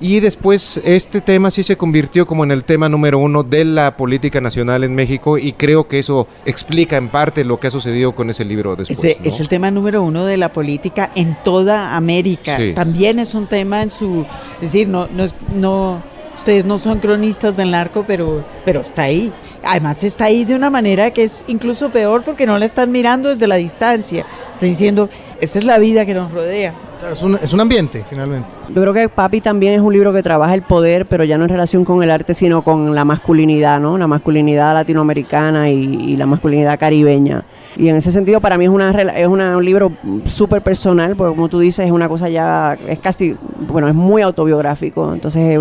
Y 0.00 0.20
después 0.20 0.80
este 0.84 1.20
tema 1.20 1.50
sí 1.50 1.62
se 1.62 1.76
convirtió 1.76 2.26
como 2.26 2.44
en 2.44 2.50
el 2.50 2.64
tema 2.64 2.88
número 2.88 3.18
uno 3.18 3.42
de 3.42 3.64
la 3.64 3.96
política 3.96 4.40
nacional 4.40 4.84
en 4.84 4.94
México 4.94 5.38
y 5.38 5.52
creo 5.52 5.88
que 5.88 5.98
eso 5.98 6.26
explica 6.44 6.96
en 6.96 7.08
parte 7.08 7.44
lo 7.44 7.58
que 7.60 7.68
ha 7.68 7.70
sucedido 7.70 8.14
con 8.14 8.30
ese 8.30 8.44
libro 8.44 8.76
después. 8.76 9.16
Es 9.22 9.40
el 9.40 9.48
tema 9.48 9.70
número 9.70 10.02
uno 10.02 10.24
de 10.24 10.36
la 10.36 10.52
política 10.52 11.10
en 11.14 11.36
toda 11.44 11.96
América. 11.96 12.58
También 12.74 13.18
es 13.18 13.34
un 13.34 13.46
tema 13.46 13.82
en 13.82 13.90
su... 13.90 14.26
Es 14.56 14.72
decir, 14.72 14.88
no, 14.88 15.08
no, 15.08 15.26
no 15.54 16.12
Ustedes 16.42 16.64
no 16.64 16.76
son 16.76 16.98
cronistas 16.98 17.56
del 17.56 17.70
narco, 17.70 18.04
pero, 18.04 18.44
pero 18.64 18.80
está 18.80 19.02
ahí. 19.02 19.32
Además 19.62 20.02
está 20.02 20.24
ahí 20.24 20.44
de 20.44 20.56
una 20.56 20.70
manera 20.70 21.12
que 21.12 21.22
es 21.22 21.44
incluso 21.46 21.90
peor 21.90 22.24
porque 22.24 22.46
no 22.46 22.58
la 22.58 22.64
están 22.64 22.90
mirando 22.90 23.28
desde 23.28 23.46
la 23.46 23.54
distancia. 23.54 24.26
Están 24.54 24.68
diciendo, 24.68 25.08
esa 25.40 25.60
es 25.60 25.64
la 25.64 25.78
vida 25.78 26.04
que 26.04 26.14
nos 26.14 26.32
rodea. 26.32 26.74
Es, 27.10 27.22
un, 27.22 27.38
es 27.42 27.52
un 27.52 27.60
ambiente, 27.60 28.04
finalmente. 28.08 28.48
Yo 28.68 28.82
creo 28.82 28.92
que 28.92 29.08
Papi 29.08 29.40
también 29.40 29.74
es 29.74 29.80
un 29.80 29.92
libro 29.92 30.12
que 30.12 30.22
trabaja 30.22 30.54
el 30.54 30.62
poder, 30.62 31.06
pero 31.06 31.24
ya 31.24 31.38
no 31.38 31.44
en 31.44 31.50
relación 31.50 31.84
con 31.84 32.02
el 32.02 32.10
arte, 32.10 32.34
sino 32.34 32.62
con 32.62 32.94
la 32.94 33.04
masculinidad, 33.04 33.80
¿no? 33.80 33.98
La 33.98 34.06
masculinidad 34.06 34.74
latinoamericana 34.74 35.70
y 35.70 36.16
la 36.16 36.26
masculinidad 36.26 36.78
caribeña. 36.78 37.44
Y 37.76 37.88
en 37.88 37.96
ese 37.96 38.12
sentido 38.12 38.40
para 38.40 38.58
mí 38.58 38.64
es, 38.64 38.70
una, 38.70 38.90
es 38.90 39.26
un 39.26 39.64
libro 39.64 39.92
súper 40.26 40.62
personal, 40.62 41.16
porque 41.16 41.34
como 41.34 41.48
tú 41.48 41.58
dices, 41.58 41.86
es 41.86 41.92
una 41.92 42.08
cosa 42.08 42.28
ya, 42.28 42.76
es 42.86 42.98
casi, 42.98 43.34
bueno, 43.68 43.88
es 43.88 43.94
muy 43.94 44.22
autobiográfico, 44.22 45.12
entonces 45.12 45.58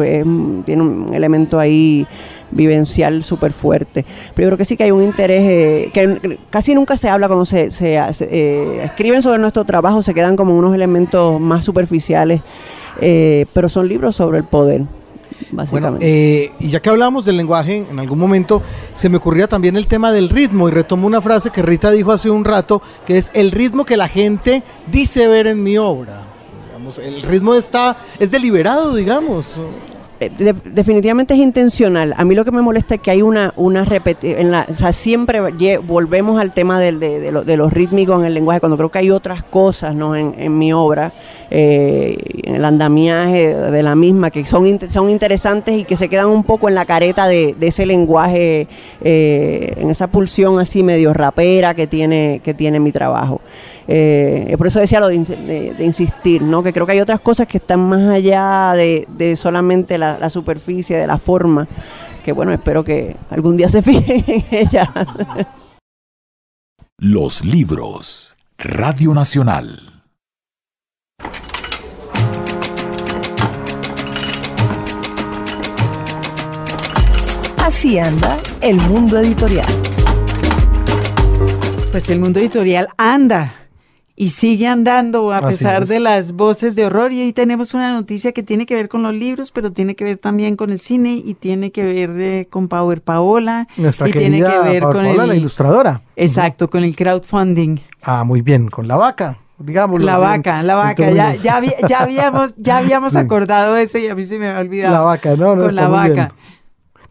tiene 0.65 0.81
un 0.81 1.11
elemento 1.13 1.57
ahí 1.57 2.05
vivencial 2.51 3.23
súper 3.23 3.53
fuerte. 3.53 4.05
Pero 4.35 4.45
yo 4.45 4.49
creo 4.49 4.57
que 4.57 4.65
sí 4.65 4.77
que 4.77 4.83
hay 4.83 4.91
un 4.91 5.03
interés 5.03 5.41
eh, 5.43 5.89
que 5.93 6.37
casi 6.49 6.75
nunca 6.75 6.97
se 6.97 7.09
habla 7.09 7.27
cuando 7.27 7.45
se, 7.45 7.71
se, 7.71 7.95
eh, 7.95 8.83
escriben 8.83 9.21
sobre 9.21 9.39
nuestro 9.39 9.63
trabajo, 9.63 10.01
se 10.01 10.13
quedan 10.13 10.35
como 10.35 10.55
unos 10.55 10.75
elementos 10.75 11.39
más 11.39 11.65
superficiales, 11.65 12.41
eh, 12.99 13.45
pero 13.53 13.69
son 13.69 13.87
libros 13.87 14.15
sobre 14.15 14.39
el 14.39 14.43
poder. 14.43 14.81
Bueno, 15.51 15.97
eh, 15.99 16.51
y 16.59 16.69
ya 16.69 16.81
que 16.81 16.89
hablamos 16.89 17.25
del 17.25 17.37
lenguaje, 17.37 17.85
en 17.89 17.99
algún 17.99 18.19
momento 18.19 18.61
se 18.93 19.09
me 19.09 19.17
ocurría 19.17 19.47
también 19.47 19.77
el 19.77 19.87
tema 19.87 20.11
del 20.11 20.29
ritmo 20.29 20.67
y 20.67 20.71
retomo 20.71 21.07
una 21.07 21.21
frase 21.21 21.49
que 21.49 21.61
Rita 21.61 21.91
dijo 21.91 22.11
hace 22.11 22.29
un 22.29 22.45
rato, 22.45 22.81
que 23.05 23.17
es 23.17 23.31
el 23.33 23.51
ritmo 23.51 23.85
que 23.85 23.97
la 23.97 24.07
gente 24.07 24.63
dice 24.91 25.27
ver 25.27 25.47
en 25.47 25.63
mi 25.63 25.77
obra. 25.77 26.27
el 27.01 27.21
ritmo 27.23 27.53
está, 27.55 27.97
es 28.19 28.31
deliberado, 28.31 28.95
digamos. 28.95 29.57
Eh, 30.21 30.53
definitivamente 30.65 31.33
es 31.33 31.39
intencional. 31.39 32.13
A 32.15 32.23
mí 32.23 32.35
lo 32.35 32.45
que 32.45 32.51
me 32.51 32.61
molesta 32.61 32.93
es 32.93 33.01
que 33.01 33.09
hay 33.09 33.23
una, 33.23 33.53
una 33.55 33.85
repetición, 33.85 34.53
o 34.53 34.75
sea, 34.75 34.93
siempre 34.93 35.41
volvemos 35.79 36.39
al 36.39 36.51
tema 36.53 36.79
de, 36.79 36.91
de, 36.91 37.57
los 37.57 37.73
rítmicos 37.73 38.19
en 38.19 38.27
el 38.27 38.35
lenguaje, 38.35 38.59
cuando 38.59 38.77
creo 38.77 38.91
que 38.91 38.99
hay 38.99 39.09
otras 39.09 39.41
cosas 39.43 39.95
¿no? 39.95 40.15
en, 40.15 40.57
mi 40.59 40.73
obra, 40.73 41.11
eh, 41.49 42.17
en 42.43 42.53
el 42.53 42.65
andamiaje 42.65 43.55
de 43.55 43.81
la 43.81 43.95
misma, 43.95 44.29
que 44.29 44.45
son, 44.45 44.79
son 44.91 45.09
interesantes 45.09 45.75
y 45.75 45.85
que 45.85 45.95
se 45.95 46.07
quedan 46.07 46.27
un 46.27 46.43
poco 46.43 46.69
en 46.69 46.75
la 46.75 46.85
careta 46.85 47.27
de, 47.27 47.55
ese 47.59 47.87
lenguaje, 47.87 48.67
eh, 49.03 49.73
en 49.75 49.89
esa 49.89 50.05
pulsión 50.05 50.59
así 50.59 50.83
medio 50.83 51.15
rapera 51.15 51.73
que 51.73 51.87
tiene, 51.87 52.41
que 52.43 52.53
tiene 52.53 52.79
mi 52.79 52.91
trabajo. 52.91 53.41
Eh, 53.93 54.55
por 54.57 54.67
eso 54.67 54.79
decía 54.79 55.01
lo 55.01 55.09
de, 55.09 55.15
insistir, 55.79 56.41
¿no? 56.41 56.63
que 56.63 56.71
creo 56.71 56.85
que 56.85 56.93
hay 56.93 57.01
otras 57.01 57.19
cosas 57.19 57.45
que 57.45 57.57
están 57.57 57.89
más 57.89 58.09
allá 58.09 58.71
de, 58.73 59.35
solamente 59.35 59.97
la, 59.97 60.29
superficie, 60.29 60.95
de 60.95 61.05
la 61.05 61.17
forma, 61.17 61.67
que 62.23 62.31
bueno, 62.31 62.53
espero 62.53 62.85
que 62.85 63.17
algún 63.29 63.57
día 63.57 63.67
se 63.67 63.81
fijen 63.81 64.23
en 64.25 64.45
ella. 64.49 64.89
Los 66.99 67.43
libros, 67.43 68.37
Radio 68.57 69.13
Nacional. 69.13 70.03
Así 77.57 77.99
anda 77.99 78.37
el 78.61 78.77
mundo 78.77 79.19
editorial. 79.19 79.67
Pues 81.91 82.09
el 82.09 82.21
mundo 82.21 82.39
editorial 82.39 82.87
anda 82.95 83.60
y 84.21 84.29
sigue 84.29 84.67
andando 84.67 85.33
a 85.33 85.41
pesar 85.41 85.87
de 85.87 85.99
las 85.99 86.33
voces 86.33 86.75
de 86.75 86.85
horror. 86.85 87.11
Y 87.11 87.23
hoy 87.23 87.33
tenemos 87.33 87.73
una 87.73 87.91
noticia 87.91 88.33
que 88.33 88.43
tiene 88.43 88.67
que 88.67 88.75
ver 88.75 88.87
con 88.87 89.01
los 89.01 89.15
libros, 89.15 89.49
pero 89.49 89.71
tiene 89.71 89.95
que 89.95 90.03
ver 90.03 90.19
también 90.19 90.55
con 90.55 90.69
el 90.69 90.79
cine 90.79 91.13
y 91.15 91.33
tiene 91.33 91.71
que 91.71 91.83
ver 91.83 92.11
eh, 92.21 92.47
con 92.47 92.67
Power 92.67 93.01
Paola. 93.01 93.67
Nuestra 93.77 94.09
y 94.09 94.11
tiene 94.11 94.37
que 94.37 94.59
ver 94.59 94.83
con 94.83 94.93
Paola, 94.93 95.25
la 95.25 95.33
ilustradora. 95.33 96.03
Exacto, 96.15 96.69
con 96.69 96.83
el 96.83 96.95
crowdfunding. 96.95 97.79
Ah, 98.03 98.23
muy 98.23 98.43
bien, 98.43 98.69
con 98.69 98.87
la 98.87 98.95
vaca. 98.95 99.39
Digamos, 99.57 99.99
la 100.03 100.19
vaca, 100.19 100.61
la 100.61 100.75
vaca, 100.75 101.09
ya, 101.09 101.33
ya, 101.33 102.01
habíamos, 102.03 102.53
ya 102.57 102.77
habíamos 102.77 103.15
acordado 103.15 103.75
eso 103.75 103.97
y 103.97 104.07
a 104.07 104.13
mí 104.13 104.23
se 104.25 104.37
me 104.37 104.51
ha 104.51 104.59
olvidado. 104.59 104.93
La 104.93 105.01
vaca, 105.01 105.35
no, 105.35 105.55
no. 105.55 105.63
Con 105.63 105.73
la 105.75 105.87
vaca. 105.87 106.31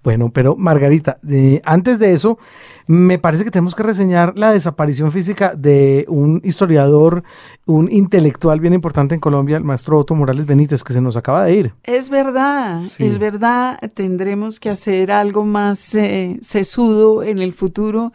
Bueno, 0.03 0.31
pero 0.33 0.57
Margarita, 0.57 1.19
antes 1.65 1.99
de 1.99 2.15
eso, 2.15 2.39
me 2.87 3.19
parece 3.19 3.45
que 3.45 3.51
tenemos 3.51 3.75
que 3.75 3.83
reseñar 3.83 4.33
la 4.37 4.51
desaparición 4.51 5.13
física 5.13 5.55
de 5.55 6.07
un 6.09 6.41
historiador, 6.43 7.23
un 7.67 7.93
intelectual 7.93 8.61
bien 8.61 8.73
importante 8.73 9.15
en 9.15 9.21
Colombia, 9.21 9.59
el 9.59 9.65
maestro 9.65 9.99
Otto 9.99 10.15
Morales 10.15 10.47
Benítez, 10.47 10.83
que 10.83 10.95
se 10.95 11.03
nos 11.03 11.17
acaba 11.17 11.45
de 11.45 11.55
ir. 11.55 11.75
Es 11.85 12.09
verdad, 12.09 12.83
es 12.85 13.19
verdad, 13.19 13.79
tendremos 13.95 14.59
que 14.59 14.71
hacer 14.71 15.13
algo 15.13 15.45
más 15.45 15.95
eh, 15.95 16.39
sesudo 16.41 17.23
en 17.23 17.39
el 17.39 17.53
futuro, 17.53 18.13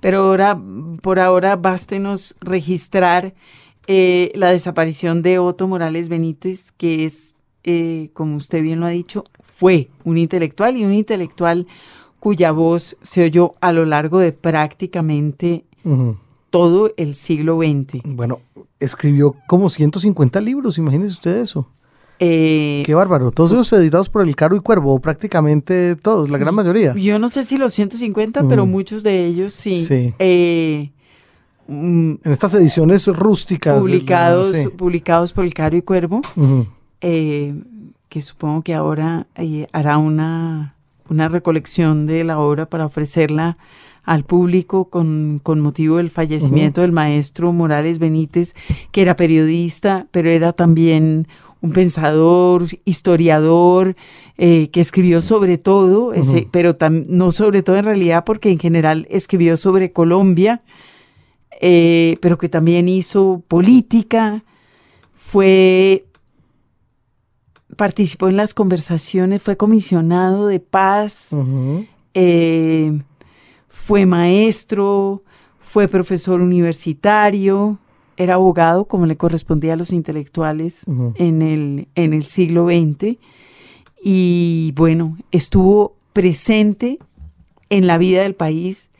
pero 0.00 0.18
ahora, 0.18 0.60
por 1.00 1.20
ahora, 1.20 1.54
bástenos 1.54 2.36
registrar 2.40 3.32
eh, 3.86 4.32
la 4.34 4.50
desaparición 4.50 5.22
de 5.22 5.38
Otto 5.38 5.66
Morales 5.68 6.10
Benítez, 6.10 6.72
que 6.72 7.06
es 7.06 7.37
eh, 7.64 8.10
como 8.12 8.36
usted 8.36 8.62
bien 8.62 8.80
lo 8.80 8.86
ha 8.86 8.90
dicho, 8.90 9.24
fue 9.40 9.90
un 10.04 10.18
intelectual 10.18 10.76
y 10.76 10.84
un 10.84 10.94
intelectual 10.94 11.66
cuya 12.20 12.52
voz 12.52 12.96
se 13.02 13.24
oyó 13.24 13.54
a 13.60 13.72
lo 13.72 13.84
largo 13.84 14.18
de 14.18 14.32
prácticamente 14.32 15.64
todo 16.50 16.92
el 16.96 17.14
siglo 17.14 17.58
XX. 17.58 18.02
Bueno, 18.04 18.40
escribió 18.80 19.36
como 19.46 19.70
150 19.70 20.40
libros, 20.40 20.78
imagínese 20.78 21.14
usted 21.14 21.36
eso. 21.40 21.68
Eh, 22.20 22.82
Qué 22.84 22.94
bárbaro. 22.94 23.30
Todos 23.30 23.52
ellos 23.52 23.72
editados 23.72 24.08
por 24.08 24.26
el 24.26 24.34
Caro 24.34 24.56
y 24.56 24.60
Cuervo, 24.60 24.98
prácticamente 24.98 25.96
todos, 25.96 26.30
la 26.30 26.38
gran 26.38 26.54
mayoría. 26.54 26.94
Yo 26.94 27.18
no 27.18 27.28
sé 27.28 27.44
si 27.44 27.56
los 27.56 27.72
150, 27.72 28.48
pero 28.48 28.66
muchos 28.66 29.02
de 29.02 29.24
ellos 29.26 29.52
sí. 29.52 29.86
Eh, 30.18 30.90
mm, 31.68 32.10
en 32.24 32.32
estas 32.32 32.54
ediciones 32.54 33.06
rústicas. 33.06 33.78
Publicados, 33.78 34.52
publicados 34.76 35.32
por 35.32 35.44
el 35.44 35.54
Caro 35.54 35.76
y 35.76 35.82
Cuervo. 35.82 36.22
Eh, 37.00 37.54
que 38.08 38.20
supongo 38.20 38.62
que 38.62 38.74
ahora 38.74 39.26
eh, 39.36 39.66
hará 39.72 39.98
una, 39.98 40.74
una 41.08 41.28
recolección 41.28 42.06
de 42.06 42.24
la 42.24 42.38
obra 42.38 42.66
para 42.66 42.86
ofrecerla 42.86 43.58
al 44.04 44.24
público 44.24 44.86
con, 44.86 45.38
con 45.42 45.60
motivo 45.60 45.98
del 45.98 46.08
fallecimiento 46.08 46.80
del 46.80 46.92
maestro 46.92 47.52
Morales 47.52 47.98
Benítez, 47.98 48.54
que 48.90 49.02
era 49.02 49.16
periodista, 49.16 50.06
pero 50.10 50.30
era 50.30 50.54
también 50.54 51.28
un 51.60 51.72
pensador, 51.72 52.64
historiador, 52.86 53.96
eh, 54.38 54.70
que 54.70 54.80
escribió 54.80 55.20
sobre 55.20 55.58
todo, 55.58 56.14
ese, 56.14 56.48
pero 56.50 56.76
no 57.08 57.32
sobre 57.32 57.62
todo 57.62 57.76
en 57.76 57.84
realidad 57.84 58.24
porque 58.24 58.50
en 58.50 58.58
general 58.58 59.06
escribió 59.10 59.58
sobre 59.58 59.92
Colombia, 59.92 60.62
eh, 61.60 62.16
pero 62.22 62.38
que 62.38 62.48
también 62.48 62.88
hizo 62.88 63.42
política, 63.46 64.44
fue 65.12 66.06
participó 67.78 68.28
en 68.28 68.36
las 68.36 68.54
conversaciones, 68.54 69.40
fue 69.40 69.56
comisionado 69.56 70.48
de 70.48 70.58
paz, 70.58 71.30
eh, 72.12 73.00
fue 73.68 74.04
maestro, 74.04 75.22
fue 75.60 75.86
profesor 75.86 76.40
universitario, 76.40 77.78
era 78.16 78.34
abogado 78.34 78.86
como 78.86 79.06
le 79.06 79.16
correspondía 79.16 79.74
a 79.74 79.76
los 79.76 79.92
intelectuales 79.92 80.86
en, 81.14 81.40
el, 81.40 81.86
en 81.94 82.14
el 82.14 82.26
siglo 82.26 82.66
XX 82.66 83.16
y 84.02 84.72
bueno, 84.74 85.16
estuvo 85.30 85.94
presente 86.12 86.98
en 87.70 87.86
la 87.86 87.96
vida 87.96 88.22
del 88.22 88.34
país 88.34 88.90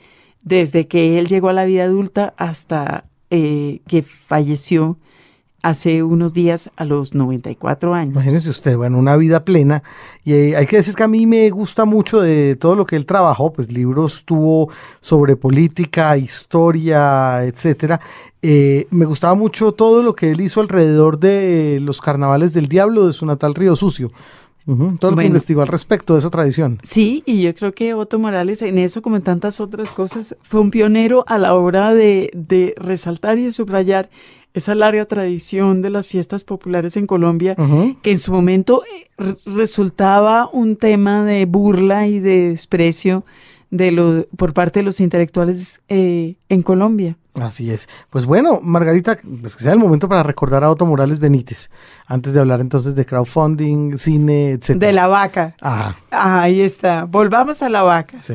desde 0.42 0.86
que 0.86 1.18
él 1.18 1.26
llegó 1.26 1.48
a 1.48 1.52
la 1.52 1.64
vida 1.64 1.82
adulta 1.82 2.32
hasta 2.36 3.06
eh, 3.30 3.80
que 3.88 4.04
falleció 4.04 4.98
hace 5.68 6.02
unos 6.02 6.32
días 6.32 6.70
a 6.76 6.84
los 6.84 7.14
94 7.14 7.94
años. 7.94 8.14
Imagínese 8.14 8.48
usted, 8.48 8.76
bueno, 8.76 8.98
una 8.98 9.16
vida 9.16 9.44
plena. 9.44 9.82
Y 10.24 10.32
eh, 10.32 10.56
hay 10.56 10.66
que 10.66 10.76
decir 10.76 10.94
que 10.94 11.02
a 11.02 11.08
mí 11.08 11.26
me 11.26 11.50
gusta 11.50 11.84
mucho 11.84 12.20
de 12.20 12.56
todo 12.56 12.74
lo 12.74 12.86
que 12.86 12.96
él 12.96 13.04
trabajó, 13.04 13.52
pues 13.52 13.70
libros 13.70 14.24
tuvo 14.24 14.70
sobre 15.00 15.36
política, 15.36 16.16
historia, 16.16 17.44
etcétera. 17.44 18.00
Eh, 18.40 18.86
me 18.90 19.04
gustaba 19.04 19.34
mucho 19.34 19.72
todo 19.72 20.02
lo 20.02 20.14
que 20.14 20.30
él 20.30 20.40
hizo 20.40 20.60
alrededor 20.60 21.18
de 21.18 21.80
los 21.82 22.00
carnavales 22.00 22.54
del 22.54 22.68
diablo 22.68 23.06
de 23.06 23.12
su 23.12 23.26
natal 23.26 23.54
Río 23.54 23.76
Sucio. 23.76 24.10
todo 25.00 25.10
lo 25.10 25.16
que 25.16 25.26
investigó 25.26 25.62
al 25.62 25.68
respecto 25.68 26.14
de 26.14 26.20
esa 26.20 26.30
tradición. 26.30 26.78
Sí, 26.82 27.22
y 27.26 27.42
yo 27.42 27.54
creo 27.54 27.74
que 27.74 27.94
Otto 27.94 28.18
Morales 28.18 28.62
en 28.62 28.78
eso, 28.78 29.02
como 29.02 29.16
en 29.16 29.22
tantas 29.22 29.60
otras 29.60 29.92
cosas, 29.92 30.36
fue 30.42 30.60
un 30.60 30.70
pionero 30.70 31.24
a 31.26 31.38
la 31.38 31.54
hora 31.54 31.94
de, 31.94 32.30
de 32.34 32.74
resaltar 32.76 33.38
y 33.38 33.44
de 33.44 33.52
subrayar 33.52 34.08
esa 34.54 34.74
larga 34.74 35.04
tradición 35.04 35.82
de 35.82 35.90
las 35.90 36.06
fiestas 36.06 36.44
populares 36.44 36.96
en 36.96 37.06
Colombia, 37.06 37.56
que 38.02 38.10
en 38.10 38.18
su 38.18 38.32
momento 38.32 38.82
eh, 39.18 39.34
resultaba 39.46 40.48
un 40.52 40.76
tema 40.76 41.24
de 41.24 41.46
burla 41.46 42.06
y 42.06 42.18
de 42.18 42.50
desprecio 42.50 43.24
de 43.70 43.90
lo, 43.90 44.26
por 44.36 44.54
parte 44.54 44.80
de 44.80 44.84
los 44.84 45.00
intelectuales 45.00 45.82
eh, 45.88 46.36
en 46.48 46.62
Colombia. 46.62 47.16
Así 47.34 47.70
es. 47.70 47.88
Pues 48.10 48.26
bueno, 48.26 48.60
Margarita, 48.62 49.18
pues 49.40 49.54
que 49.54 49.62
sea 49.62 49.72
el 49.72 49.78
momento 49.78 50.08
para 50.08 50.22
recordar 50.22 50.64
a 50.64 50.70
Otto 50.70 50.86
Morales 50.86 51.20
Benítez, 51.20 51.70
antes 52.06 52.32
de 52.32 52.40
hablar 52.40 52.60
entonces 52.60 52.94
de 52.94 53.06
crowdfunding, 53.06 53.96
cine, 53.96 54.52
etc. 54.52 54.70
De 54.76 54.92
la 54.92 55.06
vaca. 55.06 55.54
Ahí 56.10 56.60
está. 56.60 57.04
Volvamos 57.04 57.62
a 57.62 57.68
la 57.68 57.82
vaca. 57.82 58.20
Sí. 58.22 58.34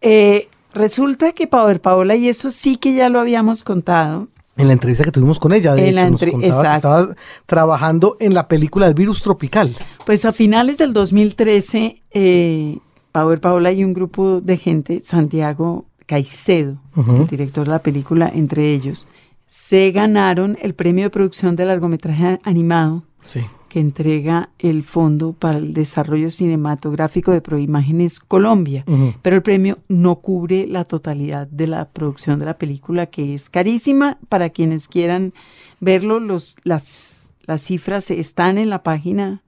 Eh, 0.00 0.48
resulta 0.72 1.32
que 1.32 1.46
Power 1.46 1.80
Paola, 1.80 2.16
y 2.16 2.28
eso 2.28 2.50
sí 2.50 2.76
que 2.76 2.94
ya 2.94 3.08
lo 3.08 3.20
habíamos 3.20 3.62
contado, 3.62 4.28
en 4.60 4.66
la 4.66 4.72
entrevista 4.72 5.04
que 5.04 5.12
tuvimos 5.12 5.38
con 5.38 5.52
ella, 5.52 5.74
de 5.74 5.88
hecho, 5.88 6.10
nos 6.10 6.24
contaba 6.24 6.62
que 6.62 6.76
estaba 6.76 7.08
trabajando 7.46 8.16
en 8.20 8.34
la 8.34 8.48
película 8.48 8.86
del 8.86 8.94
virus 8.94 9.22
tropical. 9.22 9.74
Pues 10.04 10.24
a 10.24 10.32
finales 10.32 10.78
del 10.78 10.92
2013, 10.92 12.02
eh, 12.10 12.78
Power 13.12 13.40
Paola 13.40 13.72
y 13.72 13.84
un 13.84 13.92
grupo 13.92 14.40
de 14.40 14.56
gente, 14.56 15.00
Santiago 15.04 15.86
Caicedo, 16.06 16.76
el 16.96 17.26
director 17.26 17.66
de 17.66 17.70
la 17.70 17.82
película, 17.82 18.30
entre 18.32 18.72
ellos, 18.72 19.06
se 19.46 19.90
ganaron 19.90 20.58
el 20.60 20.74
premio 20.74 21.04
de 21.04 21.10
producción 21.10 21.56
de 21.56 21.64
largometraje 21.64 22.38
animado. 22.44 23.04
Sí 23.22 23.40
que 23.70 23.78
entrega 23.78 24.50
el 24.58 24.82
Fondo 24.82 25.32
para 25.32 25.58
el 25.58 25.72
Desarrollo 25.72 26.30
Cinematográfico 26.32 27.30
de 27.30 27.40
Proimágenes 27.40 28.18
Colombia, 28.18 28.84
pero 29.22 29.36
el 29.36 29.42
premio 29.42 29.78
no 29.88 30.16
cubre 30.16 30.66
la 30.66 30.84
totalidad 30.84 31.46
de 31.46 31.68
la 31.68 31.88
producción 31.88 32.40
de 32.40 32.46
la 32.46 32.58
película, 32.58 33.06
que 33.06 33.32
es 33.32 33.48
carísima 33.48 34.18
para 34.28 34.50
quienes 34.50 34.88
quieran 34.88 35.32
verlo. 35.78 36.18
Los, 36.18 36.56
las, 36.64 37.30
las 37.42 37.62
cifras 37.62 38.10
están 38.10 38.58
en 38.58 38.70
la 38.70 38.82
página 38.82 39.40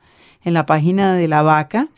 en 0.44 0.54
la 0.54 0.66
página 0.66 1.14
de 1.14 1.28
la 1.28 1.42
vaca, 1.42 1.88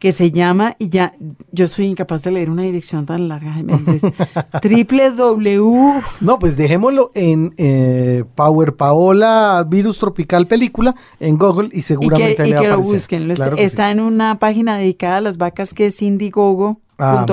que 0.00 0.10
se 0.10 0.32
llama, 0.32 0.74
y 0.80 0.88
ya, 0.88 1.14
yo 1.52 1.68
soy 1.68 1.86
incapaz 1.86 2.24
de 2.24 2.32
leer 2.32 2.50
una 2.50 2.62
dirección 2.62 3.06
tan 3.06 3.28
larga, 3.28 3.54
triple 4.60 5.12
W. 5.12 6.02
No, 6.20 6.38
pues 6.40 6.56
dejémoslo 6.56 7.12
en 7.14 7.54
eh, 7.56 8.24
Power 8.34 8.74
Paola 8.74 9.64
Virus 9.68 9.98
Tropical 9.98 10.48
Película 10.48 10.96
en 11.20 11.38
Google 11.38 11.68
y 11.72 11.82
seguramente 11.82 12.46
le 12.46 12.54
va 12.54 12.74
a 12.74 12.76
busquen. 12.76 13.30
está 13.30 13.92
en 13.92 14.00
una 14.00 14.40
página 14.40 14.76
dedicada 14.76 15.18
a 15.18 15.20
las 15.20 15.38
vacas 15.38 15.72
que 15.72 15.86
es 15.86 16.02
Indiegogo. 16.02 16.80
Ah, 17.00 17.24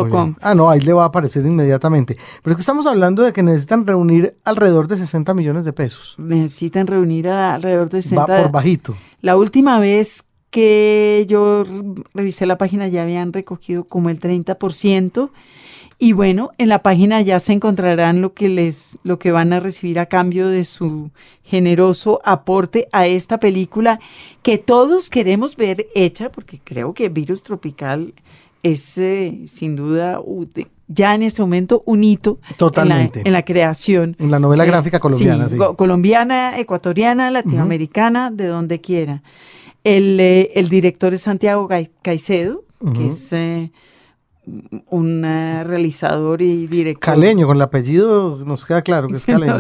ah, 0.42 0.54
no, 0.54 0.70
ahí 0.70 0.80
le 0.80 0.94
va 0.94 1.04
a 1.04 1.08
aparecer 1.08 1.44
inmediatamente. 1.44 2.16
Pero 2.44 2.52
es 2.52 2.58
que 2.58 2.62
estamos 2.62 2.86
hablando 2.86 3.24
de 3.24 3.34
que 3.34 3.42
necesitan 3.42 3.88
reunir 3.88 4.38
alrededor 4.44 4.88
de 4.88 4.98
60 4.98 5.34
millones 5.34 5.66
de 5.66 5.74
pesos. 5.74 6.16
Necesitan 6.20 6.86
reunir 6.86 7.28
alrededor 7.28 7.90
de 7.90 8.04
60. 8.04 8.26
Va 8.26 8.42
por 8.44 8.52
bajito. 8.52 8.96
La 9.22 9.36
última 9.36 9.80
vez 9.80 10.26
que 10.52 11.26
yo 11.28 11.64
revisé 12.14 12.46
la 12.46 12.58
página 12.60 12.88
ya 12.88 13.02
habían 13.02 13.34
recogido 13.34 13.86
como 13.86 14.10
el 14.10 14.20
30%. 14.20 15.32
Y 15.98 16.14
bueno, 16.14 16.52
en 16.58 16.70
la 16.70 16.84
página 16.84 17.22
ya 17.22 17.40
se 17.40 17.54
encontrarán 17.54 18.22
lo 18.22 18.34
que 18.34 18.50
les, 18.50 19.00
lo 19.04 19.18
que 19.18 19.32
van 19.32 19.52
a 19.52 19.60
recibir 19.60 19.98
a 19.98 20.06
cambio 20.06 20.48
de 20.48 20.64
su 20.64 21.12
generoso 21.42 22.22
aporte 22.24 22.88
a 22.92 23.08
esta 23.08 23.40
película 23.40 24.00
que 24.44 24.58
todos 24.58 25.10
queremos 25.10 25.56
ver 25.56 25.88
hecha, 25.96 26.32
porque 26.32 26.60
creo 26.64 26.94
que 26.94 27.10
Virus 27.10 27.44
Tropical 27.44 28.14
es 28.66 28.98
eh, 28.98 29.44
sin 29.46 29.76
duda 29.76 30.20
ya 30.88 31.14
en 31.14 31.22
este 31.22 31.44
momento 31.44 31.84
un 31.86 32.04
hito 32.04 32.40
Totalmente. 32.58 33.22
En, 33.24 33.32
la, 33.32 33.46
creación. 33.46 34.16
En 34.20 34.32
la 34.32 34.40
novela 34.40 34.66
gráfica 34.66 35.00
colombiana, 35.00 35.48
sí, 35.50 35.58
colombiana, 35.76 36.60
ecuatoriana, 36.60 37.30
latinoamericana, 37.30 38.32
de 38.32 38.48
donde 38.48 38.82
quiera. 38.82 39.22
El, 39.84 40.20
eh, 40.20 40.52
el, 40.56 40.70
director 40.70 41.14
es 41.14 41.22
Santiago 41.22 41.70
Caicedo, 42.02 42.64
que 42.96 43.08
es 43.08 43.34
eh, 43.34 43.72
un 44.90 45.22
realizador 45.22 46.42
y 46.42 46.66
director. 46.66 47.14
Caleño, 47.14 47.46
con 47.46 47.58
el 47.58 47.62
apellido 47.62 48.44
nos 48.46 48.66
queda 48.66 48.82
claro 48.82 49.08
que 49.10 49.18
es 49.18 49.26
caleño. 49.28 49.58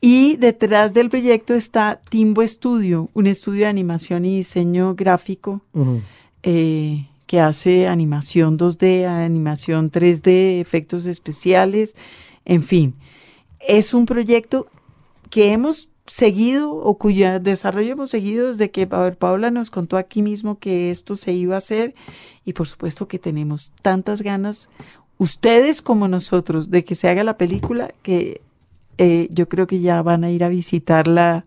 Y 0.00 0.36
detrás 0.36 0.94
del 0.94 1.10
proyecto 1.10 1.54
está 1.54 2.00
Timbo 2.08 2.46
Studio, 2.46 3.10
un 3.14 3.26
estudio 3.26 3.62
de 3.62 3.66
animación 3.66 4.24
y 4.24 4.36
diseño 4.36 4.94
gráfico 4.94 5.60
que 7.26 7.40
hace 7.40 7.86
animación 7.88 8.58
2D, 8.58 9.06
animación 9.06 9.90
3D, 9.90 10.60
efectos 10.60 11.06
especiales, 11.06 11.96
en 12.44 12.62
fin. 12.62 12.94
Es 13.60 13.94
un 13.94 14.06
proyecto 14.06 14.68
que 15.28 15.52
hemos 15.52 15.88
seguido 16.06 16.72
o 16.72 16.98
cuyo 16.98 17.40
desarrollo 17.40 17.92
hemos 17.92 18.10
seguido 18.10 18.48
desde 18.48 18.70
que 18.70 18.86
Paula 18.86 19.50
nos 19.50 19.70
contó 19.70 19.96
aquí 19.96 20.22
mismo 20.22 20.58
que 20.58 20.90
esto 20.90 21.16
se 21.16 21.32
iba 21.32 21.56
a 21.56 21.58
hacer 21.58 21.94
y 22.44 22.52
por 22.52 22.68
supuesto 22.68 23.08
que 23.08 23.18
tenemos 23.18 23.72
tantas 23.82 24.22
ganas, 24.22 24.70
ustedes 25.18 25.82
como 25.82 26.06
nosotros, 26.06 26.70
de 26.70 26.84
que 26.84 26.94
se 26.94 27.08
haga 27.08 27.24
la 27.24 27.36
película 27.36 27.92
que 28.02 28.40
eh, 28.98 29.28
yo 29.30 29.48
creo 29.48 29.66
que 29.66 29.80
ya 29.80 30.00
van 30.02 30.24
a 30.24 30.30
ir 30.30 30.44
a 30.44 30.48
visitarla 30.48 31.44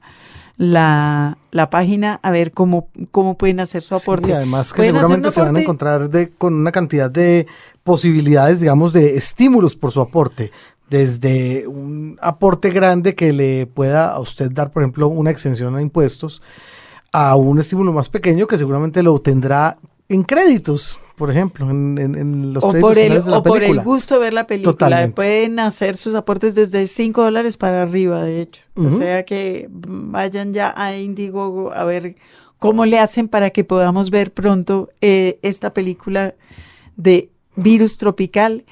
la, 0.58 1.38
la 1.38 1.38
página 1.70 2.20
a 2.22 2.32
ver 2.32 2.52
cómo, 2.52 2.90
cómo 3.12 3.38
pueden 3.38 3.60
hacer 3.60 3.82
su 3.82 3.96
aporte. 3.96 4.30
y 4.30 4.32
además 4.32 4.74
que 4.74 4.84
seguramente 4.84 5.32
se 5.32 5.42
van 5.42 5.56
a 5.56 5.62
encontrar 5.62 6.10
de, 6.10 6.30
con 6.30 6.54
una 6.54 6.72
cantidad 6.72 7.10
de 7.10 7.48
posibilidades, 7.84 8.62
digamos, 8.62 8.94
de 8.94 9.16
estímulos 9.16 9.76
por 9.76 9.92
su 9.92 10.02
aporte. 10.02 10.52
Desde 10.90 11.68
un 11.68 12.18
aporte 12.20 12.72
grande 12.72 13.14
que 13.14 13.32
le 13.32 13.68
pueda 13.68 14.12
a 14.12 14.20
usted 14.20 14.52
dar, 14.52 14.72
por 14.72 14.82
ejemplo, 14.82 15.08
una 15.08 15.30
exención 15.30 15.76
a 15.76 15.82
impuestos, 15.82 16.42
a 17.12 17.36
un 17.36 17.60
estímulo 17.60 17.94
más 17.94 18.10
pequeño 18.10 18.48
que 18.48 18.58
seguramente 18.58 19.04
lo 19.04 19.14
obtendrá 19.14 19.78
en 20.08 20.24
créditos, 20.24 21.00
por 21.20 21.30
ejemplo, 21.30 21.70
en, 21.70 22.54
los 22.54 22.64
o 22.64 22.72
por 22.72 22.98
el, 22.98 23.18
o 23.18 23.44
por 23.44 23.62
el 23.62 23.82
gusto 23.82 24.16
de 24.16 24.22
ver 24.22 24.34
la 24.34 24.48
película. 24.48 25.12
Pueden 25.14 25.60
hacer 25.60 25.98
sus 25.98 26.16
aportes 26.16 26.56
desde 26.56 26.88
5 26.88 27.22
dólares 27.22 27.58
para 27.58 27.84
arriba, 27.84 28.24
de 28.24 28.42
hecho. 28.42 28.64
O 28.76 28.90
sea 28.90 29.26
que 29.26 29.68
vayan 29.70 30.54
ya 30.54 30.74
a 30.78 30.96
Indiegogo 30.96 31.74
a 31.74 31.84
ver 31.84 32.16
cómo 32.58 32.86
le 32.86 33.00
hacen 33.00 33.28
para 33.28 33.50
que 33.50 33.66
podamos 33.66 34.12
ver 34.12 34.34
pronto 34.34 34.92
eh, 35.02 35.40
esta 35.42 35.74
película 35.74 36.36
de 36.96 37.30
Virus 37.58 37.98
Tropical 37.98 38.64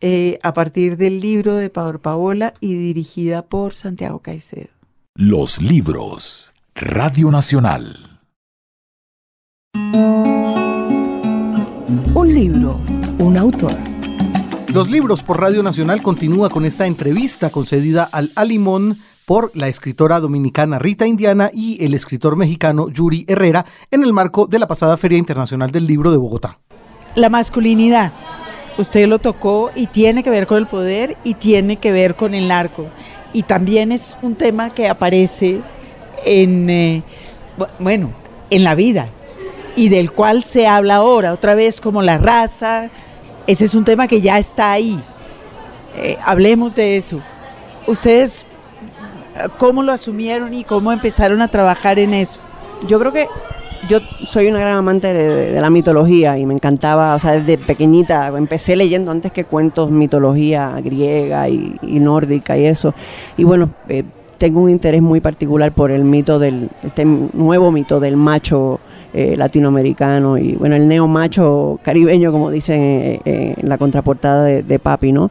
eh, 0.00 0.40
a 0.42 0.52
partir 0.52 0.96
del 0.96 1.20
libro 1.20 1.54
de 1.54 1.70
Power 1.70 2.00
Paola 2.00 2.54
y 2.58 2.74
dirigida 2.74 3.42
por 3.42 3.76
Santiago 3.76 4.18
Caicedo. 4.18 4.70
Los 5.14 5.62
libros. 5.62 6.52
Radio 6.74 7.30
Nacional. 7.30 8.20
Un 12.24 12.34
libro, 12.34 12.80
un 13.18 13.36
autor. 13.36 13.74
Los 14.72 14.88
libros 14.88 15.22
por 15.22 15.42
Radio 15.42 15.62
Nacional 15.62 16.00
continúa 16.00 16.48
con 16.48 16.64
esta 16.64 16.86
entrevista 16.86 17.50
concedida 17.50 18.08
al 18.10 18.30
Alimón 18.34 18.96
por 19.26 19.50
la 19.54 19.68
escritora 19.68 20.20
dominicana 20.20 20.78
Rita 20.78 21.06
Indiana 21.06 21.50
y 21.52 21.84
el 21.84 21.92
escritor 21.92 22.38
mexicano 22.38 22.88
Yuri 22.88 23.26
Herrera 23.28 23.66
en 23.90 24.04
el 24.04 24.14
marco 24.14 24.46
de 24.46 24.58
la 24.58 24.66
pasada 24.66 24.96
Feria 24.96 25.18
Internacional 25.18 25.70
del 25.70 25.86
Libro 25.86 26.12
de 26.12 26.16
Bogotá. 26.16 26.58
La 27.14 27.28
masculinidad, 27.28 28.14
usted 28.78 29.06
lo 29.06 29.18
tocó 29.18 29.70
y 29.74 29.88
tiene 29.88 30.22
que 30.22 30.30
ver 30.30 30.46
con 30.46 30.56
el 30.56 30.66
poder 30.66 31.18
y 31.24 31.34
tiene 31.34 31.76
que 31.76 31.92
ver 31.92 32.14
con 32.14 32.32
el 32.32 32.48
narco. 32.48 32.86
Y 33.34 33.42
también 33.42 33.92
es 33.92 34.16
un 34.22 34.34
tema 34.34 34.72
que 34.72 34.88
aparece 34.88 35.60
en, 36.24 36.70
eh, 36.70 37.02
bueno, 37.78 38.12
en 38.48 38.64
la 38.64 38.74
vida 38.74 39.10
y 39.76 39.88
del 39.88 40.12
cual 40.12 40.44
se 40.44 40.66
habla 40.66 40.96
ahora, 40.96 41.32
otra 41.32 41.54
vez 41.54 41.80
como 41.80 42.02
la 42.02 42.18
raza. 42.18 42.90
Ese 43.46 43.64
es 43.64 43.74
un 43.74 43.84
tema 43.84 44.06
que 44.08 44.20
ya 44.20 44.38
está 44.38 44.72
ahí. 44.72 45.02
Eh, 45.96 46.16
hablemos 46.24 46.74
de 46.74 46.96
eso. 46.96 47.20
Ustedes, 47.86 48.46
¿cómo 49.58 49.82
lo 49.82 49.92
asumieron 49.92 50.54
y 50.54 50.64
cómo 50.64 50.92
empezaron 50.92 51.42
a 51.42 51.48
trabajar 51.48 51.98
en 51.98 52.14
eso? 52.14 52.42
Yo 52.86 52.98
creo 52.98 53.12
que 53.12 53.28
yo 53.88 53.98
soy 54.26 54.46
una 54.46 54.60
gran 54.60 54.78
amante 54.78 55.12
de, 55.12 55.60
la 55.60 55.70
mitología 55.70 56.38
y 56.38 56.46
me 56.46 56.54
encantaba, 56.54 57.14
o 57.14 57.18
sea, 57.18 57.32
desde 57.32 57.58
pequeñita 57.58 58.28
empecé 58.28 58.76
leyendo 58.76 59.10
antes 59.10 59.30
que 59.30 59.44
cuentos 59.44 59.90
mitología 59.90 60.80
griega 60.82 61.48
y, 61.48 61.78
nórdica 61.82 62.56
y 62.56 62.64
eso. 62.64 62.94
Y 63.36 63.44
bueno, 63.44 63.70
eh, 63.88 64.04
tengo 64.38 64.60
un 64.60 64.70
interés 64.70 65.02
muy 65.02 65.20
particular 65.20 65.72
por 65.72 65.90
el 65.90 66.04
mito 66.04 66.38
del, 66.38 66.70
este 66.82 67.04
nuevo 67.04 67.70
mito 67.70 68.00
del 68.00 68.16
macho 68.16 68.80
eh, 69.14 69.36
latinoamericano 69.36 70.36
y 70.36 70.54
bueno, 70.56 70.76
el 70.76 70.88
neo 70.88 71.06
macho 71.06 71.78
caribeño, 71.82 72.32
como 72.32 72.50
dicen 72.50 73.20
eh, 73.24 73.54
en 73.56 73.68
la 73.68 73.78
contraportada 73.78 74.44
de, 74.44 74.62
de 74.62 74.78
Papi, 74.78 75.12
¿no? 75.12 75.30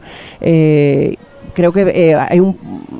Creo 1.54 1.72
que 1.72 1.82
eh, 1.82 2.14
hay 2.14 2.40
un, 2.40 2.56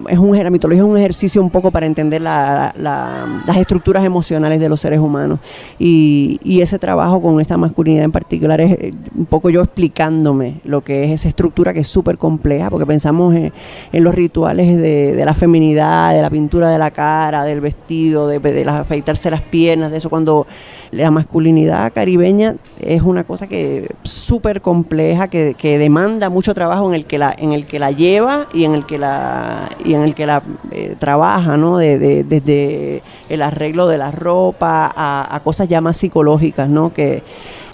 es 0.09 0.19
un, 0.19 0.37
la 0.37 0.51
mitología 0.51 0.83
es 0.83 0.89
un 0.89 0.97
ejercicio 0.97 1.43
un 1.43 1.51
poco 1.51 1.71
para 1.71 1.87
entender 1.87 2.23
las 2.23 3.57
estructuras 3.57 4.05
emocionales 4.05 4.61
de 4.61 4.69
los 4.69 4.81
seres 4.81 5.01
humanos. 5.01 5.41
Y, 5.79 6.41
ese 6.65 6.79
trabajo 6.79 7.21
con 7.21 7.41
esta 7.41 7.59
masculinidad 7.59 8.05
en 8.05 8.13
particular 8.13 8.59
es 8.59 8.73
eh, 8.73 8.95
un 9.15 9.27
poco 9.27 9.51
yo 9.51 9.61
explicándome 9.61 10.61
lo 10.65 10.83
que 10.83 11.05
es 11.05 11.11
esa 11.11 11.29
estructura 11.29 11.75
que 11.75 11.81
es 11.81 11.89
súper 11.89 12.17
compleja, 12.17 12.71
porque 12.71 12.87
pensamos 12.87 13.35
en, 13.35 13.53
los 13.93 14.15
rituales 14.15 14.79
de, 14.79 15.23
la 15.27 15.35
feminidad, 15.35 16.15
de 16.15 16.23
la 16.23 16.31
pintura 16.31 16.71
de 16.71 16.79
la 16.79 16.91
cara, 16.91 17.45
del 17.45 17.61
vestido, 17.61 18.29
de, 18.29 18.39
de 18.39 18.65
afeitarse 18.67 19.31
las 19.31 19.43
piernas, 19.43 19.91
de 19.91 19.99
eso 19.99 20.09
cuando 20.09 20.47
la 20.95 21.11
masculinidad 21.11 21.93
caribeña 21.93 22.57
es 22.81 23.03
una 23.03 23.25
cosa 23.25 23.47
que 23.47 23.95
súper 24.03 24.61
compleja, 24.61 25.29
que, 25.29 25.55
demanda 25.79 26.29
mucho 26.29 26.55
trabajo 26.55 26.89
en 26.89 26.95
el 26.95 27.05
que 27.05 27.19
la, 27.19 27.35
en 27.37 27.53
el 27.53 27.67
que 27.67 27.79
la 27.79 27.91
lleva 27.91 28.47
y 28.53 28.65
en 28.65 28.75
el 28.75 28.87
que 28.87 28.99
la, 28.99 29.69
y 29.85 29.95
en 29.95 30.03
el 30.03 30.15
que 30.15 30.27
la 30.27 30.43
eh, 30.71 30.95
trabaja, 30.99 31.57
¿no? 31.57 31.79
desde 31.79 33.03
el 33.29 33.43
arreglo 33.43 33.89
de 33.89 33.99
la 33.99 34.11
ropa 34.11 34.93
a, 34.95 35.41
cosas 35.43 35.69
ya 35.69 35.81
más 35.81 35.97
psicológicas, 35.97 36.69
¿no? 36.69 36.93
Que, 36.93 37.23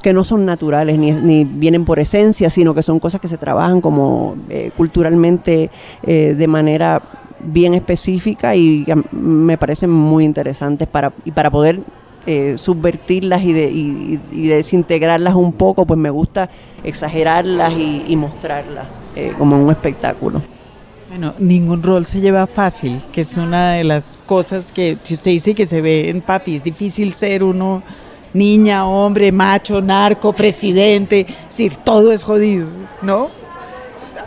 que 0.02 0.12
no 0.14 0.24
son 0.24 0.46
naturales 0.46 0.98
ni, 0.98 1.44
vienen 1.44 1.84
por 1.84 1.98
esencia, 1.98 2.48
sino 2.48 2.74
que 2.74 2.82
son 2.82 2.98
cosas 2.98 3.20
que 3.20 3.28
se 3.28 3.36
trabajan 3.36 3.80
como 3.80 4.36
eh, 4.48 4.70
culturalmente 4.76 5.70
eh, 6.02 6.34
de 6.36 6.46
manera 6.46 7.02
bien 7.42 7.74
específica 7.74 8.54
y 8.54 8.86
me 9.12 9.58
parecen 9.58 9.90
muy 9.90 10.24
interesantes 10.24 10.88
para, 10.88 11.12
y 11.24 11.30
para 11.30 11.50
poder 11.50 11.80
eh, 12.26 12.56
subvertirlas 12.58 13.42
y, 13.42 13.52
de, 13.52 14.20
desintegrarlas 14.30 15.34
un 15.34 15.52
poco, 15.52 15.86
pues 15.86 15.98
me 15.98 16.10
gusta 16.10 16.50
exagerarlas 16.84 17.72
y, 17.72 18.14
mostrarlas 18.16 18.86
eh, 19.16 19.32
como 19.38 19.62
un 19.62 19.70
espectáculo. 19.70 20.42
Bueno, 21.08 21.34
ningún 21.38 21.82
rol 21.82 22.06
se 22.06 22.20
lleva 22.20 22.46
fácil, 22.46 23.00
que 23.10 23.22
es 23.22 23.36
una 23.36 23.72
de 23.72 23.84
las 23.84 24.18
cosas 24.26 24.70
que, 24.70 24.96
usted 25.10 25.30
dice 25.30 25.54
que 25.54 25.66
se 25.66 25.80
ve 25.80 26.08
en 26.08 26.20
papi, 26.20 26.56
es 26.56 26.62
difícil 26.62 27.12
ser 27.12 27.42
uno 27.42 27.82
niña, 28.32 28.86
hombre, 28.86 29.32
macho, 29.32 29.80
narco, 29.80 30.32
presidente, 30.32 31.26
es 31.28 31.48
decir, 31.48 31.76
todo 31.76 32.12
es 32.12 32.22
jodido, 32.22 32.68
¿no? 33.02 33.39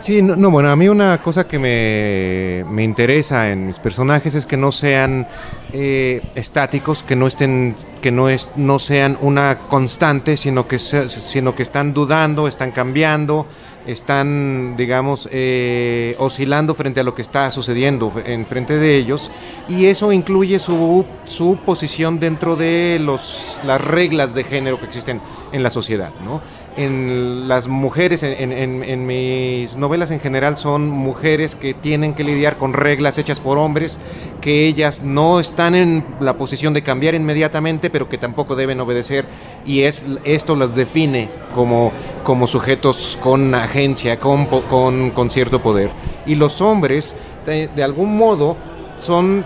Sí, 0.04 0.20
no, 0.20 0.50
bueno, 0.50 0.68
a 0.70 0.76
mí 0.76 0.86
una 0.86 1.22
cosa 1.22 1.48
que 1.48 1.58
me, 1.58 2.84
interesa 2.84 3.50
en 3.50 3.68
mis 3.68 3.78
personajes 3.78 4.34
es 4.34 4.44
que 4.44 4.58
no 4.58 4.70
sean 4.70 5.26
eh, 5.72 6.20
estáticos, 6.34 7.02
que 7.02 7.16
no 7.16 7.26
estén, 7.26 7.74
que 8.02 8.12
no 8.12 8.28
es, 8.28 8.50
no 8.54 8.78
sean 8.78 9.16
una 9.22 9.60
constante, 9.60 10.36
sino 10.36 10.68
que, 10.68 10.78
sino 10.78 11.54
que 11.54 11.62
están 11.62 11.94
dudando, 11.94 12.48
están 12.48 12.72
cambiando, 12.72 13.46
están, 13.86 14.76
digamos, 14.76 15.26
eh, 15.32 16.16
oscilando 16.18 16.74
frente 16.74 17.00
a 17.00 17.02
lo 17.02 17.14
que 17.14 17.22
está 17.22 17.50
sucediendo 17.50 18.12
en 18.26 18.44
frente 18.44 18.76
de 18.76 18.98
ellos, 18.98 19.30
y 19.70 19.86
eso 19.86 20.12
incluye 20.12 20.58
su, 20.58 21.06
su 21.24 21.56
posición 21.64 22.20
dentro 22.20 22.56
de 22.56 22.98
los, 23.00 23.56
las 23.66 23.82
reglas 23.82 24.34
de 24.34 24.44
género 24.44 24.78
que 24.78 24.84
existen 24.84 25.22
en 25.50 25.62
la 25.62 25.70
sociedad, 25.70 26.10
¿no? 26.26 26.42
En 26.76 27.46
las 27.46 27.68
mujeres, 27.68 28.22
en, 28.22 29.06
mis 29.06 29.76
novelas 29.76 30.10
en 30.10 30.20
general, 30.20 30.56
son 30.56 30.88
mujeres 30.88 31.54
que 31.54 31.74
tienen 31.74 32.14
que 32.14 32.24
lidiar 32.24 32.56
con 32.56 32.72
reglas 32.72 33.18
hechas 33.18 33.40
por 33.40 33.58
hombres, 33.58 33.98
que 34.40 34.66
ellas 34.66 35.02
no 35.02 35.40
están 35.40 35.74
en 35.74 36.04
la 36.20 36.36
posición 36.36 36.74
de 36.74 36.82
cambiar 36.82 37.14
inmediatamente, 37.14 37.90
pero 37.90 38.08
que 38.08 38.18
tampoco 38.18 38.56
deben 38.56 38.80
obedecer, 38.80 39.26
y 39.64 39.82
es 39.82 40.04
esto 40.24 40.56
las 40.56 40.74
define 40.74 41.28
como, 41.54 41.92
como 42.24 42.46
sujetos 42.46 43.18
con 43.22 43.54
agencia, 43.54 44.18
con, 44.18 44.46
con, 44.46 45.10
con 45.10 45.30
cierto 45.30 45.62
poder. 45.62 45.90
Y 46.26 46.34
los 46.34 46.60
hombres, 46.60 47.14
de 47.46 47.82
algún 47.82 48.16
modo, 48.16 48.56
son 49.00 49.44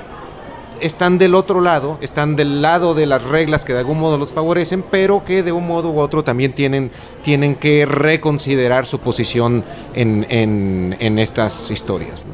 están 0.81 1.19
del 1.19 1.35
otro 1.35 1.61
lado, 1.61 1.99
están 2.01 2.37
del 2.37 2.63
lado 2.63 2.95
de 2.95 3.07
las 3.07 3.23
reglas 3.23 3.65
que 3.65 3.73
de 3.73 3.81
algún 3.81 3.99
modo 3.99 4.19
los 4.19 4.33
favorecen, 4.33 4.83
pero 4.91 5.25
que 5.25 5.43
de 5.43 5.53
un 5.53 5.67
modo 5.67 5.91
u 5.91 6.01
otro 6.01 6.25
también 6.25 6.53
tienen, 6.53 6.91
tienen 7.23 7.55
que 7.55 7.87
reconsiderar 7.87 8.87
su 8.87 8.99
posición 8.99 9.65
en, 9.95 10.27
en, 10.29 11.19
estas 11.19 11.71
historias. 11.71 12.25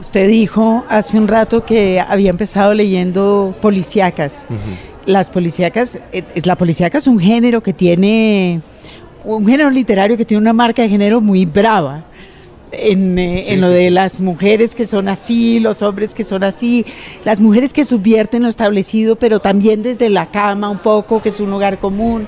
Usted 0.00 0.28
dijo 0.28 0.84
hace 0.88 1.18
un 1.18 1.28
rato 1.28 1.64
que 1.64 2.00
había 2.00 2.30
empezado 2.30 2.74
leyendo 2.74 3.54
policíacas. 3.60 4.46
Las 5.06 5.30
policíacas, 5.30 5.98
eh, 6.12 6.24
es, 6.34 6.46
la 6.46 6.56
policíaca 6.56 6.98
es 6.98 7.06
un 7.06 7.18
género 7.18 7.62
que 7.62 7.72
tiene, 7.72 8.60
un 9.24 9.46
género 9.46 9.70
literario 9.70 10.16
que 10.16 10.24
tiene 10.24 10.40
una 10.40 10.52
marca 10.52 10.82
de 10.82 10.88
género 10.88 11.20
muy 11.20 11.44
brava 11.44 12.04
en, 12.78 13.18
eh, 13.18 13.52
en 13.52 13.60
lo 13.60 13.68
de 13.68 13.90
las 13.90 14.20
mujeres 14.20 14.74
que 14.74 14.86
son 14.86 15.08
así, 15.08 15.60
los 15.60 15.82
hombres 15.82 16.14
que 16.14 16.24
son 16.24 16.44
así, 16.44 16.84
las 17.24 17.40
mujeres 17.40 17.72
que 17.72 17.84
subvierten 17.84 18.42
lo 18.42 18.48
establecido, 18.48 19.16
pero 19.16 19.40
también 19.40 19.82
desde 19.82 20.10
la 20.10 20.30
cama 20.30 20.68
un 20.68 20.78
poco, 20.78 21.22
que 21.22 21.28
es 21.30 21.40
un 21.40 21.50
lugar 21.50 21.78
común. 21.78 22.26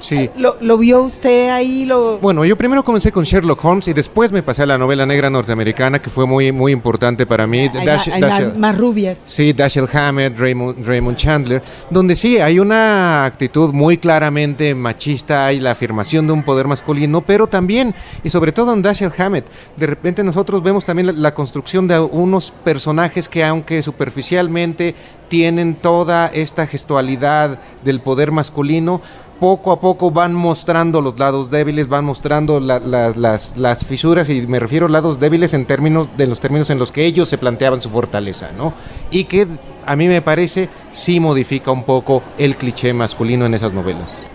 Sí. 0.00 0.30
¿Lo, 0.36 0.78
vio 0.78 1.02
usted 1.02 1.50
ahí? 1.50 1.84
Lo... 1.84 2.18
Bueno, 2.18 2.44
yo 2.44 2.56
primero 2.56 2.82
comencé 2.82 3.12
con 3.12 3.24
Sherlock 3.24 3.64
Holmes 3.64 3.88
y 3.88 3.92
después 3.92 4.32
me 4.32 4.42
pasé 4.42 4.62
a 4.62 4.66
la 4.66 4.78
novela 4.78 5.06
negra 5.06 5.30
norteamericana, 5.30 6.00
que 6.00 6.10
fue 6.10 6.26
muy, 6.26 6.52
muy 6.52 6.72
importante 6.72 7.26
para 7.26 7.46
mí. 7.46 7.70
Hay, 7.72 8.52
más 8.56 8.76
rubias. 8.76 9.22
Sí, 9.26 9.52
Dashiell 9.52 9.88
Hammett, 9.92 10.38
Raymond, 10.38 10.86
Raymond, 10.86 11.16
Chandler, 11.16 11.62
donde 11.90 12.16
sí 12.16 12.38
hay 12.38 12.58
una 12.58 13.24
actitud 13.24 13.72
muy 13.72 13.98
claramente 13.98 14.74
machista, 14.74 15.46
hay 15.46 15.60
la 15.60 15.72
afirmación 15.72 16.26
de 16.26 16.32
un 16.32 16.42
poder 16.42 16.66
masculino, 16.66 17.20
pero 17.20 17.46
también, 17.46 17.94
y 18.24 18.30
sobre 18.30 18.52
todo 18.52 18.72
en 18.72 18.82
Dashiell 18.82 19.12
Hammett, 19.16 19.46
de 19.76 19.86
repente 19.86 20.24
nosotros 20.24 20.62
vemos 20.62 20.84
también 20.84 21.22
la 21.22 21.34
construcción 21.34 21.86
de 21.86 21.98
unos 22.00 22.50
personajes 22.50 23.28
que 23.28 23.44
aunque 23.44 23.82
superficialmente 23.82 24.94
tienen 25.28 25.76
toda 25.76 26.26
esta 26.26 26.66
gestualidad 26.66 27.60
del 27.84 28.00
poder 28.00 28.32
masculino, 28.32 29.00
poco 29.40 29.72
a 29.72 29.80
poco 29.80 30.10
van 30.10 30.34
mostrando 30.34 31.00
los 31.00 31.18
lados 31.18 31.50
débiles, 31.50 31.88
van 31.88 32.04
mostrando 32.04 32.60
las, 32.60 33.16
las, 33.56 33.86
fisuras, 33.86 34.28
y 34.28 34.46
me 34.46 34.60
refiero 34.60 34.86
a 34.86 34.90
lados 34.90 35.18
débiles 35.18 35.54
en 35.54 35.64
términos 35.64 36.08
de 36.16 36.26
los 36.26 36.38
términos 36.40 36.68
en 36.68 36.78
los 36.78 36.92
que 36.92 37.06
ellos 37.06 37.28
se 37.28 37.38
planteaban 37.38 37.80
su 37.80 37.88
fortaleza, 37.88 38.52
¿no? 38.56 38.74
Y 39.10 39.24
que 39.24 39.48
a 39.86 39.96
mí 39.96 40.08
me 40.08 40.20
parece 40.20 40.68
sí 40.92 41.18
modifica 41.18 41.70
un 41.70 41.84
poco 41.84 42.22
el 42.36 42.56
cliché 42.56 42.92
masculino 42.92 43.46
en 43.46 43.54
esas 43.54 43.72
novelas. 43.72 44.26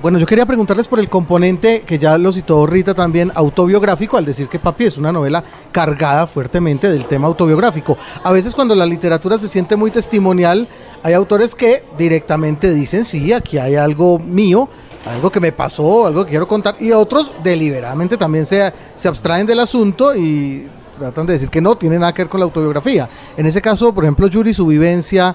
Bueno, 0.00 0.20
yo 0.20 0.26
quería 0.26 0.46
preguntarles 0.46 0.86
por 0.86 1.00
el 1.00 1.08
componente 1.08 1.80
que 1.80 1.98
ya 1.98 2.16
lo 2.18 2.32
citó 2.32 2.64
Rita 2.68 2.94
también, 2.94 3.32
autobiográfico, 3.34 4.16
al 4.16 4.24
decir 4.24 4.46
que 4.46 4.60
Papi 4.60 4.84
es 4.84 4.96
una 4.96 5.10
novela 5.10 5.42
cargada 5.72 6.28
fuertemente 6.28 6.88
del 6.88 7.06
tema 7.06 7.26
autobiográfico. 7.26 7.98
A 8.22 8.30
veces 8.30 8.54
cuando 8.54 8.76
la 8.76 8.86
literatura 8.86 9.38
se 9.38 9.48
siente 9.48 9.74
muy 9.74 9.90
testimonial, 9.90 10.68
hay 11.02 11.14
autores 11.14 11.56
que 11.56 11.82
directamente 11.98 12.72
dicen, 12.72 13.04
sí, 13.04 13.32
aquí 13.32 13.58
hay 13.58 13.74
algo 13.74 14.20
mío, 14.20 14.68
algo 15.04 15.30
que 15.30 15.40
me 15.40 15.50
pasó, 15.50 16.06
algo 16.06 16.24
que 16.24 16.30
quiero 16.30 16.46
contar, 16.46 16.76
y 16.78 16.92
otros 16.92 17.32
deliberadamente 17.42 18.16
también 18.16 18.46
se, 18.46 18.72
se 18.94 19.08
abstraen 19.08 19.48
del 19.48 19.58
asunto 19.58 20.14
y 20.14 20.68
tratan 20.96 21.26
de 21.26 21.32
decir 21.32 21.50
que 21.50 21.60
no 21.60 21.76
tiene 21.76 21.98
nada 21.98 22.14
que 22.14 22.22
ver 22.22 22.28
con 22.28 22.38
la 22.38 22.44
autobiografía. 22.44 23.08
En 23.36 23.46
ese 23.46 23.60
caso, 23.60 23.92
por 23.92 24.04
ejemplo, 24.04 24.28
Yuri, 24.28 24.54
su 24.54 24.66
vivencia, 24.66 25.34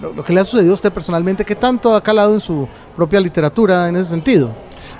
lo, 0.00 0.24
que 0.24 0.32
le 0.32 0.40
ha 0.40 0.44
sucedido 0.44 0.72
a 0.72 0.74
usted 0.74 0.92
personalmente, 0.92 1.44
¿qué 1.44 1.54
tanto 1.54 1.94
ha 1.94 2.02
calado 2.02 2.32
en 2.32 2.40
su 2.40 2.68
propia 2.96 3.20
literatura 3.20 3.88
en 3.88 3.96
ese 3.96 4.10
sentido? 4.10 4.50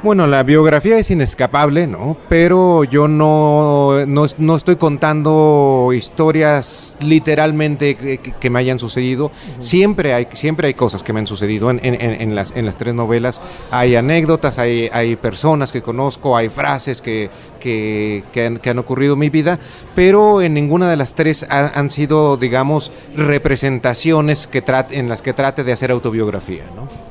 Bueno, 0.04 0.26
la 0.26 0.42
biografía 0.42 0.98
es 0.98 1.10
inescapable, 1.10 1.86
¿no? 1.86 2.18
Pero 2.28 2.84
yo 2.84 3.08
no, 3.08 4.04
no, 4.06 4.26
no 4.36 4.54
estoy 4.54 4.76
contando 4.76 5.92
historias 5.94 6.98
literalmente 7.00 7.94
que, 7.94 8.18
que 8.18 8.50
me 8.50 8.58
hayan 8.58 8.78
sucedido. 8.78 9.32
Siempre, 9.60 10.12
hay, 10.12 10.28
siempre 10.34 10.66
hay 10.66 10.74
cosas 10.74 11.02
que 11.02 11.14
me 11.14 11.20
han 11.20 11.26
sucedido 11.26 11.70
en, 11.70 11.80
en, 11.82 11.94
en, 11.94 12.34
las, 12.34 12.54
en 12.54 12.66
las 12.66 12.76
tres 12.76 12.92
novelas. 12.92 13.40
Hay 13.70 13.96
anécdotas, 13.96 14.58
hay, 14.58 14.90
hay 14.92 15.16
personas 15.16 15.72
que 15.72 15.80
conozco, 15.80 16.36
hay 16.36 16.50
frases 16.50 17.00
que, 17.00 17.30
que, 17.58 18.24
que, 18.30 18.44
han, 18.44 18.58
que 18.58 18.68
han, 18.68 18.78
ocurrido 18.78 19.14
en 19.14 19.20
mi 19.20 19.30
vida, 19.30 19.58
pero 19.94 20.42
en 20.42 20.52
ninguna 20.52 20.90
de 20.90 20.98
las 20.98 21.14
tres 21.14 21.46
ha, 21.48 21.68
han 21.68 21.88
sido, 21.88 22.36
digamos, 22.36 22.92
representaciones 23.16 24.46
que 24.48 24.60
trate, 24.60 24.98
en 24.98 25.08
las 25.08 25.22
que 25.22 25.32
trate 25.32 25.64
de 25.64 25.72
hacer 25.72 25.90
autobiografía, 25.90 26.64
¿no? 26.76 27.03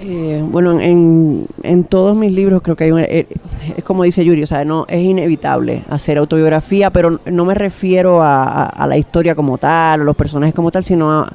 Eh, 0.00 0.44
bueno, 0.44 0.78
en, 0.78 1.46
en, 1.62 1.84
todos 1.84 2.14
mis 2.14 2.30
libros 2.30 2.60
creo 2.62 2.76
que 2.76 2.84
hay 2.84 2.90
una, 2.90 3.04
eh, 3.04 3.26
es 3.76 3.82
como 3.82 4.02
dice 4.02 4.24
Yuri, 4.24 4.42
o 4.42 4.46
sea, 4.46 4.64
no 4.64 4.84
es 4.88 5.00
inevitable 5.00 5.84
hacer 5.88 6.18
autobiografía, 6.18 6.90
pero 6.90 7.18
no 7.24 7.44
me 7.46 7.54
refiero 7.54 8.22
a 8.22 8.86
la 8.86 8.98
historia 8.98 9.34
como 9.34 9.56
tal, 9.56 10.02
a 10.02 10.04
los 10.04 10.14
personajes 10.14 10.54
como 10.54 10.70
tal, 10.70 10.84
sino 10.84 11.10
a, 11.10 11.32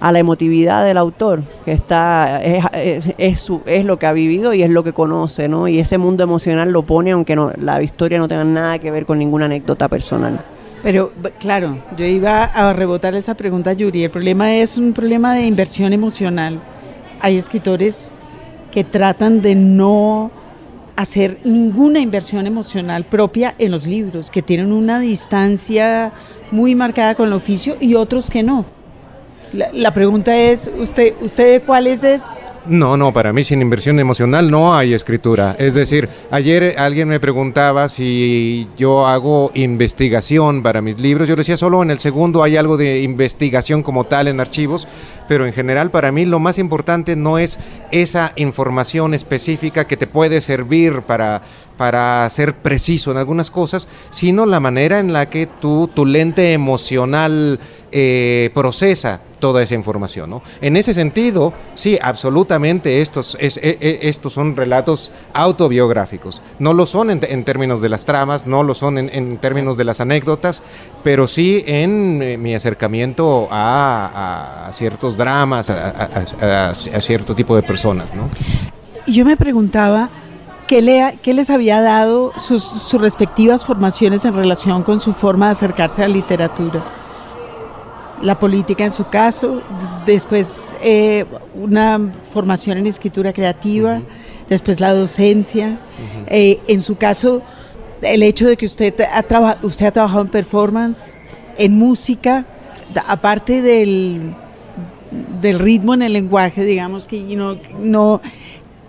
a 0.00 0.12
la 0.12 0.18
emotividad 0.18 0.84
del 0.84 0.96
autor, 0.96 1.42
que 1.64 1.72
está 1.72 2.42
es, 2.42 2.64
es, 2.72 3.14
es, 3.18 3.38
su, 3.38 3.60
es, 3.66 3.84
lo 3.84 3.98
que 3.98 4.06
ha 4.06 4.12
vivido 4.12 4.54
y 4.54 4.62
es 4.62 4.70
lo 4.70 4.82
que 4.82 4.92
conoce, 4.92 5.48
¿no? 5.48 5.68
Y 5.68 5.78
ese 5.78 5.98
mundo 5.98 6.24
emocional 6.24 6.72
lo 6.72 6.82
pone 6.82 7.12
aunque 7.12 7.36
no, 7.36 7.52
la 7.58 7.82
historia 7.82 8.18
no 8.18 8.26
tenga 8.26 8.44
nada 8.44 8.78
que 8.78 8.90
ver 8.90 9.04
con 9.04 9.18
ninguna 9.18 9.44
anécdota 9.44 9.88
personal. 9.88 10.40
Pero 10.82 11.12
claro, 11.38 11.76
yo 11.98 12.06
iba 12.06 12.44
a 12.44 12.72
rebotar 12.72 13.14
esa 13.14 13.34
pregunta, 13.34 13.74
Yuri. 13.74 14.04
El 14.04 14.10
problema 14.10 14.54
es 14.54 14.78
un 14.78 14.94
problema 14.94 15.34
de 15.34 15.44
inversión 15.44 15.92
emocional 15.92 16.58
hay 17.20 17.36
escritores 17.36 18.12
que 18.72 18.84
tratan 18.84 19.42
de 19.42 19.54
no 19.54 20.30
hacer 20.96 21.38
ninguna 21.44 22.00
inversión 22.00 22.46
emocional 22.46 23.04
propia 23.04 23.54
en 23.58 23.70
los 23.70 23.86
libros, 23.86 24.30
que 24.30 24.42
tienen 24.42 24.72
una 24.72 25.00
distancia 25.00 26.12
muy 26.50 26.74
marcada 26.74 27.14
con 27.14 27.28
el 27.28 27.32
oficio 27.32 27.76
y 27.80 27.94
otros 27.94 28.28
que 28.28 28.42
no. 28.42 28.66
La, 29.52 29.70
la 29.72 29.94
pregunta 29.94 30.36
es, 30.36 30.70
¿usted, 30.78 31.14
usted 31.20 31.62
cuáles 31.64 32.04
es? 32.04 32.22
No, 32.66 32.98
no, 32.98 33.10
para 33.12 33.32
mí 33.32 33.42
sin 33.42 33.62
inversión 33.62 33.98
emocional 34.00 34.50
no 34.50 34.76
hay 34.76 34.92
escritura. 34.92 35.56
Es 35.58 35.72
decir, 35.72 36.10
ayer 36.30 36.74
alguien 36.78 37.08
me 37.08 37.18
preguntaba 37.18 37.88
si 37.88 38.68
yo 38.76 39.06
hago 39.06 39.50
investigación 39.54 40.62
para 40.62 40.82
mis 40.82 41.00
libros. 41.00 41.26
Yo 41.26 41.36
decía, 41.36 41.56
solo 41.56 41.82
en 41.82 41.90
el 41.90 41.98
segundo 41.98 42.42
hay 42.42 42.58
algo 42.58 42.76
de 42.76 43.00
investigación 43.00 43.82
como 43.82 44.04
tal 44.04 44.28
en 44.28 44.40
archivos, 44.40 44.86
pero 45.26 45.46
en 45.46 45.54
general 45.54 45.90
para 45.90 46.12
mí 46.12 46.26
lo 46.26 46.38
más 46.38 46.58
importante 46.58 47.16
no 47.16 47.38
es 47.38 47.58
esa 47.92 48.32
información 48.36 49.14
específica 49.14 49.86
que 49.86 49.96
te 49.96 50.06
puede 50.06 50.42
servir 50.42 51.00
para, 51.02 51.40
para 51.78 52.28
ser 52.28 52.54
preciso 52.56 53.10
en 53.10 53.16
algunas 53.16 53.50
cosas, 53.50 53.88
sino 54.10 54.44
la 54.44 54.60
manera 54.60 55.00
en 55.00 55.14
la 55.14 55.30
que 55.30 55.46
tú, 55.46 55.88
tu 55.94 56.04
lente 56.04 56.52
emocional 56.52 57.58
eh, 57.90 58.50
procesa 58.52 59.22
toda 59.40 59.62
esa 59.62 59.74
información. 59.74 60.30
¿no? 60.30 60.42
En 60.60 60.76
ese 60.76 60.94
sentido, 60.94 61.52
sí, 61.74 61.98
absolutamente 62.00 63.00
estos, 63.00 63.36
es, 63.40 63.58
es, 63.62 63.76
estos 63.80 64.32
son 64.32 64.56
relatos 64.56 65.10
autobiográficos. 65.32 66.42
No 66.58 66.74
lo 66.74 66.86
son 66.86 67.10
en, 67.10 67.20
en 67.28 67.44
términos 67.44 67.80
de 67.80 67.88
las 67.88 68.04
tramas, 68.04 68.46
no 68.46 68.62
lo 68.62 68.74
son 68.74 68.98
en, 68.98 69.38
términos 69.38 69.76
de 69.76 69.84
las 69.84 70.00
anécdotas, 70.00 70.62
pero 71.02 71.26
sí 71.26 71.64
en 71.66 72.22
eh, 72.22 72.36
mi 72.36 72.54
acercamiento 72.54 73.48
a, 73.50 74.68
ciertos 74.72 75.16
dramas, 75.16 75.70
a, 75.70 76.74
cierto 76.74 77.34
tipo 77.34 77.56
de 77.56 77.62
personas. 77.62 78.14
¿no? 78.14 78.28
Yo 79.06 79.24
me 79.24 79.36
preguntaba, 79.36 80.10
¿Qué, 80.66 80.82
le, 80.82 81.18
¿Qué, 81.20 81.34
les 81.34 81.50
había 81.50 81.80
dado 81.80 82.32
sus, 82.36 82.92
respectivas 82.92 83.64
formaciones 83.64 84.24
en 84.24 84.34
relación 84.34 84.84
con 84.84 85.00
su 85.00 85.12
forma 85.12 85.46
de 85.46 85.52
acercarse 85.52 86.04
a 86.04 86.06
la 86.06 86.14
literatura? 86.14 86.84
La 88.22 88.38
política 88.38 88.84
en 88.84 88.90
su 88.90 89.08
caso, 89.08 89.62
después 90.04 90.76
eh, 90.82 91.24
una 91.54 92.12
formación 92.32 92.78
en 92.78 92.86
escritura 92.86 93.32
creativa, 93.32 93.94
uh 93.94 94.00
-huh. 94.00 94.48
después 94.48 94.80
la 94.80 94.92
docencia. 94.92 95.66
Uh 95.66 95.72
-huh. 95.72 96.26
eh, 96.28 96.60
en 96.68 96.82
su 96.82 96.96
caso, 96.96 97.42
el 98.02 98.22
hecho 98.22 98.46
de 98.46 98.56
que 98.56 98.66
usted 98.66 98.94
ha, 99.00 99.56
usted 99.62 99.86
ha 99.86 99.90
trabajado 99.90 100.22
en 100.22 100.28
performance, 100.28 101.14
en 101.56 101.78
música, 101.78 102.44
aparte 103.06 103.62
del, 103.62 104.34
del 105.40 105.58
ritmo 105.58 105.94
en 105.94 106.02
el 106.02 106.12
lenguaje, 106.12 106.64
digamos 106.64 107.06
que 107.06 107.20
no, 107.36 107.56
no 107.78 108.20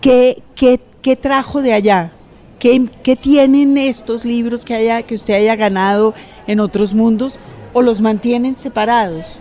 ¿qué, 0.01 0.41
qué 0.55 0.79
¿Qué 1.01 1.15
trajo 1.15 1.63
de 1.63 1.73
allá? 1.73 2.11
¿Qué, 2.59 2.87
¿Qué, 3.01 3.15
tienen 3.15 3.75
estos 3.79 4.23
libros 4.23 4.63
que, 4.65 4.75
haya, 4.75 5.01
que 5.01 5.15
usted 5.15 5.33
haya 5.33 5.55
ganado 5.55 6.13
en 6.45 6.59
otros 6.59 6.93
mundos 6.93 7.39
o 7.73 7.81
los 7.81 8.01
mantienen 8.01 8.55
separados? 8.55 9.39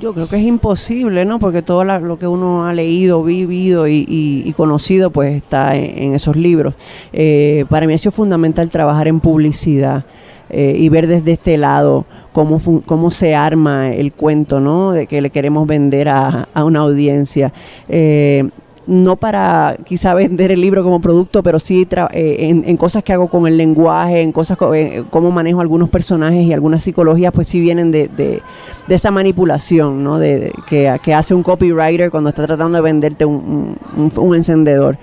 Yo 0.00 0.14
creo 0.14 0.26
que 0.26 0.36
es 0.36 0.42
imposible, 0.42 1.24
¿no? 1.26 1.38
Porque 1.38 1.60
todo 1.60 1.84
la, 1.84 1.98
lo 1.98 2.18
que 2.18 2.26
uno 2.26 2.64
ha 2.64 2.72
leído, 2.72 3.22
vivido 3.22 3.86
y, 3.86 4.52
conocido, 4.56 5.10
pues 5.10 5.34
está 5.34 5.76
en, 5.76 5.98
en 5.98 6.14
esos 6.14 6.36
libros. 6.36 6.74
Eh, 7.12 7.66
para 7.68 7.86
mí 7.86 7.92
ha 7.92 7.98
sido 7.98 8.12
fundamental 8.12 8.70
trabajar 8.70 9.06
en 9.08 9.20
publicidad 9.20 10.04
eh, 10.48 10.74
y 10.78 10.88
ver 10.88 11.06
desde 11.06 11.32
este 11.32 11.58
lado 11.58 12.06
cómo, 12.32 12.60
cómo 12.86 13.10
se 13.10 13.34
arma 13.34 13.92
el 13.92 14.12
cuento, 14.12 14.60
¿no? 14.60 14.92
De 14.92 15.06
que 15.06 15.20
le 15.20 15.30
queremos 15.30 15.66
vender 15.66 16.08
a, 16.08 16.48
a 16.54 16.64
una 16.64 16.80
audiencia. 16.80 17.52
Eh, 17.88 18.48
no 18.86 19.16
para 19.16 19.76
quizá 19.84 20.14
vender 20.14 20.50
el 20.50 20.60
libro 20.60 20.82
como 20.82 21.00
producto, 21.00 21.42
pero 21.42 21.58
sí 21.58 21.86
eh, 22.12 22.62
en, 22.64 22.76
cosas 22.76 23.02
que 23.02 23.12
hago 23.12 23.28
con 23.28 23.46
el 23.46 23.56
lenguaje, 23.56 24.20
en 24.20 24.32
cosas 24.32 24.56
co 24.56 24.74
eh, 24.74 25.04
cómo 25.10 25.30
manejo 25.30 25.60
algunos 25.60 25.88
personajes 25.88 26.42
y 26.42 26.52
algunas 26.52 26.82
psicologías, 26.82 27.32
pues 27.32 27.48
sí 27.48 27.60
vienen 27.60 27.90
de, 27.90 28.08
de, 28.08 28.42
esa 28.88 29.10
manipulación, 29.10 30.04
¿no? 30.04 30.18
De, 30.18 30.52
que, 30.68 30.88
hace 31.14 31.34
un 31.34 31.42
copywriter 31.42 32.10
cuando 32.10 32.28
está 32.28 32.46
tratando 32.46 32.76
de 32.76 32.82
venderte 32.82 33.24
un, 33.24 33.76
un, 34.16 34.34
encendedor. 34.34 34.98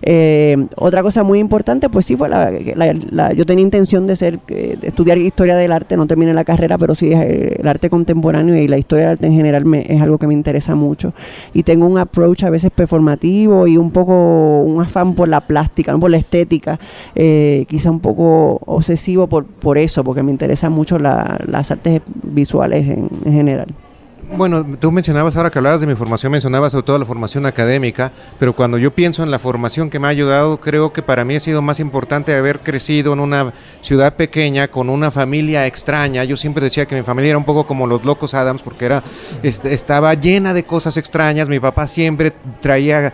Eh, 0.00 0.66
otra 0.76 1.02
cosa 1.02 1.22
muy 1.22 1.40
importante, 1.40 1.88
pues 1.88 2.06
sí 2.06 2.16
fue 2.16 2.28
la, 2.28 2.52
la, 3.10 3.32
yo 3.32 3.44
tenía 3.44 3.62
intención 3.62 4.06
de 4.06 4.16
ser, 4.16 4.40
de 4.46 4.78
estudiar 4.82 5.18
historia 5.18 5.56
del 5.56 5.72
arte, 5.72 5.96
no 5.96 6.06
terminé 6.06 6.32
la 6.32 6.44
carrera, 6.44 6.78
pero 6.78 6.94
sí 6.94 7.10
el 7.12 7.66
arte 7.66 7.90
contemporáneo 7.90 8.56
y 8.56 8.68
la 8.68 8.78
historia 8.78 9.04
del 9.04 9.12
arte 9.12 9.26
en 9.26 9.34
general 9.34 9.64
es 9.74 10.00
algo 10.00 10.18
que 10.18 10.26
me 10.26 10.34
interesa 10.34 10.74
mucho. 10.74 11.12
Y 11.52 11.64
tengo 11.64 11.86
un 11.86 11.98
approach 11.98 12.44
a 12.44 12.50
veces 12.50 12.70
performativo 12.70 13.23
y 13.24 13.76
un 13.76 13.90
poco 13.90 14.62
un 14.62 14.82
afán 14.82 15.14
por 15.14 15.28
la 15.28 15.40
plástica, 15.40 15.92
¿no? 15.92 16.00
por 16.00 16.10
la 16.10 16.18
estética, 16.18 16.78
eh, 17.14 17.64
quizá 17.68 17.90
un 17.90 18.00
poco 18.00 18.60
obsesivo 18.66 19.26
por, 19.26 19.46
por 19.46 19.78
eso, 19.78 20.04
porque 20.04 20.22
me 20.22 20.30
interesan 20.30 20.72
mucho 20.72 20.98
la, 20.98 21.40
las 21.46 21.70
artes 21.70 22.02
visuales 22.22 22.88
en, 22.88 23.08
en 23.24 23.32
general. 23.32 23.68
Bueno, 24.32 24.64
tú 24.80 24.90
mencionabas 24.90 25.36
ahora 25.36 25.50
que 25.50 25.58
hablabas 25.58 25.80
de 25.80 25.86
mi 25.86 25.94
formación, 25.94 26.32
mencionabas 26.32 26.72
sobre 26.72 26.86
todo 26.86 26.98
la 26.98 27.04
formación 27.04 27.46
académica, 27.46 28.10
pero 28.38 28.54
cuando 28.54 28.78
yo 28.78 28.90
pienso 28.90 29.22
en 29.22 29.30
la 29.30 29.38
formación 29.38 29.90
que 29.90 29.98
me 29.98 30.06
ha 30.06 30.10
ayudado, 30.10 30.58
creo 30.58 30.92
que 30.92 31.02
para 31.02 31.24
mí 31.24 31.36
ha 31.36 31.40
sido 31.40 31.62
más 31.62 31.78
importante 31.78 32.34
haber 32.34 32.60
crecido 32.60 33.12
en 33.12 33.20
una 33.20 33.52
ciudad 33.80 34.14
pequeña 34.14 34.68
con 34.68 34.88
una 34.88 35.10
familia 35.10 35.66
extraña. 35.66 36.24
Yo 36.24 36.36
siempre 36.36 36.64
decía 36.64 36.86
que 36.86 36.96
mi 36.96 37.02
familia 37.02 37.30
era 37.30 37.38
un 37.38 37.44
poco 37.44 37.66
como 37.66 37.86
los 37.86 38.04
locos 38.04 38.34
Adams 38.34 38.62
porque 38.62 38.86
era 38.86 39.02
este, 39.42 39.74
estaba 39.74 40.14
llena 40.14 40.54
de 40.54 40.64
cosas 40.64 40.96
extrañas. 40.96 41.48
Mi 41.48 41.60
papá 41.60 41.86
siempre 41.86 42.32
traía 42.60 43.12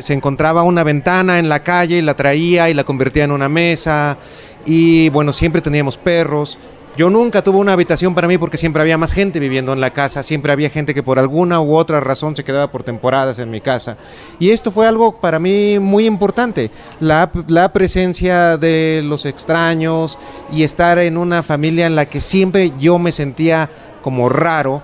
se 0.00 0.14
encontraba 0.14 0.62
una 0.62 0.82
ventana 0.82 1.38
en 1.38 1.48
la 1.48 1.62
calle 1.62 1.98
y 1.98 2.02
la 2.02 2.14
traía 2.14 2.70
y 2.70 2.74
la 2.74 2.84
convertía 2.84 3.24
en 3.24 3.30
una 3.30 3.48
mesa 3.48 4.18
y 4.66 5.08
bueno, 5.10 5.32
siempre 5.32 5.62
teníamos 5.62 5.96
perros, 5.96 6.58
yo 6.96 7.10
nunca 7.10 7.42
tuve 7.42 7.58
una 7.58 7.72
habitación 7.72 8.14
para 8.14 8.26
mí 8.26 8.38
porque 8.38 8.56
siempre 8.56 8.82
había 8.82 8.96
más 8.96 9.12
gente 9.12 9.38
viviendo 9.38 9.72
en 9.72 9.80
la 9.80 9.92
casa, 9.92 10.22
siempre 10.22 10.52
había 10.52 10.70
gente 10.70 10.94
que 10.94 11.02
por 11.02 11.18
alguna 11.18 11.60
u 11.60 11.74
otra 11.76 12.00
razón 12.00 12.34
se 12.36 12.44
quedaba 12.44 12.70
por 12.70 12.82
temporadas 12.82 13.38
en 13.38 13.50
mi 13.50 13.60
casa. 13.60 13.96
Y 14.38 14.50
esto 14.50 14.70
fue 14.70 14.86
algo 14.86 15.20
para 15.20 15.38
mí 15.38 15.78
muy 15.78 16.06
importante, 16.06 16.70
la, 17.00 17.30
la 17.48 17.72
presencia 17.72 18.56
de 18.56 19.02
los 19.04 19.26
extraños 19.26 20.18
y 20.50 20.62
estar 20.62 20.98
en 20.98 21.16
una 21.18 21.42
familia 21.42 21.86
en 21.86 21.96
la 21.96 22.06
que 22.06 22.20
siempre 22.20 22.72
yo 22.78 22.98
me 22.98 23.12
sentía 23.12 23.68
como 24.02 24.28
raro. 24.28 24.82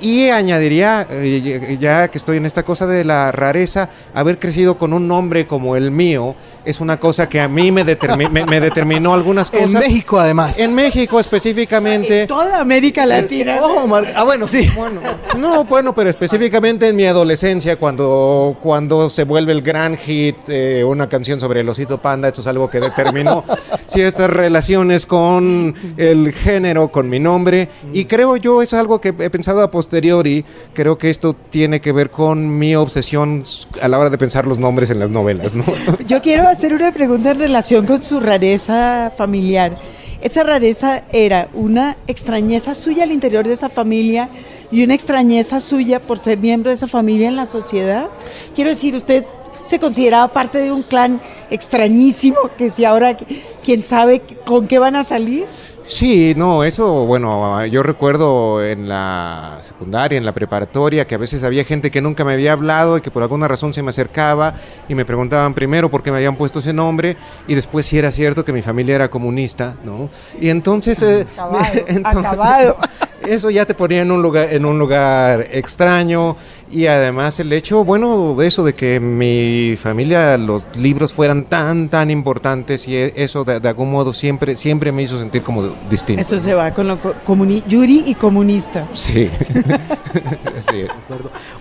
Y 0.00 0.30
añadiría, 0.30 1.06
eh, 1.10 1.76
ya 1.78 2.08
que 2.08 2.16
estoy 2.16 2.38
en 2.38 2.46
esta 2.46 2.62
cosa 2.62 2.86
de 2.86 3.04
la 3.04 3.32
rareza, 3.32 3.90
haber 4.14 4.38
crecido 4.38 4.78
con 4.78 4.92
un 4.92 5.06
nombre 5.06 5.46
como 5.46 5.76
el 5.76 5.90
mío 5.90 6.34
es 6.64 6.80
una 6.80 6.98
cosa 6.98 7.28
que 7.28 7.40
a 7.40 7.48
mí 7.48 7.70
me, 7.70 7.84
determi 7.84 8.28
me, 8.28 8.46
me 8.46 8.60
determinó 8.60 9.12
algunas 9.14 9.50
cosas. 9.50 9.74
En 9.74 9.80
México, 9.80 10.18
además. 10.18 10.58
En 10.58 10.74
México 10.74 11.20
específicamente. 11.20 12.22
En 12.22 12.28
toda 12.28 12.60
América 12.60 13.04
Latina. 13.04 13.58
Oh, 13.60 13.86
ah, 14.14 14.24
bueno, 14.24 14.48
sí. 14.48 14.70
Bueno, 14.74 15.00
no, 15.38 15.64
bueno, 15.64 15.94
pero 15.94 16.10
específicamente 16.10 16.88
en 16.88 16.96
mi 16.96 17.04
adolescencia, 17.04 17.76
cuando, 17.76 18.56
cuando 18.62 19.10
se 19.10 19.24
vuelve 19.24 19.52
el 19.52 19.62
gran 19.62 19.96
hit, 19.96 20.36
eh, 20.48 20.82
una 20.84 21.08
canción 21.08 21.40
sobre 21.40 21.60
el 21.60 21.68
osito 21.68 21.98
panda, 21.98 22.28
esto 22.28 22.40
es 22.40 22.46
algo 22.46 22.70
que 22.70 22.80
determinó 22.80 23.44
ciertas 23.86 24.30
relaciones 24.30 25.06
con 25.06 25.74
el 25.96 26.32
género, 26.32 26.90
con 26.90 27.08
mi 27.08 27.20
nombre. 27.20 27.68
Y 27.92 28.06
creo 28.06 28.36
yo, 28.36 28.62
es 28.62 28.72
algo 28.72 29.00
que 29.00 29.08
he 29.18 29.30
pensado 29.30 29.62
a 29.62 29.70
posteriori 29.70 29.89
posteriori, 29.90 30.44
creo 30.72 30.96
que 30.96 31.10
esto 31.10 31.34
tiene 31.34 31.80
que 31.80 31.90
ver 31.90 32.10
con 32.10 32.56
mi 32.56 32.76
obsesión 32.76 33.42
a 33.82 33.88
la 33.88 33.98
hora 33.98 34.08
de 34.08 34.18
pensar 34.18 34.46
los 34.46 34.60
nombres 34.60 34.88
en 34.90 35.00
las 35.00 35.10
novelas, 35.10 35.52
¿no? 35.52 35.64
Yo 36.06 36.22
quiero 36.22 36.46
hacer 36.46 36.72
una 36.72 36.92
pregunta 36.92 37.32
en 37.32 37.40
relación 37.40 37.86
con 37.86 38.00
su 38.00 38.20
rareza 38.20 39.12
familiar. 39.16 39.74
Esa 40.20 40.44
rareza 40.44 41.02
era 41.12 41.48
una 41.54 41.96
extrañeza 42.06 42.76
suya 42.76 43.02
al 43.02 43.10
interior 43.10 43.44
de 43.44 43.54
esa 43.54 43.68
familia 43.68 44.28
y 44.70 44.84
una 44.84 44.94
extrañeza 44.94 45.58
suya 45.58 45.98
por 45.98 46.20
ser 46.20 46.38
miembro 46.38 46.70
de 46.70 46.74
esa 46.74 46.86
familia 46.86 47.26
en 47.26 47.34
la 47.34 47.46
sociedad. 47.46 48.10
Quiero 48.54 48.70
decir, 48.70 48.94
usted 48.94 49.24
se 49.66 49.80
consideraba 49.80 50.32
parte 50.32 50.58
de 50.58 50.70
un 50.70 50.84
clan 50.84 51.20
extrañísimo 51.50 52.36
que 52.56 52.70
si 52.70 52.84
ahora 52.84 53.16
quién 53.64 53.82
sabe 53.82 54.22
con 54.44 54.68
qué 54.68 54.78
van 54.78 54.94
a 54.94 55.02
salir. 55.02 55.46
Sí, 55.90 56.34
no, 56.36 56.62
eso, 56.62 57.04
bueno, 57.04 57.66
yo 57.66 57.82
recuerdo 57.82 58.64
en 58.64 58.88
la 58.88 59.58
secundaria, 59.60 60.16
en 60.16 60.24
la 60.24 60.32
preparatoria, 60.32 61.04
que 61.04 61.16
a 61.16 61.18
veces 61.18 61.42
había 61.42 61.64
gente 61.64 61.90
que 61.90 62.00
nunca 62.00 62.24
me 62.24 62.32
había 62.32 62.52
hablado 62.52 62.96
y 62.96 63.00
que 63.00 63.10
por 63.10 63.24
alguna 63.24 63.48
razón 63.48 63.74
se 63.74 63.82
me 63.82 63.90
acercaba 63.90 64.54
y 64.88 64.94
me 64.94 65.04
preguntaban 65.04 65.52
primero 65.52 65.90
por 65.90 66.04
qué 66.04 66.12
me 66.12 66.18
habían 66.18 66.36
puesto 66.36 66.60
ese 66.60 66.72
nombre 66.72 67.16
y 67.48 67.56
después 67.56 67.86
si 67.86 67.98
era 67.98 68.12
cierto 68.12 68.44
que 68.44 68.52
mi 68.52 68.62
familia 68.62 68.94
era 68.94 69.10
comunista, 69.10 69.74
¿no? 69.82 70.08
Y 70.40 70.48
entonces... 70.48 71.02
Eh, 71.02 71.26
acabado, 72.04 72.76
Eso 73.26 73.50
ya 73.50 73.66
te 73.66 73.74
ponía 73.74 74.00
en 74.00 74.10
un 74.10 74.22
lugar, 74.22 74.48
en 74.50 74.64
un 74.64 74.78
lugar 74.78 75.46
extraño 75.52 76.36
y 76.70 76.86
además 76.86 77.38
el 77.40 77.52
hecho, 77.52 77.84
bueno, 77.84 78.40
eso 78.42 78.62
de 78.62 78.74
que 78.74 79.00
mi 79.00 79.76
familia, 79.76 80.36
los 80.38 80.66
libros 80.76 81.12
fueran 81.12 81.44
tan, 81.44 81.88
tan 81.88 82.10
importantes 82.10 82.86
y 82.86 82.96
e, 82.96 83.12
eso 83.16 83.44
de, 83.44 83.66
algún 83.68 83.90
modo 83.90 84.12
siempre, 84.12 84.56
siempre 84.56 84.92
me 84.92 85.02
hizo 85.02 85.18
sentir 85.18 85.42
como 85.42 85.74
distinto. 85.90 86.20
Eso 86.20 86.38
se 86.38 86.54
va 86.54 86.72
con 86.72 86.88
lo 86.88 86.98
comuni 87.24 87.62
Yuri 87.66 88.04
y 88.06 88.14
comunista. 88.14 88.86
Sí. 88.94 89.28
sí. 90.70 90.84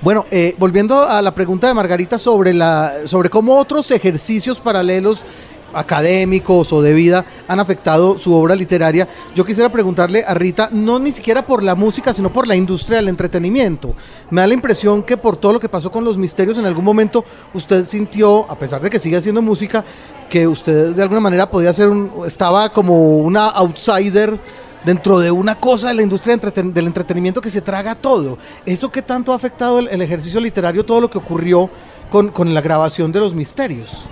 Bueno, 0.02 0.26
eh, 0.32 0.56
volviendo 0.58 1.04
a 1.04 1.22
la 1.22 1.34
pregunta 1.34 1.68
de 1.68 1.74
Margarita 1.74 2.18
sobre, 2.18 2.54
la, 2.54 2.94
sobre 3.06 3.30
cómo 3.30 3.58
otros 3.58 3.90
ejercicios 3.92 4.60
paralelos 4.60 5.26
académicos 5.74 6.72
o 6.74 6.82
de 6.82 6.94
vida 6.94 7.26
han 7.48 7.60
afectado 7.60 8.18
su 8.18 8.34
obra 8.34 8.56
literaria. 8.56 9.08
Yo 9.36 9.46
quisiera 9.46 9.72
preguntarle 9.72 10.24
a 10.26 10.34
Rita, 10.34 10.70
no 10.72 11.00
ni 11.00 11.12
siquiera 11.12 11.46
por 11.46 11.64
la 11.64 11.76
música, 11.76 12.14
sino 12.14 12.32
por 12.32 12.48
la 12.48 12.56
industria 12.56 12.98
del 12.98 13.10
entretenimiento. 13.10 13.96
Me 14.30 14.42
da 14.42 14.48
la 14.48 14.54
impresión 14.54 15.04
que 15.04 15.18
por 15.18 15.38
todo 15.38 15.54
lo 15.54 15.60
que 15.60 15.70
pasó 15.70 15.92
con 15.92 16.04
los 16.04 16.18
misterios, 16.18 16.58
en 16.58 16.66
algún 16.66 16.86
momento 16.86 17.26
usted 17.54 17.86
sintió, 17.86 18.50
a 18.50 18.58
pesar 18.58 18.82
de 18.82 18.90
que 18.90 19.00
sigue 19.00 19.18
haciendo 19.18 19.42
música, 19.42 19.84
que 20.30 20.48
usted 20.48 20.96
de 20.96 21.04
alguna 21.04 21.20
manera 21.22 21.50
podía 21.50 21.74
ser 21.74 21.90
un, 21.90 22.12
estaba 22.26 22.70
como 22.70 23.18
una 23.18 23.48
outsider 23.50 24.40
dentro 24.86 25.20
de 25.20 25.32
una 25.32 25.60
cosa 25.60 25.90
de 25.90 25.96
la 25.96 26.04
industria 26.04 26.38
del 26.38 26.88
entretenimiento 26.88 27.42
que 27.42 27.50
se 27.50 27.62
traga 27.62 27.96
todo. 27.96 28.38
¿Eso 28.66 28.92
qué 28.92 29.02
tanto 29.02 29.34
ha 29.34 29.36
afectado 29.36 29.80
el, 29.80 30.02
ejercicio 30.02 30.40
literario, 30.40 30.86
todo 30.86 31.02
lo 31.02 31.10
que 31.10 31.18
ocurrió 31.18 31.70
con, 32.10 32.30
con 32.30 32.54
la 32.54 32.62
grabación 32.62 33.12
de 33.12 33.20
los 33.20 33.34
misterios? 33.34 34.08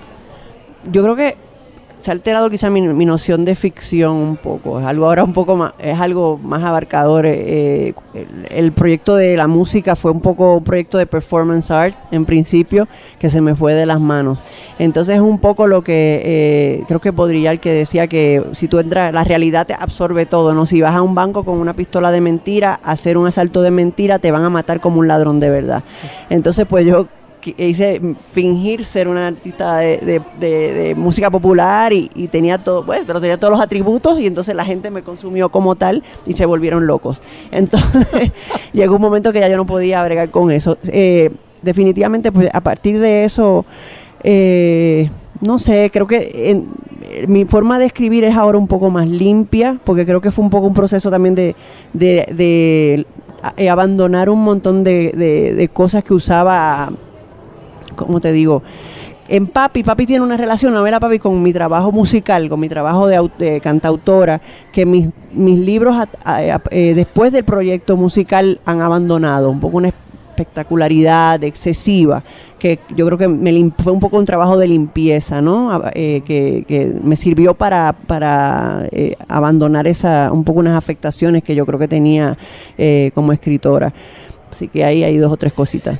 Yo 0.92 1.04
creo 1.04 1.16
que 1.16 1.47
se 2.00 2.12
ha 2.12 2.14
alterado 2.14 2.50
quizá 2.50 2.70
mi, 2.70 2.82
noción 3.06 3.44
de 3.44 3.56
ficción 3.56 4.16
un 4.16 4.38
poco. 4.38 4.80
Es 4.80 4.86
algo 4.86 5.06
ahora 5.06 5.24
un 5.24 5.34
poco 5.34 5.56
más, 5.56 5.74
es 5.80 6.00
algo 6.00 6.38
más 6.38 6.64
abarcador. 6.64 7.26
Eh, 7.26 7.94
el, 8.50 8.72
proyecto 8.72 9.16
de 9.16 9.36
la 9.36 9.48
música 9.48 9.96
fue 9.96 10.12
un 10.12 10.22
poco 10.22 10.58
un 10.58 10.64
proyecto 10.64 10.98
de 10.98 11.08
performance 11.08 11.72
art 11.72 11.96
en 12.12 12.26
principio 12.26 12.88
que 13.20 13.30
se 13.30 13.42
me 13.42 13.56
fue 13.56 13.74
de 13.74 13.86
las 13.86 14.00
manos. 14.00 14.40
Entonces 14.78 15.16
es 15.16 15.22
un 15.22 15.40
poco 15.40 15.66
lo 15.66 15.84
que 15.84 16.22
eh, 16.24 16.84
creo 16.88 17.02
que 17.02 17.12
podría 17.12 17.52
el 17.52 17.60
que 17.60 17.72
decía 17.72 18.08
que 18.08 18.44
si 18.54 18.68
tú 18.68 18.80
entras, 18.80 19.12
la 19.12 19.24
realidad 19.24 19.66
te 19.66 19.74
absorbe 19.74 20.28
todo, 20.28 20.54
¿no? 20.54 20.66
Si 20.66 20.82
vas 20.82 20.96
a 20.96 21.02
un 21.02 21.16
banco 21.16 21.44
con 21.44 21.58
una 21.58 21.74
pistola 21.74 22.12
de 22.12 22.22
mentira, 22.22 22.80
a 22.84 22.92
hacer 22.92 23.18
un 23.18 23.26
asalto 23.26 23.64
de 23.64 23.72
mentira, 23.72 24.20
te 24.20 24.32
van 24.32 24.44
a 24.44 24.50
matar 24.50 24.82
como 24.82 25.00
un 25.00 25.08
ladrón 25.08 25.40
de 25.40 25.50
verdad. 25.50 25.84
Entonces 26.30 26.68
pues 26.70 26.86
yo 26.86 27.08
hice 27.58 28.02
fingir 28.32 28.86
ser 28.86 29.08
una 29.08 29.28
artista 29.28 29.78
de, 29.78 30.94
música 30.98 31.30
popular 31.30 31.94
y, 31.94 32.28
tenía 32.32 32.58
todo, 32.58 32.86
pues, 32.86 33.04
pero 33.06 33.22
tenía 33.22 33.38
todos 33.38 33.52
los 33.52 33.62
atributos 33.62 34.20
y 34.20 34.28
entonces 34.28 34.56
la 34.56 34.66
gente 34.66 34.92
me 34.92 35.04
consumió 35.04 35.50
como 35.50 35.76
tal 35.76 36.04
y 36.26 36.34
se 36.34 36.46
volvieron 36.46 36.88
locos. 36.88 37.22
Entonces 37.52 38.32
llegó 38.74 38.96
un 38.96 39.02
momento 39.02 39.32
que 39.32 39.40
ya 39.40 39.48
yo 39.48 39.58
no 39.58 39.66
podía 39.66 40.04
bregar 40.04 40.30
con 40.30 40.52
eso. 40.52 40.78
Eh, 40.88 41.32
definitivamente, 41.62 42.32
pues 42.32 42.50
a 42.54 42.62
partir 42.62 43.00
de 43.00 43.26
eso, 43.26 43.66
eh, 44.24 45.10
no 45.42 45.60
sé, 45.60 45.90
creo 45.92 46.08
que 46.08 46.66
mi 47.28 47.46
forma 47.46 47.80
de 47.80 47.86
escribir 47.86 48.24
es 48.24 48.36
ahora 48.36 48.58
un 48.58 48.68
poco 48.68 48.90
más 48.90 49.08
limpia, 49.08 49.80
porque 49.84 50.06
creo 50.06 50.22
que 50.22 50.32
fue 50.32 50.44
un 50.44 50.52
poco 50.52 50.68
un 50.68 50.74
proceso 50.74 51.10
también 51.10 51.36
de, 51.36 51.56
eh, 51.94 53.70
abandonar 53.70 54.30
un 54.30 54.44
montón 54.44 54.84
de, 54.84 55.70
cosas 55.74 56.04
que 56.04 56.14
usaba 56.14 56.92
como 58.06 58.22
te 58.22 58.32
digo, 58.32 58.64
en 59.30 59.48
Papi, 59.48 59.84
Papi 59.84 60.06
tiene 60.06 60.24
una 60.24 60.38
relación, 60.38 60.76
a 60.76 60.82
ver 60.82 60.94
a 60.94 61.00
Papi, 61.00 61.20
con 61.20 61.42
mi 61.44 61.52
trabajo 61.52 61.92
musical, 61.92 62.48
con 62.48 62.60
mi 62.60 62.70
trabajo 62.70 63.08
de, 63.08 63.60
cantautora, 63.62 64.42
que 64.72 64.86
mis, 64.86 65.10
mis 65.34 65.60
libros 65.60 65.96
eh, 66.72 66.94
después 66.96 67.34
del 67.34 67.44
proyecto 67.44 67.98
musical 67.98 68.62
han 68.66 68.82
abandonado, 68.82 69.50
un 69.50 69.60
poco 69.60 69.78
una 69.78 69.90
espectacularidad 69.90 71.44
excesiva, 71.44 72.24
que 72.58 72.80
yo 72.96 73.06
creo 73.06 73.18
que 73.18 73.28
me 73.28 73.72
fue 73.84 73.92
un 73.92 74.00
poco 74.00 74.18
un 74.18 74.26
trabajo 74.26 74.58
de 74.58 74.68
limpieza, 74.68 75.42
¿no? 75.42 75.84
Eh, 75.94 76.22
que, 76.26 76.96
me 77.04 77.18
sirvió 77.18 77.54
para, 77.54 77.94
para 77.94 78.88
eh, 78.92 79.18
abandonar 79.28 79.88
esa, 79.88 80.32
un 80.32 80.46
poco 80.46 80.60
unas 80.60 80.76
afectaciones 80.76 81.44
que 81.44 81.54
yo 81.54 81.66
creo 81.66 81.80
que 81.80 81.88
tenía 81.88 82.38
como 83.14 83.34
escritora. 83.34 83.94
Así 84.52 84.70
que 84.70 84.84
ahí 84.84 85.04
hay 85.04 85.18
dos 85.18 85.32
o 85.32 85.38
tres 85.38 85.54
cositas. 85.54 85.96